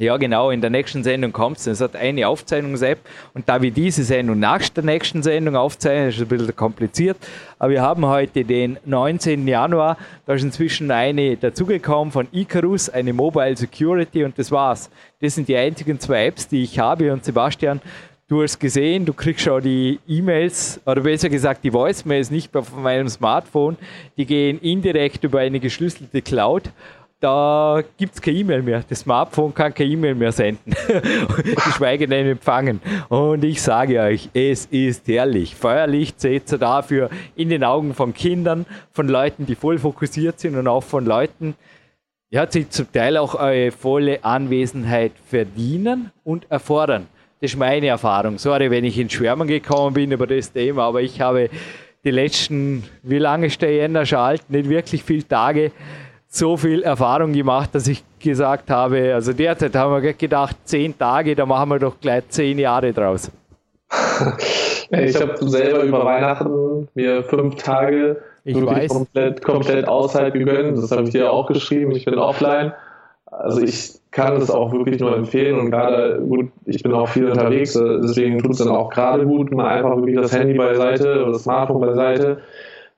ja, 0.00 0.16
genau, 0.16 0.48
in 0.48 0.62
der 0.62 0.70
nächsten 0.70 1.04
Sendung 1.04 1.30
kommt 1.30 1.58
es. 1.58 1.66
Es 1.66 1.82
hat 1.82 1.94
eine 1.94 2.26
Aufzeichnungs-App 2.26 3.00
und 3.34 3.46
da 3.46 3.60
wir 3.60 3.70
diese 3.70 4.02
Sendung 4.02 4.38
nach 4.38 4.66
der 4.70 4.82
nächsten 4.82 5.22
Sendung 5.22 5.56
aufzeichnen, 5.56 6.08
ist 6.08 6.16
es 6.16 6.22
ein 6.22 6.28
bisschen 6.28 6.56
kompliziert. 6.56 7.18
Aber 7.58 7.70
wir 7.70 7.82
haben 7.82 8.06
heute 8.06 8.42
den 8.42 8.78
19. 8.86 9.46
Januar. 9.46 9.98
Da 10.24 10.32
ist 10.32 10.42
inzwischen 10.42 10.90
eine 10.90 11.36
dazugekommen 11.36 12.12
von 12.12 12.28
Icarus, 12.32 12.88
eine 12.88 13.12
Mobile 13.12 13.54
Security 13.58 14.24
und 14.24 14.38
das 14.38 14.50
war's. 14.50 14.88
Das 15.20 15.34
sind 15.34 15.48
die 15.48 15.56
einzigen 15.56 16.00
zwei 16.00 16.28
Apps, 16.28 16.48
die 16.48 16.62
ich 16.62 16.78
habe 16.78 17.12
und 17.12 17.22
Sebastian, 17.22 17.82
du 18.26 18.42
hast 18.42 18.58
gesehen, 18.58 19.04
du 19.04 19.12
kriegst 19.12 19.44
schon 19.44 19.62
die 19.62 20.00
E-Mails 20.08 20.80
oder 20.86 21.02
besser 21.02 21.28
gesagt 21.28 21.62
die 21.62 21.74
Voicemails 21.74 22.30
nicht 22.30 22.54
mehr 22.54 22.62
von 22.62 22.82
meinem 22.82 23.10
Smartphone. 23.10 23.76
Die 24.16 24.24
gehen 24.24 24.60
indirekt 24.60 25.24
über 25.24 25.40
eine 25.40 25.60
geschlüsselte 25.60 26.22
Cloud 26.22 26.70
da 27.20 27.82
gibt 27.98 28.14
es 28.14 28.22
keine 28.22 28.38
E-Mail 28.38 28.62
mehr. 28.62 28.82
Das 28.88 29.00
Smartphone 29.00 29.54
kann 29.54 29.74
keine 29.74 29.90
E-Mail 29.90 30.14
mehr 30.14 30.32
senden, 30.32 30.74
geschweige 31.66 32.08
denn 32.08 32.26
empfangen. 32.26 32.80
Und 33.08 33.44
ich 33.44 33.60
sage 33.60 34.00
euch, 34.00 34.30
es 34.32 34.66
ist 34.66 35.06
herrlich. 35.06 35.54
Feuerlicht 35.54 36.18
seht 36.20 36.50
ihr 36.50 36.58
dafür 36.58 37.10
in 37.36 37.50
den 37.50 37.62
Augen 37.62 37.94
von 37.94 38.14
Kindern, 38.14 38.64
von 38.92 39.06
Leuten, 39.06 39.44
die 39.44 39.54
voll 39.54 39.78
fokussiert 39.78 40.40
sind 40.40 40.56
und 40.56 40.66
auch 40.66 40.82
von 40.82 41.04
Leuten, 41.04 41.54
ja, 42.30 42.46
die 42.46 42.68
zum 42.68 42.90
Teil 42.90 43.18
auch 43.18 43.34
eure 43.34 43.70
volle 43.70 44.24
Anwesenheit 44.24 45.12
verdienen 45.26 46.10
und 46.24 46.50
erfordern. 46.50 47.06
Das 47.40 47.52
ist 47.52 47.58
meine 47.58 47.88
Erfahrung. 47.88 48.38
Sorry, 48.38 48.70
wenn 48.70 48.84
ich 48.84 48.98
ins 48.98 49.12
Schwärmen 49.12 49.46
gekommen 49.46 49.94
bin 49.94 50.12
über 50.12 50.26
das 50.26 50.52
Thema, 50.52 50.84
aber 50.84 51.02
ich 51.02 51.20
habe 51.20 51.50
die 52.04 52.10
letzten, 52.10 52.84
wie 53.02 53.18
lange 53.18 53.46
ist 53.46 53.60
der 53.60 53.74
Jänner 53.74 54.06
schon 54.06 54.18
alt? 54.18 54.48
Nicht 54.48 54.68
wirklich 54.68 55.02
viele 55.02 55.26
Tage 55.26 55.72
so 56.32 56.56
viel 56.56 56.82
Erfahrung 56.82 57.32
gemacht, 57.32 57.70
dass 57.74 57.88
ich 57.88 58.04
gesagt 58.20 58.70
habe, 58.70 59.12
also 59.14 59.32
derzeit 59.32 59.74
haben 59.74 60.00
wir 60.00 60.12
gedacht, 60.12 60.56
zehn 60.64 60.96
Tage, 60.96 61.34
da 61.34 61.44
machen 61.44 61.70
wir 61.70 61.78
doch 61.80 61.98
gleich 62.00 62.28
zehn 62.28 62.58
Jahre 62.58 62.92
draus. 62.92 63.30
ich 64.90 65.20
habe 65.20 65.36
selber 65.48 65.82
über 65.82 66.04
Weihnachten 66.04 66.88
mir 66.94 67.24
fünf 67.24 67.56
Tage 67.56 68.22
ich 68.44 68.54
wirklich 68.54 68.88
komplett, 68.88 69.44
komplett 69.44 69.88
Auszeit 69.88 70.32
gegönnt. 70.32 70.78
Das 70.78 70.92
habe 70.92 71.02
ich 71.02 71.10
dir 71.10 71.32
auch 71.32 71.48
geschrieben. 71.48 71.90
Ich 71.90 72.04
bin 72.04 72.14
offline. 72.14 72.72
Also 73.26 73.60
ich 73.62 73.94
kann 74.12 74.36
es 74.36 74.50
auch 74.50 74.72
wirklich 74.72 75.00
nur 75.00 75.16
empfehlen 75.16 75.58
und 75.58 75.70
gerade 75.72 76.20
gut, 76.20 76.50
ich 76.64 76.82
bin 76.82 76.92
auch 76.92 77.08
viel 77.08 77.28
unterwegs, 77.28 77.74
deswegen 77.74 78.38
tut 78.38 78.52
es 78.52 78.58
dann 78.58 78.68
auch 78.68 78.90
gerade 78.90 79.24
gut, 79.24 79.52
mal 79.52 79.68
einfach 79.68 79.96
wirklich 79.96 80.16
das 80.16 80.32
Handy 80.32 80.54
beiseite 80.54 81.22
oder 81.22 81.32
das 81.32 81.44
Smartphone 81.44 81.80
beiseite 81.80 82.38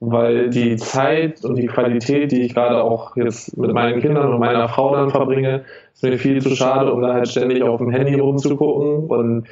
weil 0.04 0.50
die 0.50 0.74
Zeit 0.76 1.44
und 1.44 1.54
die 1.54 1.66
Qualität, 1.66 2.32
die 2.32 2.42
ich 2.42 2.54
gerade 2.54 2.82
auch 2.82 3.14
jetzt 3.16 3.56
mit 3.56 3.72
meinen 3.72 4.00
Kindern 4.00 4.32
und 4.32 4.40
meiner 4.40 4.68
Frau 4.68 4.96
dann 4.96 5.10
verbringe, 5.10 5.64
ist 5.94 6.02
mir 6.02 6.18
viel 6.18 6.42
zu 6.42 6.56
schade, 6.56 6.92
um 6.92 7.02
da 7.02 7.14
halt 7.14 7.28
ständig 7.28 7.62
auf 7.62 7.78
dem 7.78 7.90
Handy 7.90 8.18
rumzugucken. 8.18 9.06
Und 9.06 9.46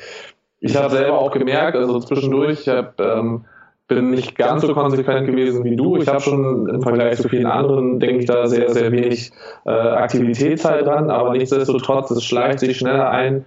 ich 0.58 0.76
habe 0.76 0.90
selber 0.90 1.18
auch 1.18 1.30
gemerkt, 1.30 1.76
also 1.76 2.00
zwischendurch, 2.00 2.62
ich 2.62 2.68
hab, 2.68 3.00
ähm, 3.00 3.44
bin 3.86 4.10
nicht 4.10 4.36
ganz 4.36 4.62
so 4.62 4.74
konsequent 4.74 5.28
gewesen 5.28 5.62
wie 5.62 5.76
du. 5.76 5.96
Ich 5.98 6.08
habe 6.08 6.20
schon 6.20 6.68
im 6.68 6.82
Vergleich 6.82 7.20
zu 7.20 7.28
vielen 7.28 7.46
anderen, 7.46 8.00
denke 8.00 8.18
ich, 8.18 8.26
da 8.26 8.48
sehr, 8.48 8.70
sehr 8.70 8.90
wenig 8.90 9.30
äh, 9.66 9.70
Aktivitätszeit 9.70 10.84
dran, 10.84 11.10
aber 11.10 11.30
nichtsdestotrotz, 11.32 12.10
es 12.10 12.24
schleicht 12.24 12.58
sich 12.58 12.76
schneller 12.76 13.08
ein, 13.08 13.44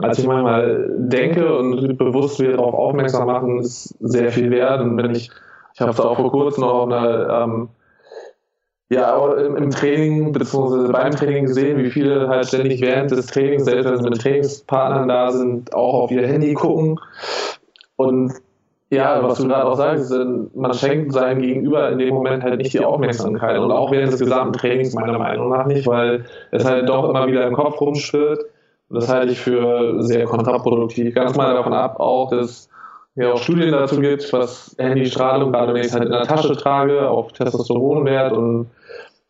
als 0.00 0.18
ich 0.18 0.26
manchmal 0.26 0.90
denke 0.98 1.56
und 1.56 1.96
bewusst 1.96 2.40
wir 2.40 2.52
darauf 2.52 2.74
aufmerksam 2.74 3.26
machen, 3.26 3.60
ist 3.60 3.94
sehr 4.00 4.30
viel 4.30 4.50
wert. 4.50 4.82
Und 4.82 4.98
wenn 4.98 5.14
ich, 5.14 5.30
ich 5.74 5.80
habe 5.80 5.90
es 5.90 6.00
auch 6.00 6.16
vor 6.16 6.30
kurzem 6.30 6.62
noch 6.62 6.74
auf 6.74 6.86
einer, 6.86 7.42
ähm, 7.42 7.68
ja, 8.90 9.16
im, 9.34 9.70
Training 9.70 10.32
beziehungsweise 10.32 10.92
beim 10.92 11.12
Training 11.12 11.46
gesehen, 11.46 11.78
wie 11.78 11.90
viele 11.90 12.28
halt 12.28 12.46
ständig 12.46 12.82
während 12.82 13.10
des 13.10 13.26
Trainings, 13.26 13.64
selbst 13.64 13.86
wenn 13.88 13.96
sie 13.96 14.10
mit 14.10 14.20
Trainingspartnern 14.20 15.08
da 15.08 15.30
sind, 15.32 15.74
auch 15.74 15.94
auf 15.94 16.10
ihr 16.10 16.26
Handy 16.26 16.52
gucken. 16.52 17.00
Und 17.96 18.34
ja, 18.90 19.22
was 19.22 19.38
du 19.38 19.48
gerade 19.48 19.64
auch 19.64 19.76
sagst, 19.76 20.12
man 20.54 20.74
schenkt 20.74 21.14
seinem 21.14 21.40
Gegenüber 21.40 21.90
in 21.90 21.98
dem 21.98 22.12
Moment 22.12 22.42
halt 22.42 22.58
nicht 22.58 22.74
die 22.74 22.84
Aufmerksamkeit 22.84 23.58
und 23.58 23.72
auch 23.72 23.90
während 23.90 24.12
des 24.12 24.20
gesamten 24.20 24.52
Trainings 24.52 24.92
meiner 24.92 25.18
Meinung 25.18 25.48
nach 25.48 25.64
nicht, 25.64 25.86
weil 25.86 26.26
es 26.50 26.66
halt 26.66 26.86
doch 26.90 27.08
immer 27.08 27.26
wieder 27.26 27.46
im 27.46 27.54
Kopf 27.54 27.80
rumschwirrt. 27.80 28.40
Das 28.90 29.08
halte 29.08 29.32
ich 29.32 29.40
für 29.40 30.02
sehr 30.02 30.26
kontraproduktiv. 30.26 31.14
Ganz 31.14 31.34
mal 31.34 31.54
davon 31.54 31.72
ab 31.72 31.98
auch, 31.98 32.28
dass 32.28 32.68
ja 33.14 33.32
auch 33.32 33.42
Studien 33.42 33.72
dazu 33.72 34.00
gibt, 34.00 34.32
was 34.32 34.74
Handystrahlung, 34.78 35.52
gerade 35.52 35.74
wenn 35.74 35.80
ich 35.80 35.88
es 35.88 35.94
halt 35.94 36.04
in 36.04 36.12
der 36.12 36.22
Tasche 36.22 36.56
trage, 36.56 37.08
auf 37.08 37.32
Testosteronwert 37.32 38.32
und 38.32 38.70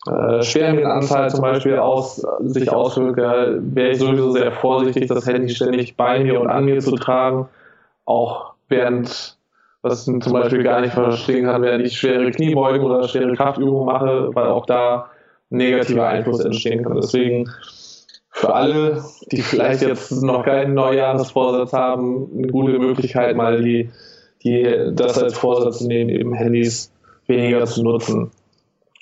äh, 0.06 0.42
Spermienanzahl 0.42 1.30
zum 1.30 1.40
Beispiel 1.40 1.78
aus, 1.78 2.24
sich 2.40 2.70
auswirkt, 2.70 3.18
wäre 3.18 3.90
ich 3.90 3.98
sowieso 3.98 4.32
sehr 4.32 4.52
vorsichtig, 4.52 5.08
das 5.08 5.26
Handy 5.26 5.54
ständig 5.54 5.96
bei 5.96 6.20
mir 6.20 6.40
und 6.40 6.48
an 6.48 6.64
mir 6.64 6.80
zu 6.80 6.96
tragen. 6.96 7.48
Auch 8.04 8.54
während 8.68 9.36
was 9.82 10.06
ich 10.06 10.22
zum 10.22 10.32
Beispiel 10.32 10.62
gar 10.62 10.80
nicht 10.80 10.94
verstehen 10.94 11.44
kann, 11.44 11.62
wenn 11.62 11.80
ich 11.80 11.98
schwere 11.98 12.30
Kniebeugen 12.30 12.86
oder 12.86 13.08
schwere 13.08 13.34
Kraftübungen 13.34 13.84
mache, 13.84 14.30
weil 14.32 14.46
auch 14.46 14.64
da 14.64 15.10
negativer 15.50 16.08
Einfluss 16.08 16.40
entstehen 16.40 16.84
kann. 16.84 16.96
Deswegen 16.96 17.50
für 18.42 18.54
alle, 18.56 19.04
die 19.30 19.40
vielleicht 19.40 19.82
jetzt 19.82 20.10
noch 20.20 20.44
keinen 20.44 20.74
Neujahresvorsatz 20.74 21.72
haben, 21.72 22.28
eine 22.36 22.48
gute 22.48 22.76
Möglichkeit, 22.76 23.36
mal 23.36 23.62
die, 23.62 23.88
die 24.42 24.90
das 24.92 25.22
als 25.22 25.38
Vorsatz 25.38 25.78
zu 25.78 25.86
nehmen, 25.86 26.10
eben 26.10 26.34
Handys 26.34 26.90
weniger 27.28 27.64
zu 27.66 27.84
nutzen. 27.84 28.32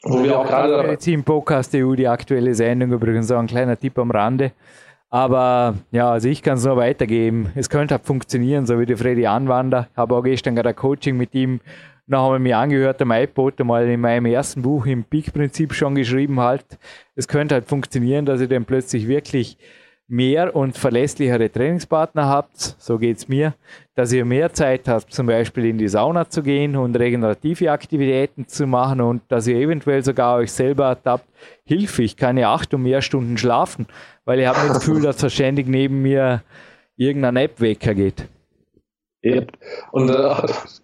Wo 0.02 0.22
wir 0.22 0.38
auch 0.38 0.46
gerade 0.46 0.82
Medizin 0.82 1.24
Podcast 1.24 1.74
EU, 1.74 1.94
die 1.94 2.06
aktuelle 2.06 2.54
Sendung 2.54 2.92
übrigens 2.92 3.32
auch 3.32 3.38
ein 3.38 3.46
kleiner 3.46 3.80
Tipp 3.80 3.98
am 3.98 4.10
Rande. 4.10 4.52
Aber 5.08 5.74
ja, 5.90 6.10
also 6.10 6.28
ich 6.28 6.42
kann 6.42 6.58
es 6.58 6.64
nur 6.66 6.76
weitergeben. 6.76 7.50
Es 7.54 7.70
könnte 7.70 7.94
halt 7.94 8.04
funktionieren, 8.04 8.66
so 8.66 8.78
wie 8.78 8.84
der 8.84 8.98
Freddy 8.98 9.26
Anwander. 9.26 9.88
Ich 9.90 9.96
habe 9.96 10.16
auch 10.16 10.22
gestern 10.22 10.54
gerade 10.54 10.68
ein 10.68 10.76
Coaching 10.76 11.16
mit 11.16 11.34
ihm 11.34 11.60
noch 12.10 12.24
einmal 12.24 12.38
mir 12.40 12.58
angehört 12.58 13.00
am 13.02 13.12
iPod, 13.12 13.58
mal 13.60 13.88
in 13.88 14.00
meinem 14.00 14.26
ersten 14.26 14.62
Buch 14.62 14.84
im 14.86 15.04
Peak-Prinzip 15.04 15.72
schon 15.72 15.94
geschrieben 15.94 16.40
halt. 16.40 16.64
Es 17.14 17.28
könnte 17.28 17.54
halt 17.54 17.66
funktionieren, 17.66 18.26
dass 18.26 18.40
ihr 18.40 18.48
dann 18.48 18.64
plötzlich 18.64 19.06
wirklich 19.06 19.56
mehr 20.08 20.56
und 20.56 20.76
verlässlichere 20.76 21.52
Trainingspartner 21.52 22.26
habt, 22.26 22.58
so 22.58 22.98
geht 22.98 23.18
es 23.18 23.28
mir, 23.28 23.54
dass 23.94 24.12
ihr 24.12 24.24
mehr 24.24 24.52
Zeit 24.52 24.88
habt, 24.88 25.12
zum 25.12 25.28
Beispiel 25.28 25.66
in 25.66 25.78
die 25.78 25.86
Sauna 25.86 26.28
zu 26.28 26.42
gehen 26.42 26.74
und 26.74 26.98
regenerative 26.98 27.70
Aktivitäten 27.70 28.48
zu 28.48 28.66
machen 28.66 29.00
und 29.00 29.22
dass 29.28 29.46
ihr 29.46 29.56
eventuell 29.56 30.02
sogar 30.02 30.38
euch 30.38 30.50
selber 30.50 30.86
ertappt, 30.86 31.26
Hilfe, 31.64 32.02
ich 32.02 32.16
kann 32.16 32.36
ja 32.36 32.52
acht 32.52 32.74
und 32.74 32.82
mehr 32.82 33.02
Stunden 33.02 33.38
schlafen, 33.38 33.86
weil 34.24 34.40
ich 34.40 34.46
habe 34.46 34.66
das 34.66 34.80
Gefühl, 34.80 35.02
dass 35.02 35.32
ständig 35.32 35.68
neben 35.68 36.02
mir 36.02 36.42
irgendein 36.96 37.36
App-Wecker 37.36 37.94
geht. 37.94 38.26
Yep. 39.22 39.52
Und 39.92 40.08
äh, 40.08 40.34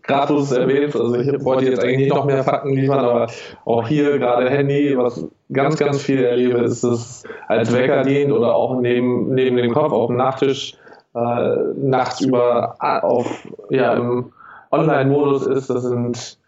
gerade 0.03 0.35
du 0.35 0.41
es 0.41 0.53
erwähnst, 0.53 0.95
also 0.95 1.15
ich 1.15 1.43
wollte 1.43 1.65
jetzt 1.65 1.83
eigentlich 1.83 1.99
nicht 1.99 2.15
noch 2.15 2.27
mehr 2.27 2.45
Fakten 2.45 2.75
liefern, 2.75 2.99
aber 2.99 3.29
auch 3.65 3.89
hier 3.89 4.19
gerade 4.19 4.51
Handy, 4.51 4.97
was 4.97 5.27
ganz, 5.51 5.79
ganz 5.79 6.03
viel 6.03 6.23
erlebe, 6.23 6.59
ist 6.59 6.83
es 6.83 7.25
als 7.49 7.73
Wecker 7.73 8.03
dient 8.03 8.33
oder 8.33 8.55
auch 8.55 8.79
neben, 8.79 9.35
neben 9.35 9.57
dem 9.57 9.73
Kopf 9.73 9.93
auf 9.93 10.09
dem 10.09 10.17
Nachttisch 10.17 10.77
äh, 11.15 11.57
nachts 11.77 12.21
über 12.21 12.77
auf 12.79 13.49
ja, 13.71 13.95
im 13.95 14.33
Online-Modus 14.71 15.47
ist. 15.47 15.71
Das 15.71 15.83
sind 15.85 16.39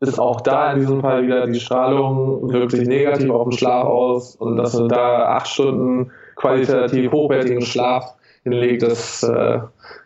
ist 0.00 0.18
auch 0.18 0.42
da 0.42 0.72
in 0.72 0.80
diesem 0.80 1.00
Fall 1.00 1.22
wieder 1.24 1.46
die 1.46 1.58
Strahlung 1.58 2.52
wirklich 2.52 2.86
negativ 2.86 3.30
auf 3.30 3.48
den 3.48 3.52
Schlaf 3.52 3.86
aus 3.86 4.36
und 4.36 4.58
dass 4.58 4.74
man 4.74 4.88
da 4.88 5.26
acht 5.36 5.48
Stunden 5.48 6.12
qualitativ 6.36 7.10
hochwertigen 7.12 7.62
Schlaf 7.62 8.14
hinlegt, 8.42 8.82
das 8.82 9.22
äh, 9.22 9.60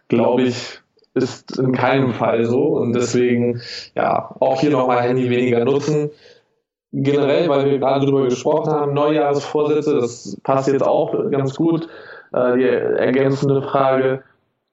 glaube 0.08 0.42
ich 0.42 0.80
ist 1.14 1.58
in 1.58 1.72
keinem 1.72 2.12
Fall 2.14 2.44
so. 2.44 2.62
Und 2.76 2.92
deswegen, 2.94 3.61
ja, 3.94 4.34
auch 4.40 4.61
hier 4.61 4.70
nochmal 4.70 5.02
Handy 5.02 5.30
weniger 5.30 5.64
nutzen. 5.64 6.11
Generell, 6.92 7.48
weil 7.48 7.66
wir 7.66 7.78
gerade 7.78 8.04
darüber 8.04 8.24
gesprochen 8.24 8.72
haben, 8.72 8.94
Neujahresvorsätze, 8.94 9.94
das 9.94 10.36
passt 10.42 10.68
jetzt 10.68 10.82
auch 10.82 11.30
ganz 11.30 11.54
gut. 11.54 11.88
Äh, 12.32 12.56
die 12.56 12.64
ergänzende 12.64 13.62
Frage. 13.62 14.22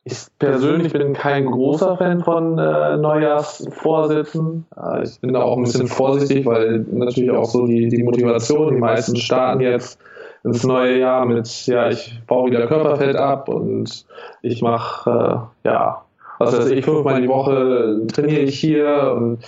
Ich 0.03 0.25
persönlich 0.39 0.93
bin 0.93 1.13
kein 1.13 1.47
großer 1.47 1.97
Fan 1.97 2.23
von 2.23 2.57
äh, 2.57 2.97
Neujahrsvorsätzen. 2.97 4.65
Äh, 4.75 5.03
ich 5.03 5.19
bin 5.19 5.33
da 5.33 5.41
auch 5.41 5.57
ein 5.57 5.63
bisschen 5.63 5.88
vorsichtig, 5.88 6.45
weil 6.45 6.85
natürlich 6.91 7.31
auch 7.31 7.45
so 7.45 7.67
die, 7.67 7.89
die 7.89 8.03
Motivation, 8.03 8.73
die 8.73 8.79
meisten 8.79 9.15
starten 9.17 9.61
jetzt 9.61 9.99
ins 10.43 10.63
neue 10.63 10.99
Jahr 10.99 11.25
mit, 11.25 11.67
ja, 11.67 11.89
ich 11.89 12.21
baue 12.25 12.49
wieder 12.49 12.67
Körperfett 12.67 13.15
ab 13.15 13.49
und 13.49 14.05
ich 14.41 14.61
mache, 14.61 15.49
äh, 15.63 15.67
ja, 15.67 16.05
was 16.39 16.57
weiß 16.57 16.67
ich, 16.69 16.85
fünfmal 16.85 17.21
die 17.21 17.27
Woche 17.27 18.05
trainiere 18.11 18.41
ich 18.41 18.59
hier 18.59 19.13
und 19.15 19.39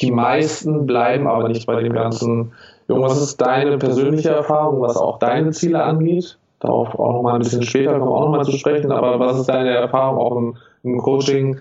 die 0.00 0.10
meisten 0.10 0.86
bleiben 0.86 1.26
aber 1.26 1.48
nicht 1.48 1.66
bei 1.66 1.82
dem 1.82 1.92
Ganzen. 1.92 2.52
Was 2.86 3.20
ist 3.20 3.40
deine 3.40 3.78
persönliche 3.78 4.30
Erfahrung, 4.30 4.80
was 4.80 4.96
auch 4.96 5.18
deine 5.18 5.50
Ziele 5.50 5.82
angeht? 5.82 6.38
Darauf 6.60 6.98
auch 6.98 7.12
nochmal 7.12 7.34
ein 7.34 7.40
bisschen 7.40 7.62
später 7.62 7.92
kommen 7.92 8.10
wir 8.10 8.14
auch 8.14 8.24
nochmal 8.24 8.44
zu 8.44 8.52
sprechen, 8.52 8.90
aber 8.90 9.20
was 9.20 9.38
ist 9.38 9.48
deine 9.48 9.70
Erfahrung 9.70 10.18
auch 10.18 10.36
im, 10.36 10.56
im 10.82 10.98
Coaching 10.98 11.60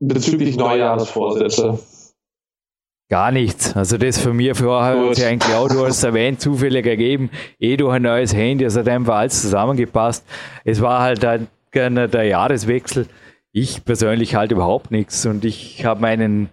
bezüglich 0.00 0.56
Neujahresvorsätze? 0.56 1.78
Gar 3.10 3.32
nichts. 3.32 3.76
Also 3.76 3.98
das 3.98 4.18
von 4.18 4.36
mir 4.36 4.54
vorher 4.54 5.08
hat 5.08 5.16
sich 5.16 5.26
eigentlich 5.26 5.54
auch, 5.54 5.68
du 5.68 5.84
hast 5.84 6.02
erwähnt, 6.04 6.40
zufällig 6.40 6.86
ergeben, 6.86 7.30
eh 7.58 7.76
durch 7.76 7.94
ein 7.94 8.02
neues 8.02 8.34
Handy, 8.34 8.64
es 8.64 8.76
hat 8.76 8.88
einfach 8.88 9.16
alles 9.16 9.42
zusammengepasst. 9.42 10.24
Es 10.64 10.80
war 10.80 11.00
halt 11.00 11.24
ein 11.24 11.48
der 11.74 12.24
Jahreswechsel. 12.24 13.06
Ich 13.52 13.84
persönlich 13.84 14.34
halte 14.34 14.54
überhaupt 14.54 14.90
nichts 14.90 15.26
und 15.26 15.44
ich 15.44 15.84
habe 15.84 16.00
meinen 16.00 16.50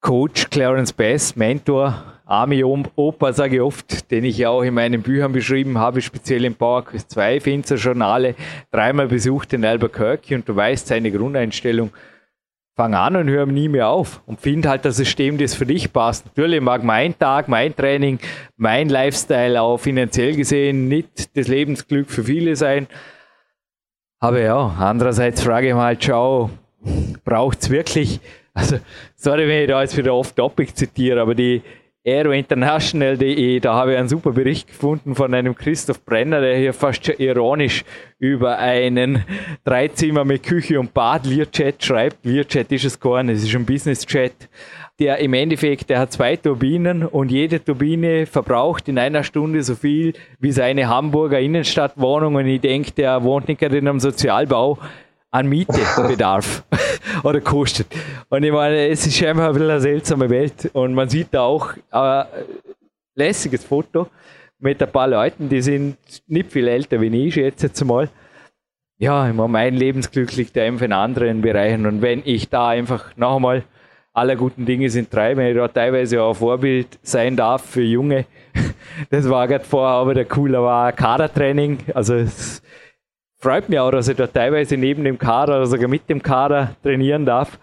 Coach 0.00 0.50
Clarence 0.50 0.92
Bass, 0.92 1.34
Mentor, 1.34 2.04
Army 2.26 2.62
Opa, 2.62 3.32
sage 3.32 3.56
ich 3.56 3.62
oft, 3.62 4.10
den 4.10 4.24
ich 4.24 4.38
ja 4.38 4.50
auch 4.50 4.62
in 4.62 4.74
meinen 4.74 5.02
Büchern 5.02 5.32
beschrieben 5.32 5.78
habe, 5.78 6.00
speziell 6.00 6.44
im 6.44 6.54
PowerQuest 6.54 7.10
2 7.10 7.40
Finzer 7.40 7.76
Journale, 7.76 8.34
dreimal 8.70 9.08
besucht 9.08 9.52
in 9.52 9.64
Albuquerque 9.64 10.34
und 10.34 10.48
du 10.48 10.54
weißt 10.56 10.86
seine 10.86 11.10
Grundeinstellung. 11.10 11.90
Fang 12.76 12.94
an 12.94 13.14
und 13.14 13.28
hör 13.28 13.46
nie 13.46 13.68
mehr 13.68 13.88
auf 13.88 14.20
und 14.26 14.40
find 14.40 14.66
halt 14.66 14.84
das 14.84 14.96
System, 14.96 15.38
das 15.38 15.54
für 15.54 15.66
dich 15.66 15.92
passt. 15.92 16.26
Natürlich 16.26 16.60
mag 16.60 16.82
mein 16.82 17.16
Tag, 17.16 17.46
mein 17.46 17.74
Training, 17.76 18.18
mein 18.56 18.88
Lifestyle 18.88 19.62
auch 19.62 19.78
finanziell 19.78 20.34
gesehen 20.34 20.88
nicht 20.88 21.36
das 21.36 21.46
Lebensglück 21.46 22.10
für 22.10 22.24
viele 22.24 22.56
sein, 22.56 22.88
aber 24.24 24.40
ja, 24.40 24.74
andererseits 24.78 25.42
frage 25.42 25.68
ich 25.68 25.74
mal, 25.74 25.98
schau, 26.00 26.48
braucht 27.26 27.60
es 27.60 27.68
wirklich, 27.68 28.20
also 28.54 28.78
sorry, 29.16 29.46
wenn 29.46 29.60
ich 29.60 29.68
da 29.68 29.82
jetzt 29.82 29.98
wieder 29.98 30.14
off-topic 30.14 30.74
zitiere, 30.74 31.20
aber 31.20 31.34
die 31.34 31.60
aerointernational.de, 32.06 33.60
da 33.60 33.74
habe 33.74 33.92
ich 33.92 33.98
einen 33.98 34.08
super 34.08 34.32
Bericht 34.32 34.68
gefunden 34.68 35.14
von 35.14 35.34
einem 35.34 35.54
Christoph 35.54 36.02
Brenner, 36.06 36.40
der 36.40 36.56
hier 36.56 36.72
fast 36.72 37.04
schon 37.04 37.16
ironisch 37.18 37.84
über 38.18 38.58
einen 38.58 39.24
Dreizimmer 39.62 40.24
mit 40.24 40.42
Küche 40.42 40.80
und 40.80 40.94
Bad 40.94 41.26
Learjet 41.26 41.84
schreibt. 41.84 42.24
Learjet 42.24 42.72
ist 42.72 42.84
es 42.84 42.98
gar 42.98 43.22
nicht, 43.22 43.36
es 43.36 43.44
ist 43.44 43.54
ein 43.54 43.66
Business-Chat 43.66 44.48
der 45.00 45.18
im 45.18 45.34
Endeffekt, 45.34 45.90
der 45.90 45.98
hat 45.98 46.12
zwei 46.12 46.36
Turbinen 46.36 47.04
und 47.04 47.30
jede 47.30 47.62
Turbine 47.62 48.26
verbraucht 48.26 48.88
in 48.88 48.98
einer 48.98 49.24
Stunde 49.24 49.62
so 49.62 49.74
viel 49.74 50.14
wie 50.38 50.52
seine 50.52 50.88
Hamburger 50.88 51.40
Innenstadtwohnung 51.40 52.36
und 52.36 52.46
ich 52.46 52.60
denke, 52.60 52.92
der 52.92 53.22
wohnt 53.24 53.48
nicht 53.48 53.60
gerade 53.60 53.78
in 53.78 53.88
einem 53.88 53.98
Sozialbau 53.98 54.78
an 55.32 55.48
Miete 55.48 55.80
bedarf 56.06 56.62
oder 57.24 57.40
kostet. 57.40 57.88
Und 58.28 58.44
ich 58.44 58.52
meine, 58.52 58.86
es 58.86 59.04
ist 59.04 59.20
einfach 59.24 59.52
eine 59.52 59.80
seltsame 59.80 60.30
Welt 60.30 60.70
und 60.74 60.94
man 60.94 61.08
sieht 61.08 61.28
da 61.32 61.42
auch 61.42 61.72
ein 61.90 62.26
lässiges 63.16 63.64
Foto 63.64 64.06
mit 64.60 64.80
ein 64.80 64.92
paar 64.92 65.08
Leuten, 65.08 65.48
die 65.48 65.60
sind 65.60 65.96
nicht 66.28 66.52
viel 66.52 66.68
älter 66.68 67.00
wie 67.00 67.26
ich, 67.26 67.34
schätze 67.34 67.66
jetzt 67.66 67.84
mal. 67.84 68.08
Ja, 68.98 69.28
ich 69.28 69.34
mein 69.34 69.74
Lebensglück 69.74 70.36
liegt 70.36 70.56
einfach 70.56 70.84
in 70.84 70.92
anderen 70.92 71.40
Bereichen 71.40 71.84
und 71.84 72.00
wenn 72.00 72.22
ich 72.24 72.48
da 72.48 72.68
einfach 72.68 73.16
noch 73.16 73.36
einmal 73.36 73.64
aller 74.14 74.36
guten 74.36 74.64
Dinge 74.64 74.88
sind 74.88 75.12
drei, 75.12 75.36
wenn 75.36 75.48
ich 75.48 75.56
da 75.56 75.68
teilweise 75.68 76.22
auch 76.22 76.34
Vorbild 76.34 76.98
sein 77.02 77.36
darf 77.36 77.66
für 77.66 77.82
Junge. 77.82 78.24
Das 79.10 79.28
war 79.28 79.48
gerade 79.48 79.64
vorher 79.64 79.96
aber 79.96 80.14
der 80.14 80.24
coole 80.24 80.62
war 80.62 80.92
Kadertraining. 80.92 81.78
Also 81.94 82.14
es 82.14 82.62
freut 83.38 83.68
mich 83.68 83.80
auch, 83.80 83.90
dass 83.90 84.06
ich 84.06 84.16
da 84.16 84.28
teilweise 84.28 84.76
neben 84.76 85.02
dem 85.02 85.18
Kader 85.18 85.56
oder 85.56 85.66
sogar 85.66 85.88
mit 85.88 86.08
dem 86.08 86.22
Kader 86.22 86.76
trainieren 86.82 87.26
darf 87.26 87.58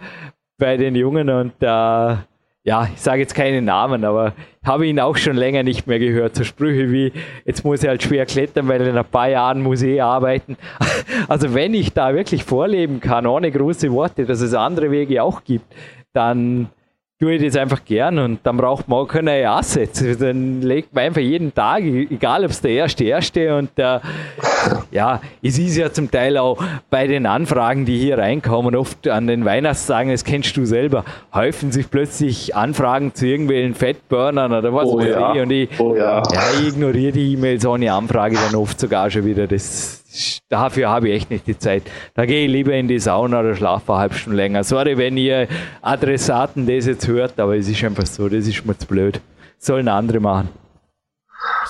bei 0.58 0.76
den 0.76 0.93
Jungen 0.93 1.30
und 1.30 1.54
äh, 1.62 2.16
ja, 2.64 2.88
ich 2.93 3.02
sage 3.02 3.22
jetzt 3.22 3.34
keine 3.34 3.62
Namen, 3.62 4.04
aber 4.04 4.34
habe 4.64 4.86
ihn 4.86 4.99
auch 4.99 5.16
schon 5.16 5.36
länger 5.36 5.64
nicht 5.64 5.88
mehr 5.88 5.99
gehört. 5.99 6.36
So 6.36 6.43
Sprüche 6.43 6.91
wie, 6.91 7.12
jetzt 7.45 7.64
muss 7.64 7.82
ich 7.82 7.89
halt 7.89 8.04
schwer 8.04 8.26
klettern, 8.26 8.68
weil 8.68 8.82
in 8.82 8.97
ein 8.97 9.06
paar 9.06 9.30
Jahren 9.30 9.62
muss 9.62 9.82
ich 9.82 10.02
arbeiten. 10.02 10.58
Also 11.28 11.54
wenn 11.54 11.74
ich 11.74 11.93
da 11.93 12.14
wirklich 12.14 12.43
vorleben 12.43 12.99
kann, 12.99 13.26
ohne 13.26 13.52
große 13.52 13.91
Worte, 13.91 14.26
dass 14.26 14.41
es 14.41 14.54
andere 14.54 14.91
Wege 14.91 15.24
auch 15.24 15.43
gibt, 15.43 15.66
dann 16.14 16.70
tue 17.22 17.36
ich 17.36 17.43
das 17.43 17.55
einfach 17.55 17.86
gern 17.86 18.18
und 18.18 18.39
dann 18.43 18.57
braucht 18.57 18.88
man 18.88 18.99
auch 18.99 19.07
keine 19.07 19.47
Assets. 19.47 20.03
Dann 20.18 20.62
legt 20.62 20.93
man 20.93 21.03
einfach 21.03 21.22
jeden 21.22 21.53
Tag, 21.53 21.84
egal 21.84 22.43
ob 22.43 22.49
es 22.49 22.62
der 22.62 22.72
erste, 22.72 23.03
erste 23.03 23.55
und 23.55 23.70
der, 23.78 24.01
ja, 24.89 25.22
es 25.43 25.59
ist 25.59 25.78
ja 25.78 25.93
zum 25.93 26.09
Teil 26.09 26.38
auch 26.38 26.57
bei 26.89 27.05
den 27.05 27.28
Anfragen, 27.28 27.86
die 27.86 27.99
hier 27.99 28.18
reinkommen, 28.18 28.76
oft 28.76 29.07
an 29.07 29.28
den 29.28 29.45
Weihnachtstagen, 29.45 30.12
das 30.12 30.24
kennst 30.24 30.57
du 30.57 30.66
selber, 30.66 31.05
häufen 31.32 31.72
sich 31.72 31.91
plötzlich 31.91 32.55
Anfragen 32.55 33.14
zu 33.14 33.28
irgendwelchen 33.28 33.76
Fettburnern 33.76 34.51
oder 34.51 34.74
was 34.74 34.88
oh, 34.88 34.97
weiß 34.97 35.09
ja. 35.09 35.36
ich 35.36 35.41
und 35.41 35.51
ich, 35.51 35.80
oh, 35.80 35.95
ja. 35.95 36.24
ja, 36.24 36.41
ich 36.59 36.70
ignoriere 36.70 37.12
die 37.12 37.34
E-Mails 37.34 37.64
ohne 37.68 37.93
Anfrage 37.93 38.36
dann 38.36 38.55
oft 38.55 38.80
sogar 38.80 39.12
schon 39.12 39.26
wieder. 39.26 39.45
Das 39.45 40.01
dafür 40.49 40.89
habe 40.89 41.09
ich 41.09 41.16
echt 41.16 41.32
nicht 41.32 41.47
die 41.47 41.57
Zeit. 41.57 41.84
Da 42.14 42.26
gehe 42.26 42.45
ich 42.45 42.51
lieber 42.51 42.74
in 42.74 42.88
die 42.88 42.99
Sauna 42.99 43.39
oder 43.39 43.55
schlafe 43.55 43.93
eine 43.93 44.01
halbe 44.01 44.16
Stunde 44.16 44.38
länger. 44.38 44.64
Sorry, 44.64 44.97
wenn 44.97 45.18
ihr 45.18 45.47
Adressaten 45.82 46.68
das 46.68 46.86
jetzt 46.86 47.07
hört, 47.07 47.39
aber 47.39 47.55
es 47.57 47.68
ist 47.68 47.84
einfach 47.84 48.05
so, 48.05 48.28
das 48.30 48.47
ist 48.47 48.66
mir 48.66 48.78
zu 48.78 48.88
blöd. 48.88 49.22
Sollen 49.57 49.88
andere 49.88 50.20
machen. 50.20 50.49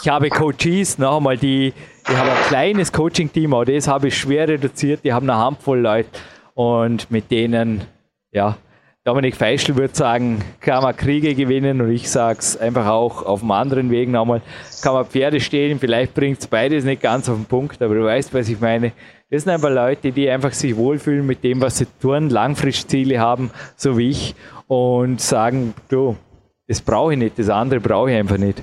Ich 0.02 0.10
habe 0.10 0.30
Coaches, 0.30 0.98
noch 0.98 1.18
einmal, 1.18 1.38
die, 1.38 1.74
die 2.08 2.18
haben 2.18 2.30
ein 2.30 2.48
kleines 2.48 2.92
Coaching-Team, 2.92 3.54
aber 3.54 3.66
das 3.66 3.88
habe 3.88 4.08
ich 4.08 4.18
schwer 4.18 4.48
reduziert. 4.48 5.04
Die 5.04 5.14
haben 5.14 5.30
eine 5.30 5.40
Handvoll 5.40 5.80
Leute 5.80 6.10
und 6.56 7.12
mit 7.12 7.32
denen, 7.32 7.82
ja, 8.32 8.58
Dominik 9.04 9.36
Feischl 9.36 9.78
würde 9.78 9.96
sagen, 9.96 10.44
kann 10.60 10.84
man 10.84 10.96
Kriege 10.96 11.34
gewinnen 11.34 11.82
und 11.82 11.90
ich 11.90 12.12
sage 12.12 12.38
es 12.38 12.56
einfach 12.56 12.86
auch 12.86 13.26
auf 13.26 13.42
einem 13.42 13.50
anderen 13.50 13.90
Weg 13.90 14.10
nochmal, 14.10 14.44
kann 14.84 14.94
man 14.94 15.06
Pferde 15.06 15.40
stehlen, 15.40 15.80
vielleicht 15.80 16.14
bringt 16.14 16.40
es 16.40 16.46
beides 16.46 16.86
nicht 16.86 17.02
ganz 17.02 17.28
auf 17.28 17.36
den 17.36 17.46
Punkt, 17.46 17.82
aber 17.82 17.96
du 17.96 18.04
weißt, 18.04 18.32
was 18.36 18.48
ich 18.48 18.62
meine. 18.62 18.92
Das 19.32 19.44
sind 19.44 19.54
einfach 19.54 19.72
Leute, 19.72 20.12
die 20.12 20.30
einfach 20.30 20.54
sich 20.54 20.76
wohlfühlen 20.76 21.26
mit 21.26 21.44
dem, 21.44 21.62
was 21.62 21.80
sie 21.80 21.88
tun, 22.00 22.30
Langfristziele 22.30 23.20
haben, 23.20 23.50
so 23.76 23.98
wie 23.98 24.10
ich, 24.10 24.36
und 24.68 25.20
sagen, 25.20 25.74
du, 25.90 26.16
das 26.68 26.82
brauche 26.82 27.14
ich 27.14 27.18
nicht, 27.18 27.40
das 27.40 27.50
andere 27.50 27.80
brauche 27.80 28.12
ich 28.12 28.18
einfach 28.18 28.38
nicht. 28.38 28.62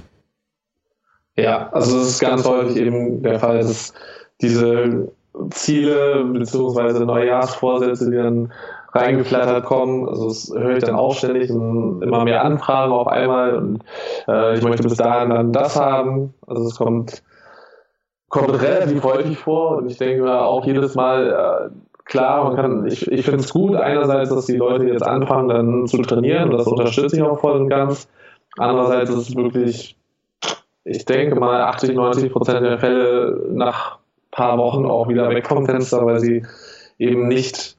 Ja, 1.37 1.69
also 1.71 1.99
es 1.99 2.11
ist 2.11 2.21
ganz 2.21 2.47
häufig 2.47 2.77
eben 2.77 3.23
der 3.25 3.41
Fall, 3.41 3.59
dass 3.59 3.93
diese 4.41 5.11
Ziele 5.51 6.25
bzw. 6.33 7.05
Neujahrsvorsätze, 7.05 8.09
die 8.09 8.17
dann 8.17 8.53
reingeflattert 8.93 9.65
kommen. 9.65 10.09
Also 10.09 10.29
das 10.29 10.53
höre 10.55 10.77
ich 10.77 10.85
dann 10.85 10.97
auch 10.97 11.15
ständig 11.15 11.51
immer 11.51 12.25
mehr 12.25 12.45
Anfragen 12.45 12.93
auf 12.93 13.07
einmal 13.07 13.55
und 13.55 13.85
äh, 14.27 14.57
ich 14.57 14.65
möchte 14.65 14.83
bis 14.83 14.97
dahin 14.97 15.31
dann 15.31 15.53
das 15.53 15.79
haben. 15.79 16.35
Also 16.47 16.65
es 16.65 16.77
kommt, 16.77 17.23
kommt 18.29 18.61
relativ 18.63 19.03
häufig 19.05 19.39
vor 19.39 19.79
und 19.79 19.91
ich 19.91 19.99
denke 19.99 20.23
mir 20.23 20.43
auch 20.43 20.65
jedes 20.65 20.95
Mal, 20.95 21.71
äh, 21.71 22.05
klar, 22.05 22.45
man 22.45 22.57
kann, 22.57 22.87
ich, 22.87 23.11
ich 23.11 23.25
finde 23.25 23.41
es 23.41 23.53
gut 23.53 23.77
einerseits, 23.77 24.31
dass 24.31 24.47
die 24.47 24.57
Leute 24.57 24.87
jetzt 24.87 25.05
anfangen 25.05 25.49
dann 25.49 25.87
zu 25.87 25.99
trainieren 26.03 26.51
und 26.51 26.59
das 26.59 26.67
unterstütze 26.67 27.17
ich 27.17 27.23
auch 27.23 27.41
voll 27.41 27.61
und 27.61 27.69
ganz. 27.69 28.09
Andererseits 28.57 29.11
ist 29.11 29.29
es 29.29 29.37
wirklich, 29.37 29.97
ich 30.85 31.05
denke 31.05 31.39
mal 31.39 31.61
80, 31.63 31.95
90 31.95 32.33
Prozent 32.33 32.65
der 32.65 32.79
Fälle 32.79 33.47
nach 33.51 33.99
paar 34.31 34.59
Wochen 34.59 34.87
auch 34.87 35.09
wieder 35.09 35.29
weg 35.31 35.47
vom 35.47 35.67
Fenster, 35.67 36.05
weil 36.05 36.21
sie 36.21 36.45
eben 36.99 37.29
nicht 37.29 37.78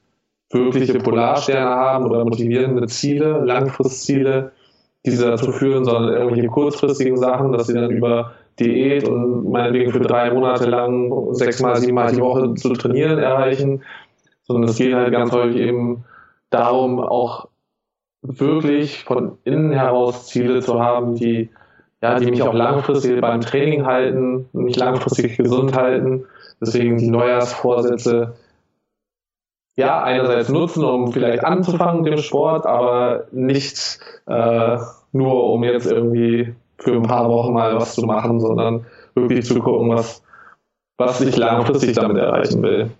wirkliche 0.50 0.98
Polarsterne 0.98 1.70
haben 1.70 2.06
oder 2.06 2.24
motivierende 2.24 2.86
Ziele, 2.86 3.44
Langfristziele, 3.44 4.52
die 5.06 5.10
sie 5.10 5.24
dazu 5.24 5.52
führen, 5.52 5.84
sondern 5.84 6.12
irgendwelche 6.12 6.48
kurzfristigen 6.48 7.16
Sachen, 7.16 7.52
dass 7.52 7.68
sie 7.68 7.74
dann 7.74 7.90
über 7.90 8.32
Diät 8.58 9.08
und 9.08 9.50
meinetwegen 9.50 9.92
für 9.92 10.00
drei 10.00 10.30
Monate 10.32 10.68
lang 10.68 11.32
sechsmal, 11.34 11.76
siebenmal 11.76 12.12
die 12.12 12.20
Woche 12.20 12.54
zu 12.54 12.72
trainieren 12.74 13.18
erreichen, 13.18 13.82
sondern 14.42 14.68
es 14.68 14.76
geht 14.76 14.94
halt 14.94 15.12
ganz 15.12 15.32
häufig 15.32 15.56
eben 15.56 16.04
darum, 16.50 17.00
auch 17.00 17.48
wirklich 18.22 19.04
von 19.04 19.38
innen 19.44 19.72
heraus 19.72 20.26
Ziele 20.26 20.60
zu 20.60 20.78
haben, 20.78 21.14
die, 21.14 21.48
ja, 22.02 22.18
die 22.18 22.30
mich 22.30 22.42
auch 22.42 22.52
langfristig 22.52 23.20
beim 23.20 23.40
Training 23.40 23.86
halten, 23.86 24.48
mich 24.52 24.76
langfristig 24.76 25.38
gesund 25.38 25.74
halten. 25.74 26.24
Deswegen 26.60 26.98
die 26.98 27.08
Neujahrsvorsätze, 27.08 28.34
ja, 29.80 30.02
einerseits 30.02 30.48
nutzen, 30.48 30.84
um 30.84 31.12
vielleicht 31.12 31.44
anzufangen 31.44 32.02
mit 32.02 32.12
dem 32.12 32.22
Sport, 32.22 32.66
aber 32.66 33.26
nicht 33.32 33.98
äh, 34.26 34.78
nur, 35.12 35.52
um 35.52 35.64
jetzt 35.64 35.90
irgendwie 35.90 36.54
für 36.78 36.92
ein 36.92 37.02
paar 37.02 37.28
Wochen 37.28 37.52
mal 37.52 37.76
was 37.76 37.94
zu 37.94 38.02
machen, 38.06 38.40
sondern 38.40 38.86
wirklich 39.14 39.44
zu 39.44 39.60
gucken, 39.60 39.90
was, 39.90 40.22
was 40.96 41.20
ich 41.20 41.36
langfristig 41.36 41.94
damit 41.94 42.16
erreichen 42.16 42.62
will. 42.62 42.90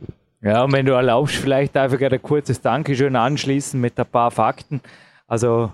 Ja, 0.42 0.64
und 0.64 0.72
wenn 0.72 0.86
du 0.86 0.92
erlaubst, 0.92 1.36
vielleicht 1.36 1.76
einfach 1.76 2.00
ein 2.00 2.22
kurzes 2.22 2.60
Dankeschön 2.60 3.14
anschließen 3.14 3.80
mit 3.80 3.98
ein 3.98 4.06
paar 4.06 4.30
Fakten. 4.30 4.80
Also 5.26 5.70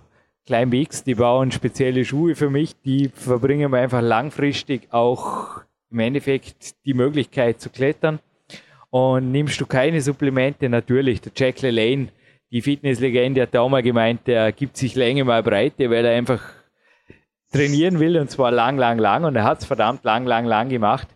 Klein 0.46 0.70
Bix, 0.70 1.02
die 1.02 1.16
bauen 1.16 1.50
spezielle 1.50 2.04
Schuhe 2.04 2.36
für 2.36 2.50
mich, 2.50 2.80
die 2.82 3.08
verbringen 3.08 3.68
mir 3.72 3.78
einfach 3.78 4.00
langfristig 4.00 4.86
auch 4.92 5.62
im 5.90 5.98
Endeffekt 5.98 6.84
die 6.84 6.94
Möglichkeit 6.94 7.60
zu 7.60 7.68
klettern. 7.68 8.20
Und 8.96 9.30
nimmst 9.30 9.60
du 9.60 9.66
keine 9.66 10.00
Supplemente, 10.00 10.70
natürlich, 10.70 11.20
der 11.20 11.30
Jack 11.36 11.60
LaLanne, 11.60 12.08
die 12.50 12.62
Fitnesslegende, 12.62 13.42
hat 13.42 13.54
auch 13.54 13.68
mal 13.68 13.82
gemeint, 13.82 14.26
der 14.26 14.52
gibt 14.52 14.78
sich 14.78 14.94
Länge 14.94 15.22
mal 15.22 15.42
Breite, 15.42 15.90
weil 15.90 16.02
er 16.06 16.16
einfach 16.16 16.40
trainieren 17.52 18.00
will 18.00 18.18
und 18.18 18.30
zwar 18.30 18.50
lang, 18.50 18.78
lang, 18.78 18.98
lang 18.98 19.24
und 19.24 19.36
er 19.36 19.44
hat 19.44 19.58
es 19.58 19.66
verdammt 19.66 20.02
lang, 20.04 20.24
lang, 20.24 20.46
lang 20.46 20.70
gemacht. 20.70 21.08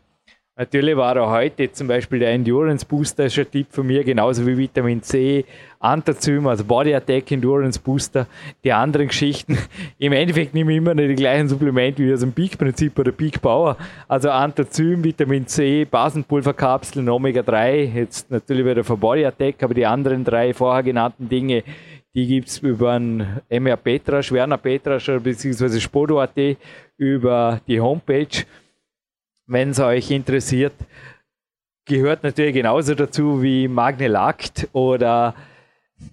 Natürlich 0.57 0.95
war 0.95 1.17
er 1.17 1.31
heute 1.31 1.73
zum 1.73 1.89
Beispiel 1.89 2.19
der 2.19 2.33
Endurance 2.33 2.85
Booster 2.85 3.25
ist 3.25 3.39
ein 3.39 3.51
Tipp 3.51 3.69
von 3.71 3.87
mir, 3.87 4.05
genauso 4.05 4.47
wie 4.47 4.59
Vitamin 4.59 5.03
C, 5.03 5.47
Antazym, 5.81 6.47
also 6.47 6.63
Body 6.65 6.95
Attack 6.95 7.33
Endurance 7.33 7.81
Booster, 7.81 8.27
die 8.63 8.73
anderen 8.73 9.09
Geschichten. 9.09 9.59
Im 9.99 10.13
Endeffekt 10.13 10.55
nehme 10.55 10.71
ich 10.71 10.79
immer 10.79 10.95
noch 10.95 11.03
die 11.03 11.17
gleichen 11.17 11.49
Supplemente 11.49 12.05
wie 12.05 12.13
aus 12.13 12.21
dem 12.21 12.33
Peak-Prinzip 12.33 12.97
oder 12.99 13.11
Peak 13.11 13.43
Power. 13.43 13.77
Also 14.07 14.31
Antazym, 14.31 15.03
Vitamin 15.03 15.47
C, 15.47 15.85
Basenpulverkapseln, 15.85 17.09
Omega-3, 17.09 17.93
jetzt 17.95 18.31
natürlich 18.31 18.65
wieder 18.65 18.85
für 18.85 18.97
Body 18.97 19.25
Attack, 19.25 19.63
aber 19.63 19.75
die 19.75 19.87
anderen 19.87 20.23
drei 20.23 20.55
vorher 20.55 20.85
genannten 20.85 21.29
Dinge, 21.29 21.65
die 22.15 22.27
gibt 22.27 22.49
es 22.49 22.59
über 22.59 22.93
einen 22.93 23.41
MR 23.49 23.77
Petrasch, 23.77 24.31
Werner 24.31 24.59
Petrasch 24.59 25.11
bzw. 25.23 25.81
Spodo.at 25.81 26.39
über 26.97 27.61
die 27.67 27.81
Homepage 27.81 28.45
wenn 29.51 29.71
es 29.71 29.81
euch 29.81 30.11
interessiert. 30.13 30.73
Gehört 31.85 32.23
natürlich 32.23 32.55
genauso 32.55 32.95
dazu 32.95 33.43
wie 33.43 33.67
Magnelakt 33.67 34.69
oder 34.73 35.35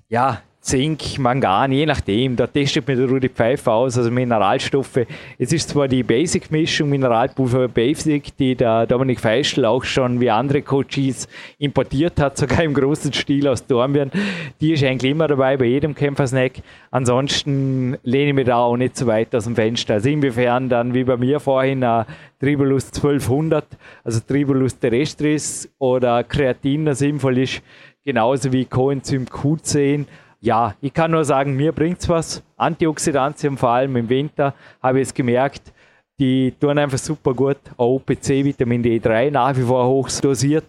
ja, 0.10 0.42
Zink, 0.68 1.18
Mangan, 1.18 1.72
je 1.72 1.86
nachdem. 1.86 2.36
Da 2.36 2.46
testet 2.46 2.86
mir 2.90 2.98
der 2.98 3.08
Rudi 3.08 3.30
Pfeiffer 3.30 3.72
aus, 3.72 3.98
also 3.98 4.12
Mineralstoffe. 4.12 5.06
Es 5.40 5.54
ist 5.54 5.70
zwar 5.70 5.88
die 5.88 6.04
Basic-Mischung, 6.04 6.90
Mineralpulver 6.90 7.70
Basic, 7.70 8.36
die 8.36 8.54
der 8.54 8.86
Dominik 8.86 9.22
Feischl 9.22 9.64
auch 9.64 9.86
schon 9.86 10.20
wie 10.20 10.30
andere 10.30 10.62
Coaches 10.62 11.30
importiert 11.58 12.20
hat, 12.20 12.36
sogar 12.38 12.64
im 12.64 12.74
großen 12.74 13.14
Stil 13.14 13.48
aus 13.48 13.66
Dornbirn. 13.66 14.12
Die 14.60 14.74
ist 14.74 14.84
eigentlich 14.84 15.12
immer 15.14 15.30
dabei 15.30 15.56
bei 15.56 15.68
jedem 15.68 15.96
Kämpfersnack. 15.96 16.56
Ansonsten 16.92 17.98
lehne 18.04 18.32
ich 18.32 18.36
mich 18.36 18.46
da 18.48 18.58
auch 18.58 18.76
nicht 18.76 18.98
so 18.98 19.08
weit 19.08 19.34
aus 19.36 19.46
dem 19.46 19.56
Fenster. 19.56 19.94
Also 19.94 20.10
inwiefern 20.10 20.68
dann 20.68 20.94
wie 20.94 21.06
bei 21.06 21.16
mir 21.16 21.40
vorhin 21.40 21.82
ein 21.82 22.06
Tribulus 22.42 22.88
1200, 22.94 23.66
also 24.04 24.20
Tribulus 24.20 24.78
terrestris 24.78 25.70
oder 25.80 26.26
Kreatin, 26.26 26.86
das 26.86 27.00
sinnvoll 27.00 27.38
ist, 27.40 27.62
genauso 28.08 28.54
wie 28.54 28.64
Coenzym 28.64 29.26
Q10 29.26 30.06
ja, 30.40 30.76
ich 30.82 30.94
kann 30.94 31.12
nur 31.12 31.26
sagen, 31.26 31.56
mir 31.56 31.72
bringt 31.72 32.00
es 32.00 32.08
was. 32.08 32.44
Antioxidantien, 32.56 33.58
vor 33.58 33.70
allem 33.70 33.96
im 33.98 34.08
Winter, 34.08 34.54
habe 34.82 35.02
ich 35.02 35.08
es 35.08 35.14
gemerkt. 35.14 35.74
Die 36.20 36.54
tun 36.60 36.78
einfach 36.78 36.98
super 36.98 37.34
gut. 37.34 37.58
OPC, 37.76 38.46
Vitamin 38.46 38.84
D3, 38.84 39.32
nach 39.32 39.58
wie 39.58 39.64
vor 39.64 39.86
hoch 39.88 40.10
dosiert. 40.22 40.66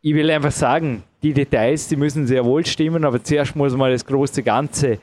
Ich 0.00 0.14
will 0.14 0.30
einfach 0.30 0.52
sagen, 0.52 1.02
die 1.22 1.32
Details, 1.32 1.88
die 1.88 1.96
müssen 1.96 2.26
sehr 2.26 2.44
wohl 2.44 2.64
stimmen, 2.64 3.04
aber 3.04 3.22
zuerst 3.22 3.56
muss 3.56 3.74
mal 3.74 3.90
das 3.90 4.04
große 4.06 4.42
Ganze 4.42 4.98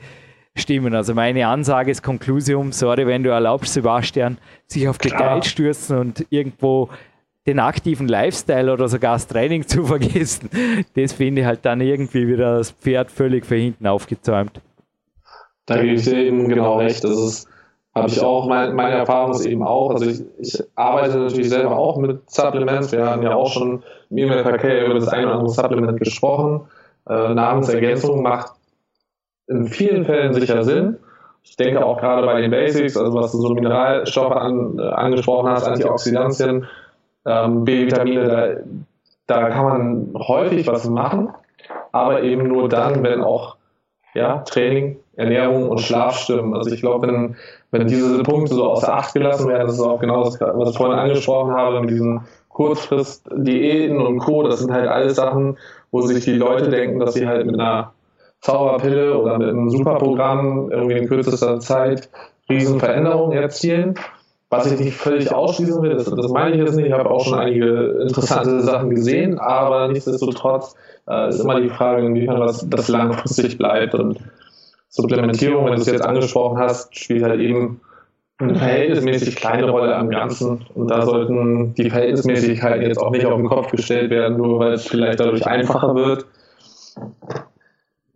stimmen. 0.56 0.94
Also 0.94 1.12
meine 1.12 1.46
Ansage 1.46 1.90
ist 1.90 2.02
Konklusium, 2.02 2.72
sorry, 2.72 3.06
wenn 3.06 3.24
du 3.24 3.30
erlaubst, 3.30 3.74
Sebastian, 3.74 4.38
sich 4.66 4.88
auf 4.88 4.98
Details 4.98 5.46
stürzen 5.48 5.98
und 5.98 6.24
irgendwo 6.30 6.88
den 7.46 7.58
aktiven 7.58 8.08
Lifestyle 8.08 8.72
oder 8.72 8.88
sogar 8.88 9.14
das 9.14 9.26
Training 9.26 9.62
zu 9.66 9.84
vergessen, 9.84 10.48
das 10.94 11.12
finde 11.12 11.42
ich 11.42 11.46
halt 11.46 11.64
dann 11.64 11.80
irgendwie 11.80 12.26
wieder 12.26 12.58
das 12.58 12.70
Pferd 12.70 13.10
völlig 13.10 13.46
für 13.46 13.56
hinten 13.56 13.86
aufgezäumt. 13.86 14.60
Da 15.66 15.80
gebe 15.80 15.94
ich 15.94 16.04
dir 16.04 16.16
eben 16.16 16.48
genau 16.48 16.78
recht. 16.78 17.04
Das 17.04 17.18
ist, 17.18 17.48
habe 17.94 18.08
ich 18.08 18.20
auch, 18.20 18.46
mein, 18.48 18.74
meine 18.74 18.96
Erfahrung 18.96 19.32
ist 19.32 19.46
eben 19.46 19.62
auch, 19.62 19.90
also 19.90 20.06
ich, 20.06 20.22
ich 20.38 20.62
arbeite 20.74 21.18
natürlich 21.18 21.48
selber 21.48 21.78
auch 21.78 21.96
mit 21.96 22.28
Supplements. 22.30 22.92
Wir 22.92 23.06
haben 23.06 23.22
ja 23.22 23.34
auch 23.34 23.50
schon 23.50 23.82
im 24.10 24.18
E-Mail-Verkehr 24.18 24.84
über 24.84 24.94
das 24.94 25.08
eine 25.08 25.26
oder 25.26 25.36
andere 25.36 25.50
Supplement 25.50 25.98
gesprochen. 25.98 26.68
Äh, 27.08 27.34
Nahrungsergänzung 27.34 28.22
macht 28.22 28.52
in 29.46 29.66
vielen 29.66 30.04
Fällen 30.04 30.32
sicher 30.34 30.64
Sinn. 30.64 30.96
ich 31.42 31.56
denke 31.56 31.84
auch 31.84 31.98
gerade 31.98 32.26
bei 32.26 32.40
den 32.40 32.50
Basics, 32.50 32.96
also 32.96 33.14
was 33.14 33.32
du 33.32 33.38
so 33.38 33.50
Mineralstoffe 33.50 34.32
an, 34.32 34.78
äh, 34.78 34.82
angesprochen 34.82 35.50
hast, 35.50 35.66
Antioxidantien, 35.66 36.66
ähm, 37.26 37.64
B-Vitamine, 37.64 38.64
da, 39.26 39.40
da 39.40 39.50
kann 39.50 39.64
man 39.64 40.14
häufig 40.26 40.66
was 40.66 40.88
machen, 40.88 41.30
aber 41.92 42.22
eben 42.22 42.48
nur 42.48 42.68
dann, 42.68 43.02
wenn 43.02 43.22
auch 43.22 43.56
ja, 44.14 44.38
Training, 44.38 44.98
Ernährung 45.16 45.68
und 45.68 45.80
Schlaf 45.80 46.18
stimmen. 46.18 46.54
Also 46.54 46.70
ich 46.70 46.80
glaube, 46.80 47.06
wenn, 47.06 47.36
wenn 47.70 47.88
diese 47.88 48.22
Punkte 48.22 48.54
so 48.54 48.64
außer 48.70 48.92
Acht 48.92 49.12
gelassen 49.14 49.48
werden, 49.48 49.66
das 49.66 49.76
ist 49.76 49.82
auch 49.82 50.00
genau 50.00 50.24
das, 50.24 50.40
was 50.40 50.70
ich 50.70 50.76
vorhin 50.76 50.98
angesprochen 50.98 51.52
habe, 51.52 51.80
mit 51.80 51.90
diesen 51.90 52.22
Kurzfrist-Diäten 52.48 54.00
und 54.00 54.20
Co., 54.20 54.44
das 54.44 54.60
sind 54.60 54.72
halt 54.72 54.88
alles 54.88 55.16
Sachen, 55.16 55.58
wo 55.90 56.02
sich 56.02 56.24
die 56.24 56.34
Leute 56.34 56.70
denken, 56.70 57.00
dass 57.00 57.14
sie 57.14 57.26
halt 57.26 57.46
mit 57.46 57.58
einer 57.58 57.92
Zauberpille 58.40 59.18
oder 59.18 59.38
mit 59.38 59.48
einem 59.48 59.70
Superprogramm 59.70 60.70
irgendwie 60.70 60.98
in 60.98 61.08
kürzester 61.08 61.58
Zeit 61.60 62.08
Riesenveränderungen 62.48 63.36
erzielen. 63.36 63.94
Was 64.56 64.70
ich 64.70 64.78
nicht 64.78 64.96
völlig 64.96 65.32
ausschließen 65.32 65.82
will, 65.82 65.94
das, 65.94 66.04
das 66.04 66.28
meine 66.28 66.54
ich 66.54 66.58
jetzt 66.58 66.76
nicht. 66.76 66.86
Ich 66.86 66.92
habe 66.92 67.10
auch 67.10 67.24
schon 67.24 67.38
einige 67.38 67.98
interessante 68.02 68.60
Sachen 68.60 68.90
gesehen, 68.90 69.38
aber 69.38 69.88
nichtsdestotrotz 69.88 70.76
äh, 71.08 71.28
ist 71.28 71.40
immer 71.40 71.60
die 71.60 71.70
Frage, 71.70 72.06
inwiefern 72.06 72.40
das, 72.40 72.64
das 72.68 72.88
langfristig 72.88 73.58
bleibt. 73.58 73.94
Und 73.94 74.20
Supplementierung, 74.88 75.64
wenn 75.66 75.74
du 75.74 75.80
es 75.80 75.86
jetzt 75.86 76.04
angesprochen 76.04 76.58
hast, 76.58 76.96
spielt 76.96 77.24
halt 77.24 77.40
eben 77.40 77.80
eine 78.38 78.54
verhältnismäßig 78.54 79.34
kleine 79.34 79.68
Rolle 79.68 79.96
am 79.96 80.08
Ganzen. 80.08 80.64
Und 80.74 80.88
da 80.88 81.02
sollten 81.02 81.74
die 81.74 81.90
Verhältnismäßigkeiten 81.90 82.82
jetzt 82.82 82.98
auch 82.98 83.10
nicht 83.10 83.26
auf 83.26 83.36
den 83.36 83.48
Kopf 83.48 83.72
gestellt 83.72 84.10
werden, 84.10 84.36
nur 84.36 84.60
weil 84.60 84.74
es 84.74 84.86
vielleicht 84.86 85.18
dadurch 85.18 85.44
einfacher 85.46 85.96
wird. 85.96 86.26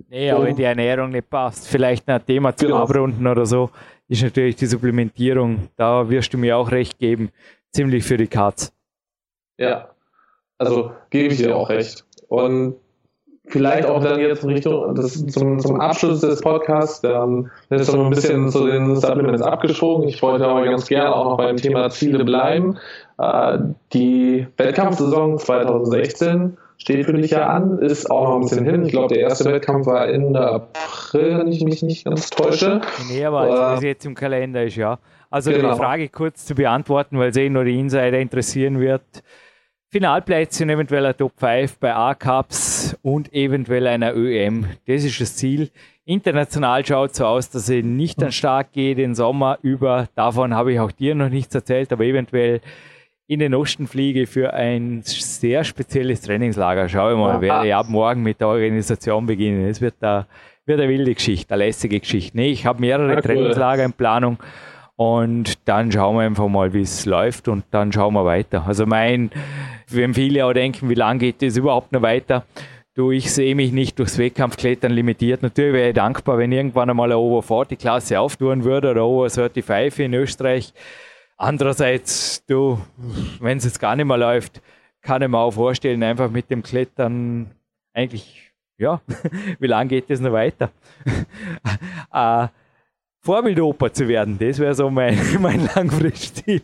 Nee, 0.09 0.31
aber 0.31 0.45
wenn 0.45 0.57
die 0.57 0.63
Ernährung 0.63 1.11
nicht 1.11 1.29
passt, 1.29 1.69
vielleicht 1.69 2.09
ein 2.09 2.25
Thema 2.25 2.57
zu 2.57 2.67
genau. 2.67 2.79
abrunden 2.79 3.27
oder 3.27 3.45
so, 3.45 3.71
ist 4.09 4.23
natürlich 4.23 4.57
die 4.57 4.67
Supplementierung, 4.67 5.69
da 5.77 6.09
wirst 6.09 6.33
du 6.33 6.39
mir 6.39 6.57
auch 6.57 6.71
recht 6.71 6.99
geben, 6.99 7.31
ziemlich 7.73 8.05
für 8.05 8.17
die 8.17 8.27
Katz. 8.27 8.73
Ja, 9.59 9.91
also 10.57 10.93
gebe 11.11 11.33
ich 11.33 11.39
dir 11.39 11.57
auch 11.57 11.69
recht. 11.69 12.05
Und 12.29 12.77
vielleicht 13.47 13.89
auch 13.89 14.03
dann 14.03 14.21
jetzt 14.21 14.45
in 14.45 14.51
Richtung, 14.51 14.95
das 14.95 15.27
zum, 15.27 15.59
zum 15.59 15.81
Abschluss 15.81 16.21
des 16.21 16.41
Podcasts, 16.41 17.01
dann 17.01 17.51
ist 17.71 17.87
so 17.87 18.03
ein 18.03 18.11
bisschen 18.11 18.49
zu 18.51 18.67
den 18.67 18.97
Supplements 18.97 19.43
abgeschoben. 19.43 20.09
Ich 20.09 20.23
wollte 20.23 20.47
aber 20.47 20.65
ganz 20.65 20.87
gerne 20.87 21.15
auch 21.15 21.25
noch 21.25 21.37
beim 21.37 21.57
Thema 21.57 21.91
Ziele 21.91 22.25
bleiben. 22.25 22.79
Äh, 23.19 23.59
die 23.93 24.47
Wettkampfsaison 24.57 25.39
2016 25.39 26.57
steht 26.79 27.05
für 27.05 27.13
dich 27.13 27.33
ja 27.33 27.49
an, 27.49 27.79
ist 27.79 28.11
auch 28.11 28.29
noch 28.29 28.35
ein 28.37 28.41
bisschen 28.43 28.65
hin. 28.65 28.85
Ich 28.85 28.93
glaube, 28.93 29.13
der 29.13 29.19
erste 29.19 29.53
Wettkampf 29.53 29.87
war 29.87 30.09
Ende 30.09 30.41
April, 30.41 31.39
wenn 31.39 31.49
ich 31.49 31.63
mich 31.63 31.83
nicht 31.83 32.05
ganz 32.05 32.31
täusche. 32.31 32.81
Nee, 33.11 33.25
aber 33.25 33.41
als 33.41 33.83
äh, 33.83 33.89
jetzt 33.89 34.07
im 34.07 34.15
Kalender 34.15 34.65
ist, 34.65 34.77
ja. 34.77 34.99
Also 35.31 35.51
genau. 35.51 35.73
die 35.73 35.79
Frage 35.79 36.09
kurz 36.09 36.47
zu 36.47 36.55
beantworten, 36.55 37.19
weil 37.19 37.31
es 37.31 37.37
eh 37.37 37.51
nur 37.51 37.65
die 37.65 37.79
Insider 37.79 38.19
interessieren 38.19 38.81
wird. 38.81 39.03
Finalplätzchen, 39.91 40.71
eventuell 40.71 41.07
ein 41.07 41.17
Top 41.17 41.33
5 41.37 41.79
bei 41.79 41.95
A-Cups 41.95 42.97
und 43.03 43.33
eventuell 43.33 43.87
einer 43.87 44.15
ÖM. 44.15 44.67
Das 44.87 45.05
ist 45.05 45.21
das 45.21 45.37
Ziel. 45.37 45.71
International 46.05 46.85
schaut 46.87 47.15
so 47.15 47.27
aus, 47.27 47.51
dass 47.51 47.69
ich 47.69 47.85
nicht 47.85 48.23
an 48.23 48.33
Start 48.33 48.73
gehe 48.73 48.95
den 48.95 49.15
Sommer 49.15 49.59
über. 49.63 50.09
Davon 50.15 50.55
habe 50.55 50.73
ich 50.73 50.81
auch 50.81 50.93
dir 50.93 51.15
noch 51.15 51.29
nichts 51.29 51.55
erzählt, 51.55 51.93
aber 51.93 52.05
eventuell 52.05 52.61
in 53.29 53.41
den 53.41 53.55
Osten 53.55 53.87
fliege 53.87 54.27
für 54.27 54.55
ein 54.55 55.03
sehr 55.05 55.63
spezielles 55.63 56.23
Trainingslager. 56.23 56.89
Schau 56.89 57.15
mal, 57.15 57.33
Aha. 57.33 57.41
werde 57.43 57.67
ich 57.69 57.75
ab 57.75 57.87
morgen 57.89 58.23
mit 58.23 58.41
der 58.41 58.49
Organisation 58.49 59.27
beginnen. 59.27 59.69
Es 59.69 59.81
wird 59.81 59.95
da 60.01 60.27
wird 60.65 60.81
eine 60.81 60.89
wilde 60.89 61.15
Geschichte, 61.15 61.55
eine 61.55 61.65
lässige 61.65 62.01
Geschichte. 62.01 62.37
Nee, 62.37 62.51
ich 62.51 62.67
habe 62.67 62.81
mehrere 62.81 63.15
ja, 63.15 63.21
Trainingslager 63.21 63.85
in 63.85 63.93
Planung 63.93 64.39
und 64.97 65.59
dann 65.67 65.93
schauen 65.93 66.17
wir 66.17 66.23
einfach 66.23 66.49
mal, 66.49 66.73
wie 66.73 66.83
es 66.83 67.07
läuft 67.07 67.49
und 67.49 67.65
dann 67.71 67.93
schauen 67.93 68.15
wir 68.15 68.25
weiter. 68.25 68.65
Also 68.67 68.87
mein, 68.87 69.31
wenn 69.89 70.15
viele 70.15 70.45
auch 70.45 70.53
denken, 70.53 70.89
wie 70.89 70.95
lange 70.95 71.21
geht 71.21 71.43
das 71.43 71.57
überhaupt 71.57 71.93
noch 71.93 72.03
weiter? 72.03 72.45
Du, 72.95 73.13
ich 73.13 73.33
sehe 73.33 73.55
mich 73.55 73.73
nicht 73.73 73.99
durchs 73.99 74.19
Wettkampfklettern 74.19 74.91
limitiert. 74.91 75.43
Natürlich 75.43 75.73
wäre 75.73 75.89
ich 75.89 75.95
dankbar, 75.95 76.39
wenn 76.39 76.51
irgendwann 76.51 76.91
einmal 76.91 77.13
eine 77.13 77.19
Over 77.19 77.43
40 77.43 77.79
Klasse 77.79 78.19
auftun 78.19 78.65
würde 78.65 78.91
oder 78.91 79.05
Over 79.05 79.31
35 79.31 80.05
in 80.05 80.15
Österreich 80.15 80.73
Andererseits, 81.41 82.45
du, 82.47 82.81
wenn 83.39 83.59
es 83.59 83.65
jetzt 83.65 83.79
gar 83.79 83.95
nicht 83.95 84.07
mehr 84.07 84.19
läuft, 84.19 84.61
kann 85.01 85.23
ich 85.23 85.29
mir 85.29 85.39
auch 85.39 85.53
vorstellen, 85.53 86.03
einfach 86.03 86.31
mit 86.31 86.51
dem 86.51 86.65
Klettern 86.65 87.53
eigentlich, 87.93 88.53
ja, 88.77 89.01
wie 89.61 89.69
lange 89.69 89.89
geht 89.89 90.11
das 90.11 90.19
noch 90.19 90.33
weiter? 90.33 90.71
äh, 92.13 92.49
Vorbildoper 93.29 93.93
zu 93.93 94.09
werden. 94.09 94.39
Das 94.41 94.59
wäre 94.59 94.73
so 94.73 94.89
mein, 94.89 95.19
mein 95.41 95.69
Langfristziel. 95.75 96.63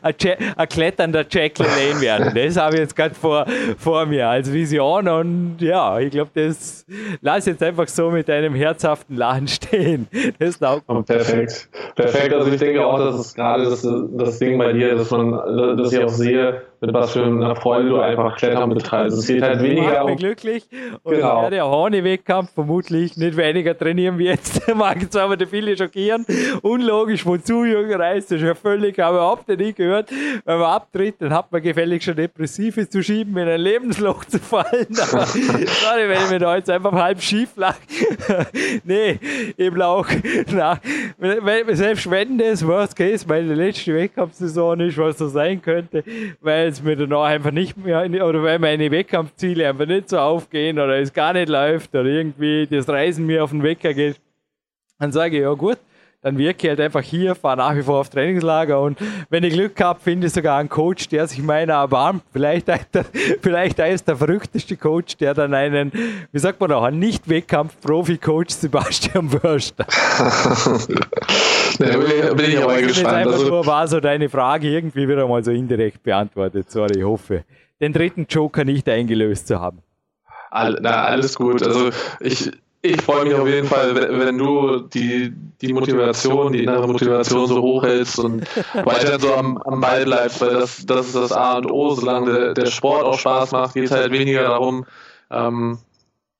ein, 0.00 0.14
ein 0.56 0.68
kletternder 0.68 1.26
Jack 1.28 1.58
LaLanne 1.58 2.00
werden. 2.00 2.32
Das 2.34 2.56
habe 2.56 2.76
ich 2.76 2.80
jetzt 2.80 2.96
gerade 2.96 3.14
vor, 3.14 3.44
vor 3.76 4.06
mir 4.06 4.28
als 4.28 4.50
Vision 4.50 5.06
und 5.08 5.56
ja, 5.60 5.98
ich 5.98 6.10
glaube, 6.10 6.30
das 6.32 6.86
lass 7.20 7.44
jetzt 7.44 7.62
einfach 7.62 7.86
so 7.86 8.10
mit 8.10 8.30
einem 8.30 8.54
herzhaften 8.54 9.16
Lachen 9.16 9.46
stehen. 9.46 10.08
Das 10.38 10.58
taugt 10.58 10.84
oh, 10.88 11.02
Perfekt. 11.02 11.68
Perfekt. 11.94 12.32
Also 12.32 12.50
ich 12.50 12.58
denke 12.58 12.86
auch, 12.86 12.98
dass 12.98 13.16
es 13.16 13.34
gerade 13.34 13.64
das, 13.64 13.86
das 14.12 14.38
Ding 14.38 14.56
bei 14.56 14.72
dir, 14.72 14.94
dass 14.94 15.10
man, 15.10 15.32
dass 15.76 15.92
ich 15.92 15.98
auch 16.02 16.08
sehe, 16.08 16.62
mit 16.80 16.94
was 16.94 17.12
für 17.12 17.24
einer 17.24 17.56
Freude 17.56 17.88
du 17.88 17.98
einfach 17.98 18.36
Klettern 18.36 18.70
betreibst. 18.70 19.18
Es 19.18 19.26
geht 19.26 19.42
halt 19.42 19.62
weniger 19.62 20.04
um... 20.04 20.16
glücklich 20.16 20.68
und 21.02 21.16
genau. 21.16 21.84
ohne 21.84 22.04
Wettkampf 22.04 22.52
vermutlich 22.52 23.16
nicht 23.16 23.36
weniger 23.36 23.76
trainieren 23.76 24.18
wie 24.18 24.26
jetzt. 24.26 24.62
Mag 24.74 25.10
zwar 25.10 25.24
aber 25.24 25.36
viele 25.58 25.76
schockieren. 25.76 26.26
Unlogisch, 26.62 27.24
wozu 27.24 27.64
Jürgen 27.64 27.94
Reis, 27.94 28.26
das 28.26 28.40
ist 28.40 28.46
ja 28.46 28.54
völlig, 28.54 28.98
habe 28.98 29.16
überhaupt 29.16 29.48
nicht 29.48 29.76
gehört. 29.76 30.10
Wenn 30.44 30.58
man 30.58 30.70
abtritt, 30.70 31.16
dann 31.20 31.32
hat 31.32 31.50
man 31.50 31.62
gefällig 31.62 32.04
schon 32.04 32.16
Depressive 32.16 32.88
zu 32.88 33.02
schieben, 33.02 33.36
in 33.36 33.48
ein 33.48 33.60
Lebensloch 33.60 34.24
zu 34.24 34.38
fallen. 34.38 34.86
Aber 35.12 35.26
sorry, 35.26 36.08
wenn 36.08 36.22
ich 36.24 36.30
mir 36.30 36.38
da 36.38 36.56
jetzt 36.56 36.70
einfach 36.70 36.92
halb 36.92 37.20
schief 37.20 37.50
lag. 37.56 37.76
nee, 38.84 39.18
eben 39.56 39.82
auch, 39.82 40.06
na, 40.52 40.78
selbst 41.72 42.10
wenn 42.10 42.38
das 42.38 42.66
Worst 42.66 42.94
Case 42.94 43.24
meine 43.26 43.54
letzte 43.54 43.94
Wettkampfsaison 43.94 44.80
ist, 44.80 44.98
was 44.98 45.18
so 45.18 45.28
sein 45.28 45.62
könnte, 45.62 46.04
weil 46.40 46.58
weil 46.58 46.72
es 46.72 46.82
mir 46.82 46.96
danach 46.96 47.24
einfach 47.24 47.50
nicht 47.52 47.76
mehr, 47.76 48.04
oder 48.26 48.42
weil 48.42 48.58
meine 48.58 48.90
Wettkampfziele 48.90 49.68
einfach 49.68 49.86
nicht 49.86 50.08
so 50.08 50.18
aufgehen 50.18 50.78
oder 50.78 50.98
es 50.98 51.12
gar 51.12 51.32
nicht 51.32 51.48
läuft 51.48 51.94
oder 51.94 52.04
irgendwie 52.04 52.66
das 52.66 52.88
Reisen 52.88 53.26
mir 53.26 53.44
auf 53.44 53.50
den 53.50 53.62
Wecker 53.62 53.94
geht, 53.94 54.16
dann 54.98 55.12
sage 55.12 55.36
ich, 55.36 55.42
ja 55.42 55.52
gut, 55.52 55.78
dann 56.20 56.36
wirke 56.36 56.66
ich 56.66 56.68
halt 56.70 56.80
einfach 56.80 57.02
hier, 57.02 57.36
fahre 57.36 57.58
nach 57.58 57.76
wie 57.76 57.82
vor 57.82 58.00
auf 58.00 58.08
Trainingslager 58.08 58.80
und 58.80 58.98
wenn 59.30 59.44
ich 59.44 59.54
Glück 59.54 59.80
habe, 59.80 60.00
finde 60.00 60.26
ich 60.26 60.32
sogar 60.32 60.58
einen 60.58 60.68
Coach, 60.68 61.08
der 61.08 61.28
sich 61.28 61.40
meiner 61.40 61.74
erbarmt. 61.74 62.24
Vielleicht, 62.32 62.66
der, 62.68 62.80
vielleicht 63.40 63.78
ist 63.78 64.08
der 64.08 64.16
verrückteste 64.16 64.76
Coach, 64.76 65.16
der 65.16 65.34
dann 65.34 65.54
einen, 65.54 65.92
wie 66.32 66.38
sagt 66.38 66.60
man 66.60 66.72
auch, 66.72 66.82
einen 66.82 66.98
Nicht-Wettkampf-Profi-Coach 66.98 68.52
Sebastian 68.52 69.32
Wörster. 69.42 69.86
ja, 71.78 71.96
bin, 71.96 72.36
bin 72.36 72.50
ich 72.50 72.58
aber 72.58 72.82
gespannt. 72.82 73.14
Einfach 73.14 73.32
also, 73.34 73.48
nur 73.48 73.66
war 73.66 73.86
so 73.86 74.00
deine 74.00 74.28
Frage 74.28 74.68
irgendwie 74.68 75.06
wieder 75.06 75.28
mal 75.28 75.44
so 75.44 75.52
indirekt 75.52 76.02
beantwortet. 76.02 76.68
Sorry, 76.68 76.98
ich 76.98 77.04
hoffe, 77.04 77.44
den 77.80 77.92
dritten 77.92 78.26
Joker 78.28 78.64
nicht 78.64 78.88
eingelöst 78.88 79.46
zu 79.46 79.60
haben. 79.60 79.82
All, 80.50 80.78
na, 80.80 81.04
alles 81.04 81.36
gut. 81.36 81.62
Also 81.62 81.90
ich, 82.20 82.50
ich 82.82 83.02
freue 83.02 83.24
mich 83.24 83.34
auf 83.34 83.48
jeden 83.48 83.66
Fall, 83.66 83.94
wenn, 83.94 84.20
wenn, 84.20 84.38
du 84.38 84.80
die, 84.80 85.32
die 85.60 85.72
Motivation, 85.72 86.52
die 86.52 86.62
innere 86.62 86.86
Motivation 86.86 87.46
so 87.46 87.60
hochhältst 87.60 88.18
und 88.20 88.46
weiter 88.74 89.18
so 89.18 89.34
am, 89.34 89.58
am 89.58 89.80
Ball 89.80 90.04
bleibst, 90.04 90.40
weil 90.40 90.50
das, 90.50 90.86
das 90.86 91.06
ist 91.06 91.16
das 91.16 91.32
A 91.32 91.58
und 91.58 91.70
O. 91.70 91.94
Solange 91.94 92.32
der, 92.32 92.54
der 92.54 92.66
Sport 92.66 93.04
auch 93.04 93.18
Spaß 93.18 93.52
macht, 93.52 93.74
geht 93.74 93.84
es 93.84 93.90
halt 93.90 94.12
weniger 94.12 94.42
darum, 94.42 94.86
ähm, 95.30 95.78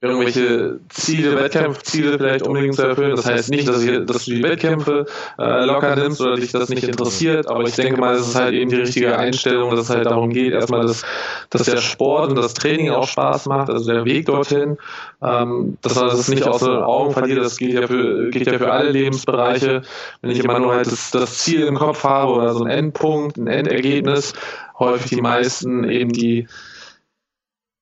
irgendwelche 0.00 0.78
Ziele, 0.90 1.36
Wettkampfziele 1.36 2.18
vielleicht 2.18 2.46
unbedingt 2.46 2.76
zu 2.76 2.82
erfüllen. 2.82 3.16
Das 3.16 3.26
heißt 3.26 3.50
nicht, 3.50 3.66
dass, 3.66 3.82
ich, 3.82 4.06
dass 4.06 4.26
du 4.26 4.30
die 4.30 4.42
Wettkämpfe 4.44 5.06
äh, 5.38 5.64
locker 5.64 5.96
nimmst 5.96 6.20
oder 6.20 6.36
dich 6.36 6.52
das 6.52 6.68
nicht 6.68 6.84
interessiert, 6.84 7.48
aber 7.48 7.64
ich 7.64 7.74
denke 7.74 8.00
mal, 8.00 8.14
es 8.14 8.28
ist 8.28 8.36
halt 8.36 8.54
eben 8.54 8.70
die 8.70 8.76
richtige 8.76 9.18
Einstellung, 9.18 9.70
dass 9.72 9.80
es 9.80 9.90
halt 9.90 10.06
darum 10.06 10.30
geht, 10.30 10.52
erstmal, 10.52 10.86
dass, 10.86 11.02
dass 11.50 11.64
der 11.64 11.78
Sport 11.78 12.30
und 12.30 12.36
das 12.36 12.54
Training 12.54 12.90
auch 12.90 13.08
Spaß 13.08 13.46
macht, 13.46 13.70
also 13.70 13.90
der 13.90 14.04
Weg 14.04 14.26
dorthin, 14.26 14.78
ähm, 15.20 15.76
dass 15.82 15.96
man 15.96 16.06
das 16.06 16.28
nicht 16.28 16.44
aus 16.44 16.60
den 16.60 16.70
Augen 16.70 17.12
verliert, 17.12 17.44
das 17.44 17.56
geht 17.56 17.72
ja 17.72 17.88
für, 17.88 18.30
geht 18.30 18.46
ja 18.46 18.56
für 18.56 18.70
alle 18.70 18.90
Lebensbereiche. 18.90 19.82
Wenn 20.22 20.30
ich 20.30 20.38
immer 20.38 20.60
nur 20.60 20.74
halt 20.74 20.86
das, 20.86 21.10
das 21.10 21.38
Ziel 21.38 21.62
im 21.62 21.74
Kopf 21.74 22.04
habe 22.04 22.32
oder 22.34 22.54
so 22.54 22.62
ein 22.62 22.70
Endpunkt, 22.70 23.36
ein 23.36 23.48
Endergebnis, 23.48 24.32
häufig 24.78 25.10
die 25.10 25.20
meisten 25.20 25.82
eben 25.82 26.12
die 26.12 26.46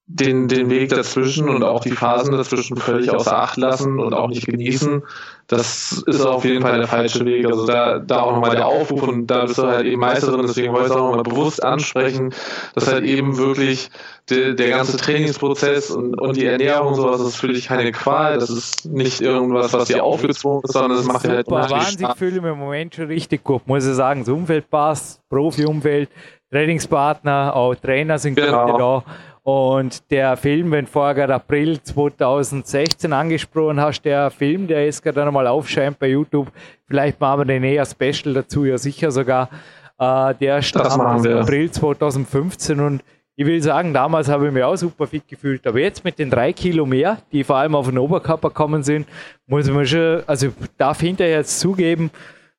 den, 0.09 0.47
den 0.47 0.71
Weg 0.71 0.91
dazwischen 0.91 1.49
und 1.49 1.65
auch 1.65 1.81
die 1.81 1.91
Phasen 1.91 2.33
dazwischen 2.33 2.77
völlig 2.77 3.11
außer 3.11 3.37
Acht 3.37 3.57
lassen 3.57 3.99
und 3.99 4.15
auch 4.15 4.29
nicht 4.29 4.47
genießen, 4.47 5.03
das 5.49 6.05
ist 6.07 6.25
auf 6.25 6.45
jeden 6.45 6.63
Fall 6.63 6.79
der 6.79 6.87
falsche 6.87 7.25
Weg. 7.25 7.45
Also 7.47 7.67
da, 7.67 7.99
da 7.99 8.23
auch 8.23 8.33
nochmal 8.33 8.55
der 8.55 8.67
Aufruf 8.67 9.03
und 9.03 9.27
da 9.27 9.47
bist 9.47 9.59
du 9.59 9.65
halt 9.65 9.85
eben 9.85 10.01
Meisterin, 10.01 10.43
deswegen 10.43 10.73
wollte 10.73 10.87
ich 10.87 10.93
es 10.93 10.97
auch 10.97 11.09
nochmal 11.09 11.23
bewusst 11.25 11.63
ansprechen, 11.63 12.33
dass 12.75 12.87
halt 12.87 13.05
eben 13.05 13.37
wirklich 13.37 13.91
de, 14.31 14.55
der 14.55 14.71
ganze 14.71 14.97
Trainingsprozess 14.97 15.91
und, 15.91 16.21
und 16.21 16.37
die 16.37 16.47
Ernährung 16.47 16.89
und 16.89 16.95
sowas, 16.95 17.19
das 17.19 17.29
ist 17.29 17.37
für 17.37 17.49
dich 17.49 17.67
keine 17.67 17.91
Qual, 17.91 18.39
das 18.39 18.51
ist 18.51 18.87
nicht 18.87 19.21
irgendwas, 19.21 19.73
was 19.73 19.89
dir 19.89 20.05
aufgezwungen 20.05 20.63
ist, 20.65 20.73
sondern 20.73 20.97
das 20.99 21.07
macht 21.07 21.25
dir 21.25 21.31
halt 21.31 21.47
Super, 21.47 21.69
wahnsinnig 21.69 22.17
fühle 22.17 22.41
mich 22.41 22.53
im 22.53 22.59
Moment 22.59 22.95
schon 22.95 23.07
richtig 23.07 23.43
gut, 23.43 23.67
muss 23.67 23.87
ich 23.87 23.95
sagen. 23.95 24.21
Das 24.21 24.29
Umfeld 24.29 24.71
passt, 24.71 25.21
Profi-Umfeld, 25.31 26.11
Trainingspartner, 26.51 27.55
auch 27.55 27.75
Trainer 27.75 28.19
sind 28.19 28.37
genau. 28.37 28.79
da 28.79 29.05
und 29.47 30.11
der 30.11 30.37
Film, 30.37 30.73
wenn 30.73 30.89
vorher 30.89 31.31
April 31.31 31.81
2016 31.81 33.13
angesprochen 33.13 33.81
hast, 33.81 34.03
der 34.03 34.29
Film, 34.33 34.67
der 34.67 34.87
jetzt 34.87 35.05
gerade 35.05 35.25
nochmal 35.25 35.47
aufscheint 35.47 36.01
bei 36.01 36.09
YouTube, 36.09 36.51
vielleicht 36.89 37.21
machen 37.21 37.43
wir 37.43 37.45
den 37.45 37.63
eher 37.63 37.87
Special 37.87 38.35
dazu, 38.35 38.65
ja 38.65 38.77
sicher 38.77 39.13
sogar. 39.13 39.49
Äh, 40.01 40.35
der 40.41 40.63
stammt 40.63 41.01
aus 41.01 41.25
April 41.25 41.71
2015 41.71 42.81
und 42.81 43.05
ich 43.37 43.47
will 43.47 43.63
sagen, 43.63 43.95
damals 43.95 44.29
habe 44.29 44.49
ich 44.49 44.53
mich 44.53 44.65
auch 44.65 44.75
super 44.75 45.07
fit 45.07 45.29
gefühlt, 45.29 45.65
aber 45.65 45.79
jetzt 45.79 46.03
mit 46.03 46.19
den 46.19 46.29
drei 46.29 46.53
Kilo 46.53 46.85
mehr, 46.85 47.19
die 47.31 47.45
vor 47.45 47.55
allem 47.55 47.77
auf 47.77 47.87
den 47.87 47.99
Oberkörper 47.99 48.51
kommen 48.51 48.83
sind, 48.83 49.07
muss 49.47 49.71
man 49.71 49.87
schon, 49.87 50.25
also 50.27 50.49
darf 50.77 50.99
hinterher 50.99 51.37
jetzt 51.37 51.61
zugeben, 51.61 52.11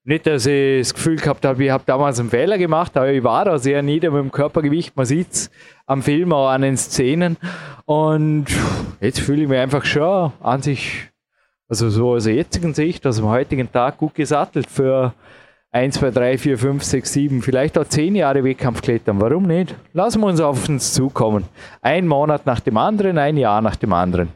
nicht, 0.07 0.25
dass 0.25 0.45
ich 0.45 0.79
das 0.79 0.93
Gefühl 0.93 1.17
gehabt 1.17 1.43
habe, 1.43 1.65
ich 1.65 1.69
habe 1.69 1.83
damals 1.85 2.17
einen 2.17 2.29
Fehler 2.29 2.57
gemacht, 2.57 2.95
aber 2.95 3.11
ich 3.11 3.21
war 3.25 3.43
da 3.43 3.57
sehr 3.57 3.81
nieder 3.81 4.09
mit 4.09 4.21
dem 4.21 4.31
Körpergewicht. 4.31 4.95
Man 4.95 5.05
sieht 5.05 5.33
es 5.33 5.51
am 5.87 6.03
Film, 6.03 6.31
auch 6.33 6.49
an 6.49 6.61
den 6.61 6.77
Szenen. 6.77 7.37
Und 7.85 8.45
jetzt 8.99 9.19
fühle 9.19 9.43
ich 9.43 9.49
mich 9.49 9.57
einfach 9.57 9.85
schon 9.85 10.31
an 10.41 10.61
sich, 10.61 11.09
also 11.67 11.89
so 11.89 12.11
aus 12.11 12.25
der 12.25 12.35
jetzigen 12.35 12.73
Sicht, 12.75 13.07
aus 13.07 13.15
dem 13.15 13.27
heutigen 13.27 13.71
Tag 13.71 13.97
gut 13.97 14.13
gesattelt 14.13 14.69
für 14.69 15.13
1, 15.71 15.95
2, 15.95 16.11
3, 16.11 16.37
4, 16.37 16.57
5, 16.57 16.83
6, 16.83 17.13
7, 17.13 17.41
vielleicht 17.41 17.77
auch 17.77 17.85
10 17.85 18.15
Jahre 18.15 18.43
Wettkampfklettern. 18.43 19.19
Warum 19.19 19.43
nicht? 19.43 19.75
Lassen 19.93 20.21
wir 20.21 20.27
uns 20.27 20.39
auf 20.39 20.69
uns 20.69 20.93
zukommen. 20.93 21.45
Ein 21.81 22.07
Monat 22.07 22.45
nach 22.45 22.59
dem 22.59 22.77
anderen, 22.77 23.17
ein 23.17 23.37
Jahr 23.37 23.61
nach 23.61 23.75
dem 23.75 23.93
anderen. 23.93 24.29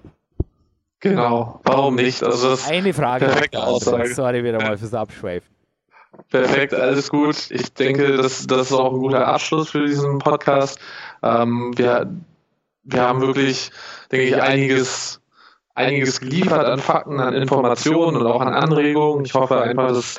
Genau, 0.99 1.59
warum 1.63 1.95
nicht? 1.95 2.23
Also 2.23 2.55
Eine 2.69 2.93
Frage. 2.93 3.25
Perfekte 3.25 3.63
Aussage. 3.63 4.13
Sorry 4.13 4.43
wieder 4.43 4.61
mal 4.61 4.77
fürs 4.77 4.93
Abschweifen. 4.93 5.49
Perfekt, 6.29 6.73
alles 6.73 7.09
gut. 7.09 7.49
Ich 7.49 7.73
denke, 7.73 8.17
das, 8.17 8.45
das 8.45 8.67
ist 8.67 8.73
auch 8.73 8.93
ein 8.93 8.99
guter 8.99 9.27
Abschluss 9.27 9.71
für 9.71 9.85
diesen 9.85 10.19
Podcast. 10.19 10.79
Ähm, 11.23 11.77
wir, 11.77 12.11
wir 12.83 13.01
haben 13.01 13.21
wirklich, 13.21 13.71
denke 14.11 14.25
ich, 14.25 14.41
einiges, 14.41 15.21
einiges 15.75 16.19
geliefert 16.19 16.65
an 16.65 16.79
Fakten, 16.79 17.19
an 17.19 17.33
Informationen 17.33 18.17
und 18.17 18.25
auch 18.25 18.41
an 18.41 18.53
Anregungen. 18.53 19.25
Ich 19.25 19.33
hoffe 19.33 19.61
einfach, 19.61 19.89
dass, 19.89 20.17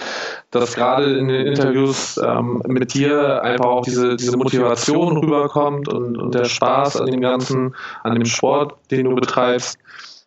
dass 0.50 0.74
gerade 0.74 1.18
in 1.18 1.28
den 1.28 1.46
Interviews 1.46 2.18
ähm, 2.18 2.62
mit 2.66 2.94
dir 2.94 3.42
einfach 3.42 3.66
auch 3.66 3.82
diese, 3.82 4.16
diese 4.16 4.36
Motivation 4.36 5.16
rüberkommt 5.18 5.88
und, 5.88 6.16
und 6.16 6.34
der 6.34 6.44
Spaß 6.44 7.00
an 7.00 7.06
dem 7.06 7.20
Ganzen, 7.20 7.74
an 8.02 8.14
dem 8.14 8.24
Sport, 8.24 8.74
den 8.90 9.04
du 9.04 9.14
betreibst 9.14 9.78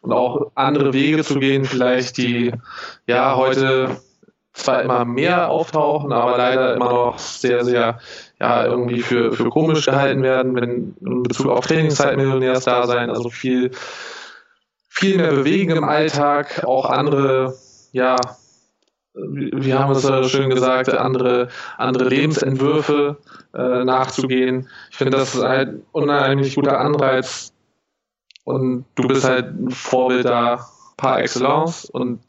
und 0.02 0.12
auch 0.12 0.52
andere 0.56 0.94
Wege 0.94 1.24
zu 1.24 1.40
gehen, 1.40 1.66
vielleicht 1.66 2.18
die 2.18 2.52
ja 3.08 3.36
heute 3.36 3.98
zwar 4.56 4.82
immer 4.84 5.04
mehr 5.04 5.50
auftauchen, 5.50 6.14
aber 6.14 6.38
leider 6.38 6.76
immer 6.76 6.92
noch 6.92 7.20
sehr, 7.20 7.66
sehr 7.66 8.00
ja, 8.40 8.66
irgendwie 8.66 9.02
für, 9.02 9.32
für 9.32 9.50
komisch 9.50 9.86
gehalten 9.86 10.24
werden, 10.24 10.56
wenn 10.56 10.96
in 11.00 11.24
Bezug 11.24 11.48
auf 11.48 11.68
Trainingszeitmillionärs 11.68 12.66
da 12.66 12.86
sein, 12.86 13.10
also 13.10 13.30
viel, 13.30 13.72
viel 14.90 15.18
mehr 15.18 15.32
bewegen 15.32 15.76
im 15.76 15.84
Alltag, 15.84 16.64
auch 16.66 16.90
andere, 16.90 17.56
ja, 17.92 18.18
wie 19.14 19.74
haben 19.74 19.92
wir 19.92 19.98
es 19.98 20.04
ja 20.04 20.24
schön 20.26 20.50
gesagt, 20.50 20.90
andere, 20.90 21.48
andere 21.78 22.10
Lebensentwürfe 22.10 23.18
äh, 23.54 23.86
nachzugehen. 23.86 24.68
Ich 24.92 24.98
finde, 24.98 25.18
das 25.18 25.36
ist 25.36 25.44
halt 25.44 25.82
unheimlich 25.94 26.56
guter 26.56 26.80
Anreiz 26.80 27.54
und 28.44 28.86
du 28.96 29.08
bist 29.08 29.24
halt 29.24 29.58
ein 29.58 29.72
Vorbild 29.72 30.26
da 30.26 30.68
par 30.98 31.20
excellence 31.20 31.86
und 31.86 32.22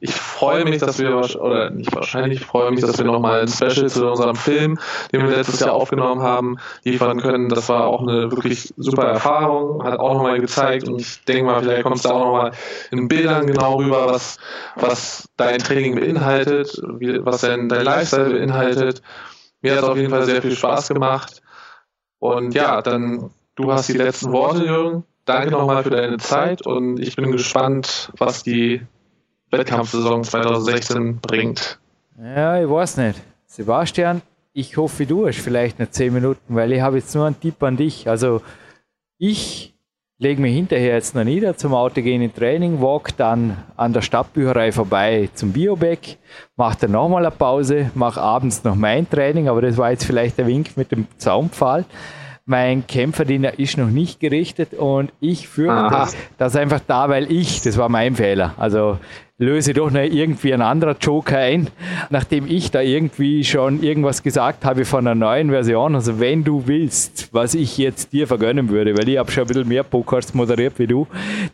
ich 0.00 0.12
freue 0.12 0.64
mich, 0.64 0.78
dass 0.78 0.98
wir, 0.98 1.16
oder 1.16 1.70
nicht 1.70 1.94
wahrscheinlich, 1.94 2.40
ich 2.40 2.46
freue 2.46 2.70
mich, 2.72 2.80
dass 2.80 2.98
wir 2.98 3.04
nochmal 3.04 3.42
ein 3.42 3.48
Special 3.48 3.88
zu 3.88 4.08
unserem 4.08 4.34
Film, 4.34 4.78
den 5.12 5.22
wir 5.22 5.36
letztes 5.36 5.60
Jahr 5.60 5.72
aufgenommen 5.72 6.22
haben, 6.22 6.58
liefern 6.82 7.20
können. 7.20 7.48
Das 7.48 7.68
war 7.68 7.86
auch 7.86 8.02
eine 8.02 8.32
wirklich 8.32 8.74
super 8.76 9.04
Erfahrung, 9.04 9.84
hat 9.84 10.00
auch 10.00 10.14
nochmal 10.14 10.40
gezeigt 10.40 10.88
und 10.88 11.00
ich 11.00 11.24
denke 11.24 11.44
mal, 11.44 11.62
vielleicht 11.62 11.84
kommt 11.84 11.96
es 11.96 12.02
da 12.02 12.10
auch 12.10 12.24
nochmal 12.24 12.50
in 12.90 13.06
Bildern 13.06 13.46
genau 13.46 13.76
rüber, 13.76 14.06
was, 14.08 14.38
was 14.74 15.28
dein 15.36 15.58
Training 15.58 15.94
beinhaltet, 15.94 16.76
was 16.82 17.42
dein, 17.42 17.68
dein 17.68 17.84
Lifestyle 17.84 18.30
beinhaltet. 18.30 19.02
Mir 19.62 19.72
hat 19.72 19.84
es 19.84 19.88
auf 19.88 19.96
jeden 19.96 20.10
Fall 20.10 20.24
sehr 20.24 20.42
viel 20.42 20.56
Spaß 20.56 20.88
gemacht 20.88 21.42
und 22.18 22.54
ja, 22.54 22.82
dann 22.82 23.30
du 23.54 23.72
hast 23.72 23.88
die 23.88 23.92
letzten 23.94 24.32
Worte, 24.32 24.64
Jürgen 24.64 25.04
danke 25.24 25.50
nochmal 25.50 25.82
für 25.82 25.90
deine 25.90 26.18
Zeit 26.18 26.66
und 26.66 26.98
ich 27.00 27.16
bin 27.16 27.32
gespannt, 27.32 28.12
was 28.18 28.42
die 28.42 28.82
Wettkampfsaison 29.50 30.24
2016 30.24 31.20
bringt. 31.20 31.78
Ja, 32.18 32.60
ich 32.60 32.68
weiß 32.68 32.98
nicht. 32.98 33.20
Sebastian, 33.46 34.22
ich 34.52 34.76
hoffe, 34.76 35.06
du 35.06 35.26
hast 35.26 35.38
vielleicht 35.38 35.78
noch 35.78 35.90
10 35.90 36.12
Minuten, 36.12 36.54
weil 36.54 36.72
ich 36.72 36.80
habe 36.80 36.98
jetzt 36.98 37.14
nur 37.14 37.26
einen 37.26 37.38
Tipp 37.38 37.62
an 37.62 37.76
dich. 37.76 38.08
Also 38.08 38.40
ich 39.18 39.74
lege 40.18 40.40
mich 40.40 40.54
hinterher 40.54 40.94
jetzt 40.94 41.14
noch 41.14 41.24
nieder 41.24 41.56
zum 41.56 41.74
autogenen 41.74 42.32
Training, 42.32 42.80
walk 42.80 43.16
dann 43.16 43.56
an 43.76 43.92
der 43.92 44.00
Stadtbücherei 44.00 44.72
vorbei 44.72 45.28
zum 45.34 45.52
Biobeck, 45.52 46.18
mache 46.56 46.78
dann 46.82 46.92
nochmal 46.92 47.26
eine 47.26 47.34
Pause, 47.34 47.90
mache 47.94 48.20
abends 48.20 48.64
noch 48.64 48.76
mein 48.76 49.08
Training, 49.08 49.48
aber 49.48 49.60
das 49.60 49.76
war 49.76 49.90
jetzt 49.90 50.04
vielleicht 50.04 50.38
der 50.38 50.46
Wink 50.46 50.76
mit 50.76 50.92
dem 50.92 51.06
Zaumpfahl 51.18 51.84
mein 52.46 52.86
Kämpferdiener 52.86 53.58
ist 53.58 53.78
noch 53.78 53.88
nicht 53.88 54.20
gerichtet 54.20 54.74
und 54.74 55.10
ich 55.20 55.48
führe 55.48 55.88
das, 55.90 56.14
das 56.36 56.56
einfach 56.56 56.80
da, 56.86 57.08
weil 57.08 57.32
ich, 57.32 57.62
das 57.62 57.78
war 57.78 57.88
mein 57.88 58.16
Fehler. 58.16 58.54
Also 58.58 58.98
löse 59.38 59.72
doch 59.72 59.90
noch 59.90 60.02
irgendwie 60.02 60.52
ein 60.52 60.60
anderer 60.60 60.96
Joker 61.00 61.38
ein, 61.38 61.68
nachdem 62.10 62.46
ich 62.46 62.70
da 62.70 62.82
irgendwie 62.82 63.44
schon 63.44 63.82
irgendwas 63.82 64.22
gesagt 64.22 64.64
habe 64.64 64.84
von 64.84 65.06
einer 65.06 65.14
neuen 65.14 65.50
Version. 65.50 65.94
Also 65.94 66.20
wenn 66.20 66.44
du 66.44 66.66
willst, 66.66 67.30
was 67.32 67.54
ich 67.54 67.78
jetzt 67.78 68.12
dir 68.12 68.26
vergönnen 68.26 68.68
würde, 68.68 68.96
weil 68.96 69.08
ich 69.08 69.16
habe 69.16 69.30
schon 69.30 69.44
ein 69.44 69.48
bisschen 69.48 69.68
mehr 69.68 69.82
Podcasts 69.82 70.34
moderiert 70.34 70.78
wie 70.78 70.86
du, 70.86 71.06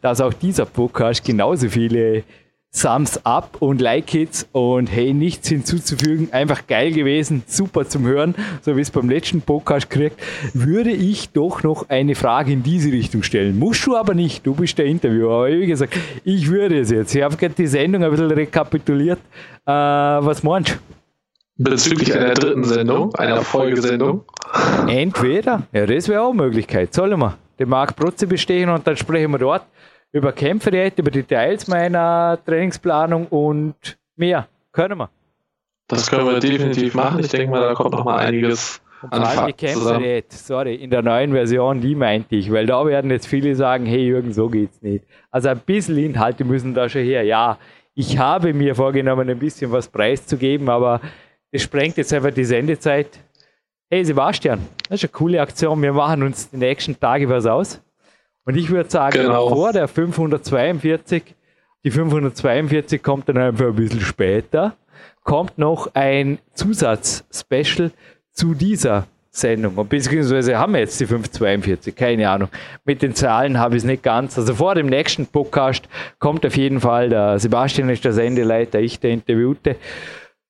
dass 0.03 0.21
auch 0.21 0.33
dieser 0.33 0.67
Podcast 0.67 1.25
genauso 1.25 1.69
viele 1.69 2.25
Thumbs 2.73 3.21
up 3.25 3.57
und 3.59 3.81
Like 3.81 4.15
It 4.15 4.47
und 4.53 4.87
hey, 4.87 5.13
nichts 5.13 5.49
hinzuzufügen, 5.49 6.33
einfach 6.33 6.69
geil 6.69 6.93
gewesen, 6.93 7.43
super 7.47 7.89
zum 7.89 8.07
Hören, 8.07 8.37
so 8.63 8.77
wie 8.77 8.81
es 8.81 8.93
beim 8.93 9.11
letzten 9.11 9.43
Podcast 9.43 9.91
kriegt, 9.91 10.21
würde 10.55 10.91
ich 10.91 11.31
doch 11.31 11.65
noch 11.65 11.89
eine 11.89 12.15
Frage 12.15 12.53
in 12.53 12.63
diese 12.63 12.93
Richtung 12.93 13.25
stellen. 13.25 13.59
Musst 13.59 13.87
du 13.87 13.97
aber 13.97 14.15
nicht, 14.15 14.47
du 14.47 14.55
bist 14.55 14.79
der 14.79 14.87
Interviewer, 14.87 15.35
aber 15.35 15.49
wie 15.49 15.67
gesagt, 15.67 15.95
ich 16.25 16.49
würde 16.49 16.79
es 16.79 16.91
jetzt. 16.91 17.15
Ich 17.15 17.23
habe 17.23 17.37
gerade 17.37 17.55
die 17.55 17.67
Sendung 17.67 18.05
ein 18.05 18.11
bisschen 18.11 18.31
rekapituliert. 18.31 19.19
Äh, 19.67 19.73
was 19.73 20.43
meinst 20.45 20.71
du? 20.71 20.75
Bezüglich 21.63 22.17
einer 22.17 22.35
dritten 22.35 22.65
Sendung, 22.65 23.15
einer 23.17 23.43
Folgesendung? 23.43 24.25
Entweder, 24.87 25.67
ja, 25.73 25.87
das 25.87 26.09
wäre 26.09 26.23
auch 26.23 26.33
eine 26.33 26.43
Möglichkeit. 26.43 26.95
Sollen 26.95 27.19
wir 27.19 27.37
den 27.59 27.69
Marc 27.69 27.97
Protze 27.97 28.27
bestehen 28.27 28.71
und 28.71 28.87
dann 28.87 28.97
sprechen 28.97 29.31
wir 29.33 29.39
dort 29.39 29.67
über 30.13 30.33
Kämpfe 30.33 30.73
reden, 30.73 31.01
über 31.01 31.11
Details 31.11 31.69
meiner 31.69 32.39
Trainingsplanung 32.45 33.27
und 33.29 33.99
mehr. 34.17 34.49
Können 34.73 34.99
wir. 34.99 35.11
Das 35.89 36.11
können 36.11 36.27
wir 36.27 36.39
definitiv 36.39 36.95
machen. 36.95 37.21
Ich 37.21 37.29
denke 37.29 37.51
mal, 37.51 37.61
da 37.61 37.75
kommt 37.75 37.93
noch 37.93 38.05
mal 38.05 38.19
einiges 38.19 38.81
und 39.03 39.13
an 39.13 39.57
Kämpfe 39.57 39.99
nicht. 39.99 40.33
Sorry, 40.33 40.75
in 40.75 40.91
der 40.91 41.03
neuen 41.03 41.33
Version, 41.33 41.81
die 41.81 41.95
meinte 41.95 42.37
ich, 42.37 42.53
weil 42.53 42.67
da 42.67 42.85
werden 42.87 43.11
jetzt 43.11 43.27
viele 43.27 43.55
sagen, 43.57 43.87
hey 43.87 44.05
Jürgen, 44.05 44.33
so 44.33 44.49
geht's 44.49 44.81
nicht. 44.83 45.05
Also 45.31 45.49
ein 45.49 45.59
bisschen 45.59 45.97
Inhalte 45.99 46.45
müssen 46.45 46.75
da 46.75 46.89
schon 46.89 47.03
her. 47.03 47.25
Ja, 47.25 47.59
ich 47.95 48.19
habe 48.19 48.53
mir 48.53 48.75
vorgenommen, 48.75 49.29
ein 49.29 49.39
bisschen 49.39 49.73
was 49.73 49.89
preiszugeben, 49.89 50.69
aber 50.69 51.01
es 51.51 51.63
sprengt 51.63 51.97
jetzt 51.97 52.13
einfach 52.13 52.31
die 52.31 52.45
Sendezeit. 52.45 53.19
Hey 53.91 54.05
Sebastian, 54.05 54.61
das 54.89 55.03
ist 55.03 55.05
eine 55.05 55.13
coole 55.13 55.41
Aktion. 55.41 55.83
Wir 55.83 55.93
machen 55.93 56.23
uns 56.23 56.51
die 56.51 56.59
nächsten 56.59 56.99
Tage 56.99 57.29
was 57.29 57.47
aus. 57.47 57.83
Und 58.45 58.57
ich 58.57 58.71
würde 58.71 58.91
sagen, 58.91 59.23
genau. 59.23 59.49
vor 59.49 59.73
der 59.73 59.89
542, 59.89 61.35
die 61.85 61.91
542 61.91 63.03
kommt 63.03 63.29
dann 63.29 63.39
einfach 63.39 63.67
ein 63.67 63.77
bisschen 63.77 64.01
später, 64.01 64.75
kommt 65.25 65.59
noch 65.59 65.95
ein 65.95 66.39
Zusatz-Special 66.55 67.91
zu 68.33 68.55
dieser 68.55 69.07
Sendung. 69.31 69.77
Und 69.77 69.89
beziehungsweise 69.89 70.59
haben 70.59 70.73
wir 70.73 70.81
jetzt 70.81 70.99
die 70.99 71.07
542, 71.07 71.95
keine 71.95 72.29
Ahnung. 72.29 72.49
Mit 72.85 73.03
den 73.03 73.15
Zahlen 73.15 73.59
habe 73.59 73.77
ich 73.77 73.83
es 73.83 73.87
nicht 73.87 74.03
ganz. 74.03 74.37
Also 74.37 74.55
vor 74.55 74.75
dem 74.75 74.87
nächsten 74.87 75.27
Podcast 75.27 75.89
kommt 76.19 76.45
auf 76.45 76.57
jeden 76.57 76.81
Fall 76.81 77.09
der 77.11 77.39
Sebastian 77.39 77.89
ist 77.91 78.05
der 78.05 78.13
Sendeleiter, 78.13 78.81
ich 78.81 78.99
der 78.99 79.11
Interviewte. 79.11 79.77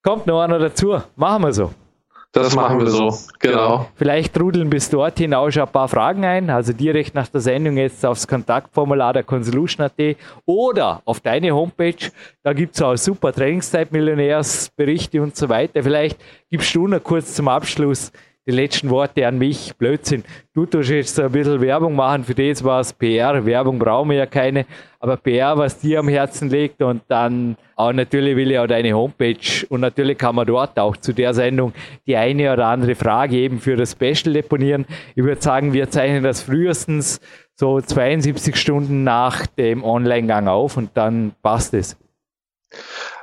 Kommt 0.02 0.26
noch 0.26 0.40
einer 0.40 0.58
dazu. 0.58 1.02
Machen 1.16 1.42
wir 1.42 1.52
so. 1.52 1.74
Das 2.32 2.54
machen 2.54 2.78
wir 2.78 2.86
so, 2.86 3.12
genau. 3.40 3.88
Vielleicht 3.96 4.34
trudeln 4.34 4.70
bis 4.70 4.88
dorthin 4.88 5.34
auch 5.34 5.50
schon 5.50 5.64
ein 5.64 5.72
paar 5.72 5.88
Fragen 5.88 6.24
ein, 6.24 6.48
also 6.48 6.72
direkt 6.72 7.12
nach 7.12 7.26
der 7.26 7.40
Sendung 7.40 7.76
jetzt 7.76 8.06
aufs 8.06 8.28
Kontaktformular 8.28 9.12
der 9.12 9.24
Consolution.at 9.24 10.16
oder 10.46 11.02
auf 11.04 11.18
deine 11.18 11.52
Homepage. 11.52 12.12
Da 12.44 12.52
gibt 12.52 12.76
es 12.76 12.82
auch 12.82 12.94
super 12.94 13.32
Trainingszeit-Millionärsberichte 13.32 15.20
und 15.20 15.34
so 15.34 15.48
weiter. 15.48 15.82
Vielleicht 15.82 16.20
gibst 16.48 16.72
du 16.72 16.86
noch 16.86 17.02
kurz 17.02 17.34
zum 17.34 17.48
Abschluss 17.48 18.12
die 18.50 18.56
letzten 18.56 18.90
Worte 18.90 19.26
an 19.26 19.38
mich. 19.38 19.74
Blödsinn. 19.76 20.24
Du 20.52 20.66
tust 20.66 20.90
jetzt 20.90 21.20
ein 21.20 21.30
bisschen 21.30 21.60
Werbung 21.60 21.94
machen, 21.94 22.24
für 22.24 22.34
das 22.34 22.64
war 22.64 22.80
es 22.80 22.92
PR. 22.92 23.44
Werbung 23.46 23.78
brauchen 23.78 24.10
wir 24.10 24.16
ja 24.16 24.26
keine, 24.26 24.66
aber 24.98 25.16
PR, 25.16 25.56
was 25.56 25.78
dir 25.78 26.00
am 26.00 26.08
Herzen 26.08 26.50
liegt 26.50 26.82
und 26.82 27.02
dann 27.08 27.56
auch 27.76 27.92
natürlich 27.92 28.36
will 28.36 28.50
ich 28.50 28.58
auch 28.58 28.66
deine 28.66 28.92
Homepage 28.92 29.66
und 29.68 29.80
natürlich 29.80 30.18
kann 30.18 30.34
man 30.34 30.46
dort 30.46 30.78
auch 30.78 30.96
zu 30.96 31.12
der 31.12 31.32
Sendung 31.32 31.72
die 32.06 32.16
eine 32.16 32.52
oder 32.52 32.66
andere 32.66 32.94
Frage 32.96 33.36
eben 33.36 33.60
für 33.60 33.76
das 33.76 33.92
Special 33.92 34.34
deponieren. 34.34 34.84
Ich 35.14 35.22
würde 35.22 35.40
sagen, 35.40 35.72
wir 35.72 35.88
zeichnen 35.88 36.24
das 36.24 36.42
frühestens 36.42 37.20
so 37.54 37.80
72 37.80 38.56
Stunden 38.56 39.04
nach 39.04 39.46
dem 39.46 39.84
Online-Gang 39.84 40.48
auf 40.48 40.76
und 40.76 40.90
dann 40.94 41.32
passt 41.42 41.74
es. 41.74 41.96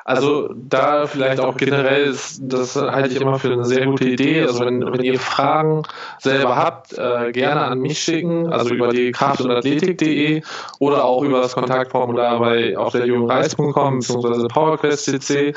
Also 0.07 0.49
da 0.55 1.05
vielleicht 1.05 1.41
auch 1.41 1.57
generell, 1.57 2.05
ist, 2.05 2.39
das 2.41 2.77
halte 2.77 3.09
ich 3.09 3.19
immer 3.19 3.37
für 3.39 3.51
eine 3.51 3.65
sehr 3.65 3.85
gute 3.87 4.05
Idee. 4.05 4.41
Also 4.43 4.61
wenn, 4.61 4.79
wenn 4.81 5.03
ihr 5.03 5.19
Fragen 5.19 5.83
selber 6.19 6.55
habt, 6.55 6.97
äh, 6.97 7.33
gerne 7.33 7.59
an 7.59 7.79
mich 7.79 7.99
schicken, 7.99 8.47
also 8.47 8.73
über 8.73 8.87
die 8.87 9.11
kraft- 9.11 9.41
und 9.41 9.51
athletik.de 9.51 10.43
oder 10.79 11.03
auch 11.03 11.23
über 11.23 11.41
das 11.41 11.55
Kontaktformular 11.55 12.39
bei 12.39 12.77
auf 12.77 12.93
der 12.93 13.05
jugendreis.com 13.05 13.99
bzw. 13.99 14.47
PowerQuest.cc, 14.47 15.53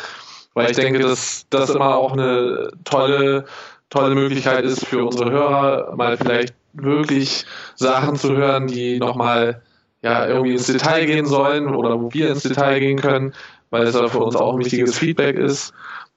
weil 0.55 0.70
ich 0.72 0.76
denke, 0.76 0.98
dass 0.98 1.46
das 1.51 1.70
immer 1.70 1.94
auch 1.94 2.12
eine 2.12 2.72
tolle, 2.82 3.44
tolle 3.88 4.16
Möglichkeit 4.16 4.64
ist 4.64 4.84
für 4.84 5.05
unsere 5.05 5.30
Hörer, 5.30 5.94
mal 5.94 6.16
vielleicht 6.16 6.55
wirklich 6.72 7.46
Sachen 7.76 8.16
zu 8.16 8.36
hören, 8.36 8.66
die 8.66 8.98
nochmal 8.98 9.62
ja, 10.03 10.26
irgendwie 10.26 10.55
ins 10.55 10.66
Detail 10.66 11.07
gehen 11.07 11.26
sollen 11.26 11.72
oder 11.72 12.01
wo 12.01 12.12
wir 12.12 12.30
ins 12.30 12.42
Detail 12.42 12.80
gehen 12.80 12.98
können, 12.98 13.32
weil 13.70 13.84
es 13.84 13.96
für 13.96 14.18
uns 14.18 14.36
auch 14.36 14.54
ein 14.54 14.58
wichtiges 14.58 14.98
Feedback 14.98 15.36
ist. 15.36 15.72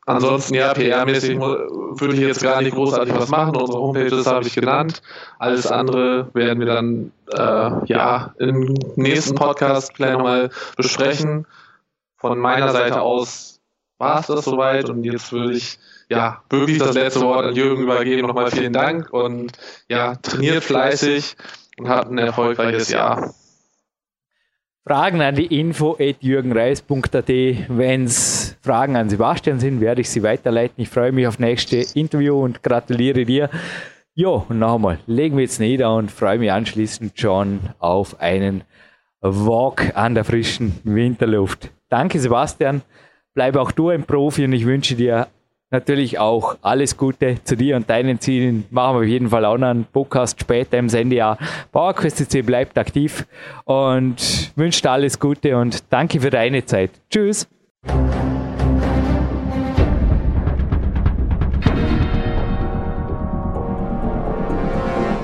Ansonsten, 0.05 0.55
ja, 0.55 0.73
PR-mäßig 0.73 1.39
würde 1.39 2.13
ich 2.13 2.19
jetzt 2.19 2.43
gar 2.43 2.61
nicht 2.61 2.75
großartig 2.75 3.15
was 3.15 3.29
machen. 3.29 3.55
Unsere 3.55 3.79
Homepages 3.79 4.27
habe 4.27 4.45
ich 4.45 4.53
genannt. 4.53 5.01
Alles 5.39 5.65
andere 5.67 6.27
werden 6.33 6.59
wir 6.59 6.65
dann 6.65 7.11
äh, 7.31 7.85
ja 7.85 8.33
im 8.37 8.73
nächsten 8.97 9.35
Podcast 9.35 9.93
gleich 9.93 10.11
nochmal 10.13 10.49
besprechen. 10.75 11.45
Von 12.17 12.39
meiner 12.39 12.69
Seite 12.69 13.01
aus 13.01 13.61
war 13.97 14.19
es 14.19 14.27
das 14.27 14.43
soweit 14.43 14.89
und 14.89 15.05
jetzt 15.05 15.31
würde 15.31 15.53
ich 15.53 15.79
ja 16.09 16.41
wirklich 16.49 16.79
das 16.79 16.93
letzte 16.93 17.21
Wort 17.21 17.45
an 17.45 17.55
Jürgen 17.55 17.83
übergeben. 17.83 18.27
Nochmal 18.27 18.51
vielen 18.51 18.73
Dank 18.73 19.11
und 19.13 19.53
ja, 19.87 20.15
trainiert 20.15 20.65
fleißig 20.65 21.37
und 21.79 21.87
habt 21.87 22.11
ein 22.11 22.17
erfolgreiches 22.17 22.89
Jahr. 22.89 23.33
Fragen 24.85 25.21
an 25.21 25.35
die 25.35 25.61
info 25.61 25.93
at 25.93 26.17
jürgenreis.at. 26.19 27.29
Wenn 27.29 28.03
es 28.03 28.57
Fragen 28.61 28.97
an 28.97 29.09
Sebastian 29.09 29.57
sind, 29.57 29.79
werde 29.79 30.01
ich 30.01 30.09
sie 30.09 30.23
weiterleiten. 30.23 30.81
Ich 30.81 30.89
freue 30.89 31.13
mich 31.13 31.25
auf 31.25 31.39
nächste 31.39 31.85
Interview 31.97 32.43
und 32.43 32.61
gratuliere 32.61 33.23
dir. 33.23 33.49
Jo, 34.13 34.45
und 34.49 34.59
noch 34.59 34.75
einmal, 34.75 34.99
legen 35.07 35.37
wir 35.37 35.43
jetzt 35.43 35.61
nieder 35.61 35.95
und 35.95 36.11
freue 36.11 36.37
mich 36.37 36.51
anschließend 36.51 37.17
schon 37.17 37.61
auf 37.79 38.19
einen 38.19 38.65
Walk 39.21 39.95
an 39.95 40.15
der 40.15 40.25
frischen 40.25 40.73
Winterluft. 40.83 41.71
Danke, 41.87 42.19
Sebastian. 42.19 42.81
Bleib 43.33 43.55
auch 43.55 43.71
du 43.71 43.87
ein 43.87 44.03
Profi 44.03 44.43
und 44.43 44.51
ich 44.51 44.65
wünsche 44.65 44.95
dir 44.95 45.27
natürlich 45.73 46.19
auch 46.19 46.55
alles 46.61 46.95
Gute 46.95 47.43
zu 47.43 47.57
dir 47.57 47.75
und 47.75 47.89
deinen 47.89 48.19
Zielen. 48.21 48.65
Machen 48.69 48.95
wir 48.95 48.99
auf 49.01 49.07
jeden 49.07 49.29
Fall 49.29 49.43
auch 49.43 49.57
noch 49.57 49.67
einen 49.67 49.85
Podcast 49.85 50.39
später 50.39 50.77
im 50.77 50.87
Sendejahr. 50.87 51.37
PowerQuest 51.71 52.45
bleibt 52.45 52.77
aktiv 52.77 53.25
und 53.65 54.51
wünscht 54.55 54.85
alles 54.85 55.19
Gute 55.19 55.57
und 55.57 55.83
danke 55.89 56.21
für 56.21 56.29
deine 56.29 56.63
Zeit. 56.63 56.91
Tschüss. 57.09 57.49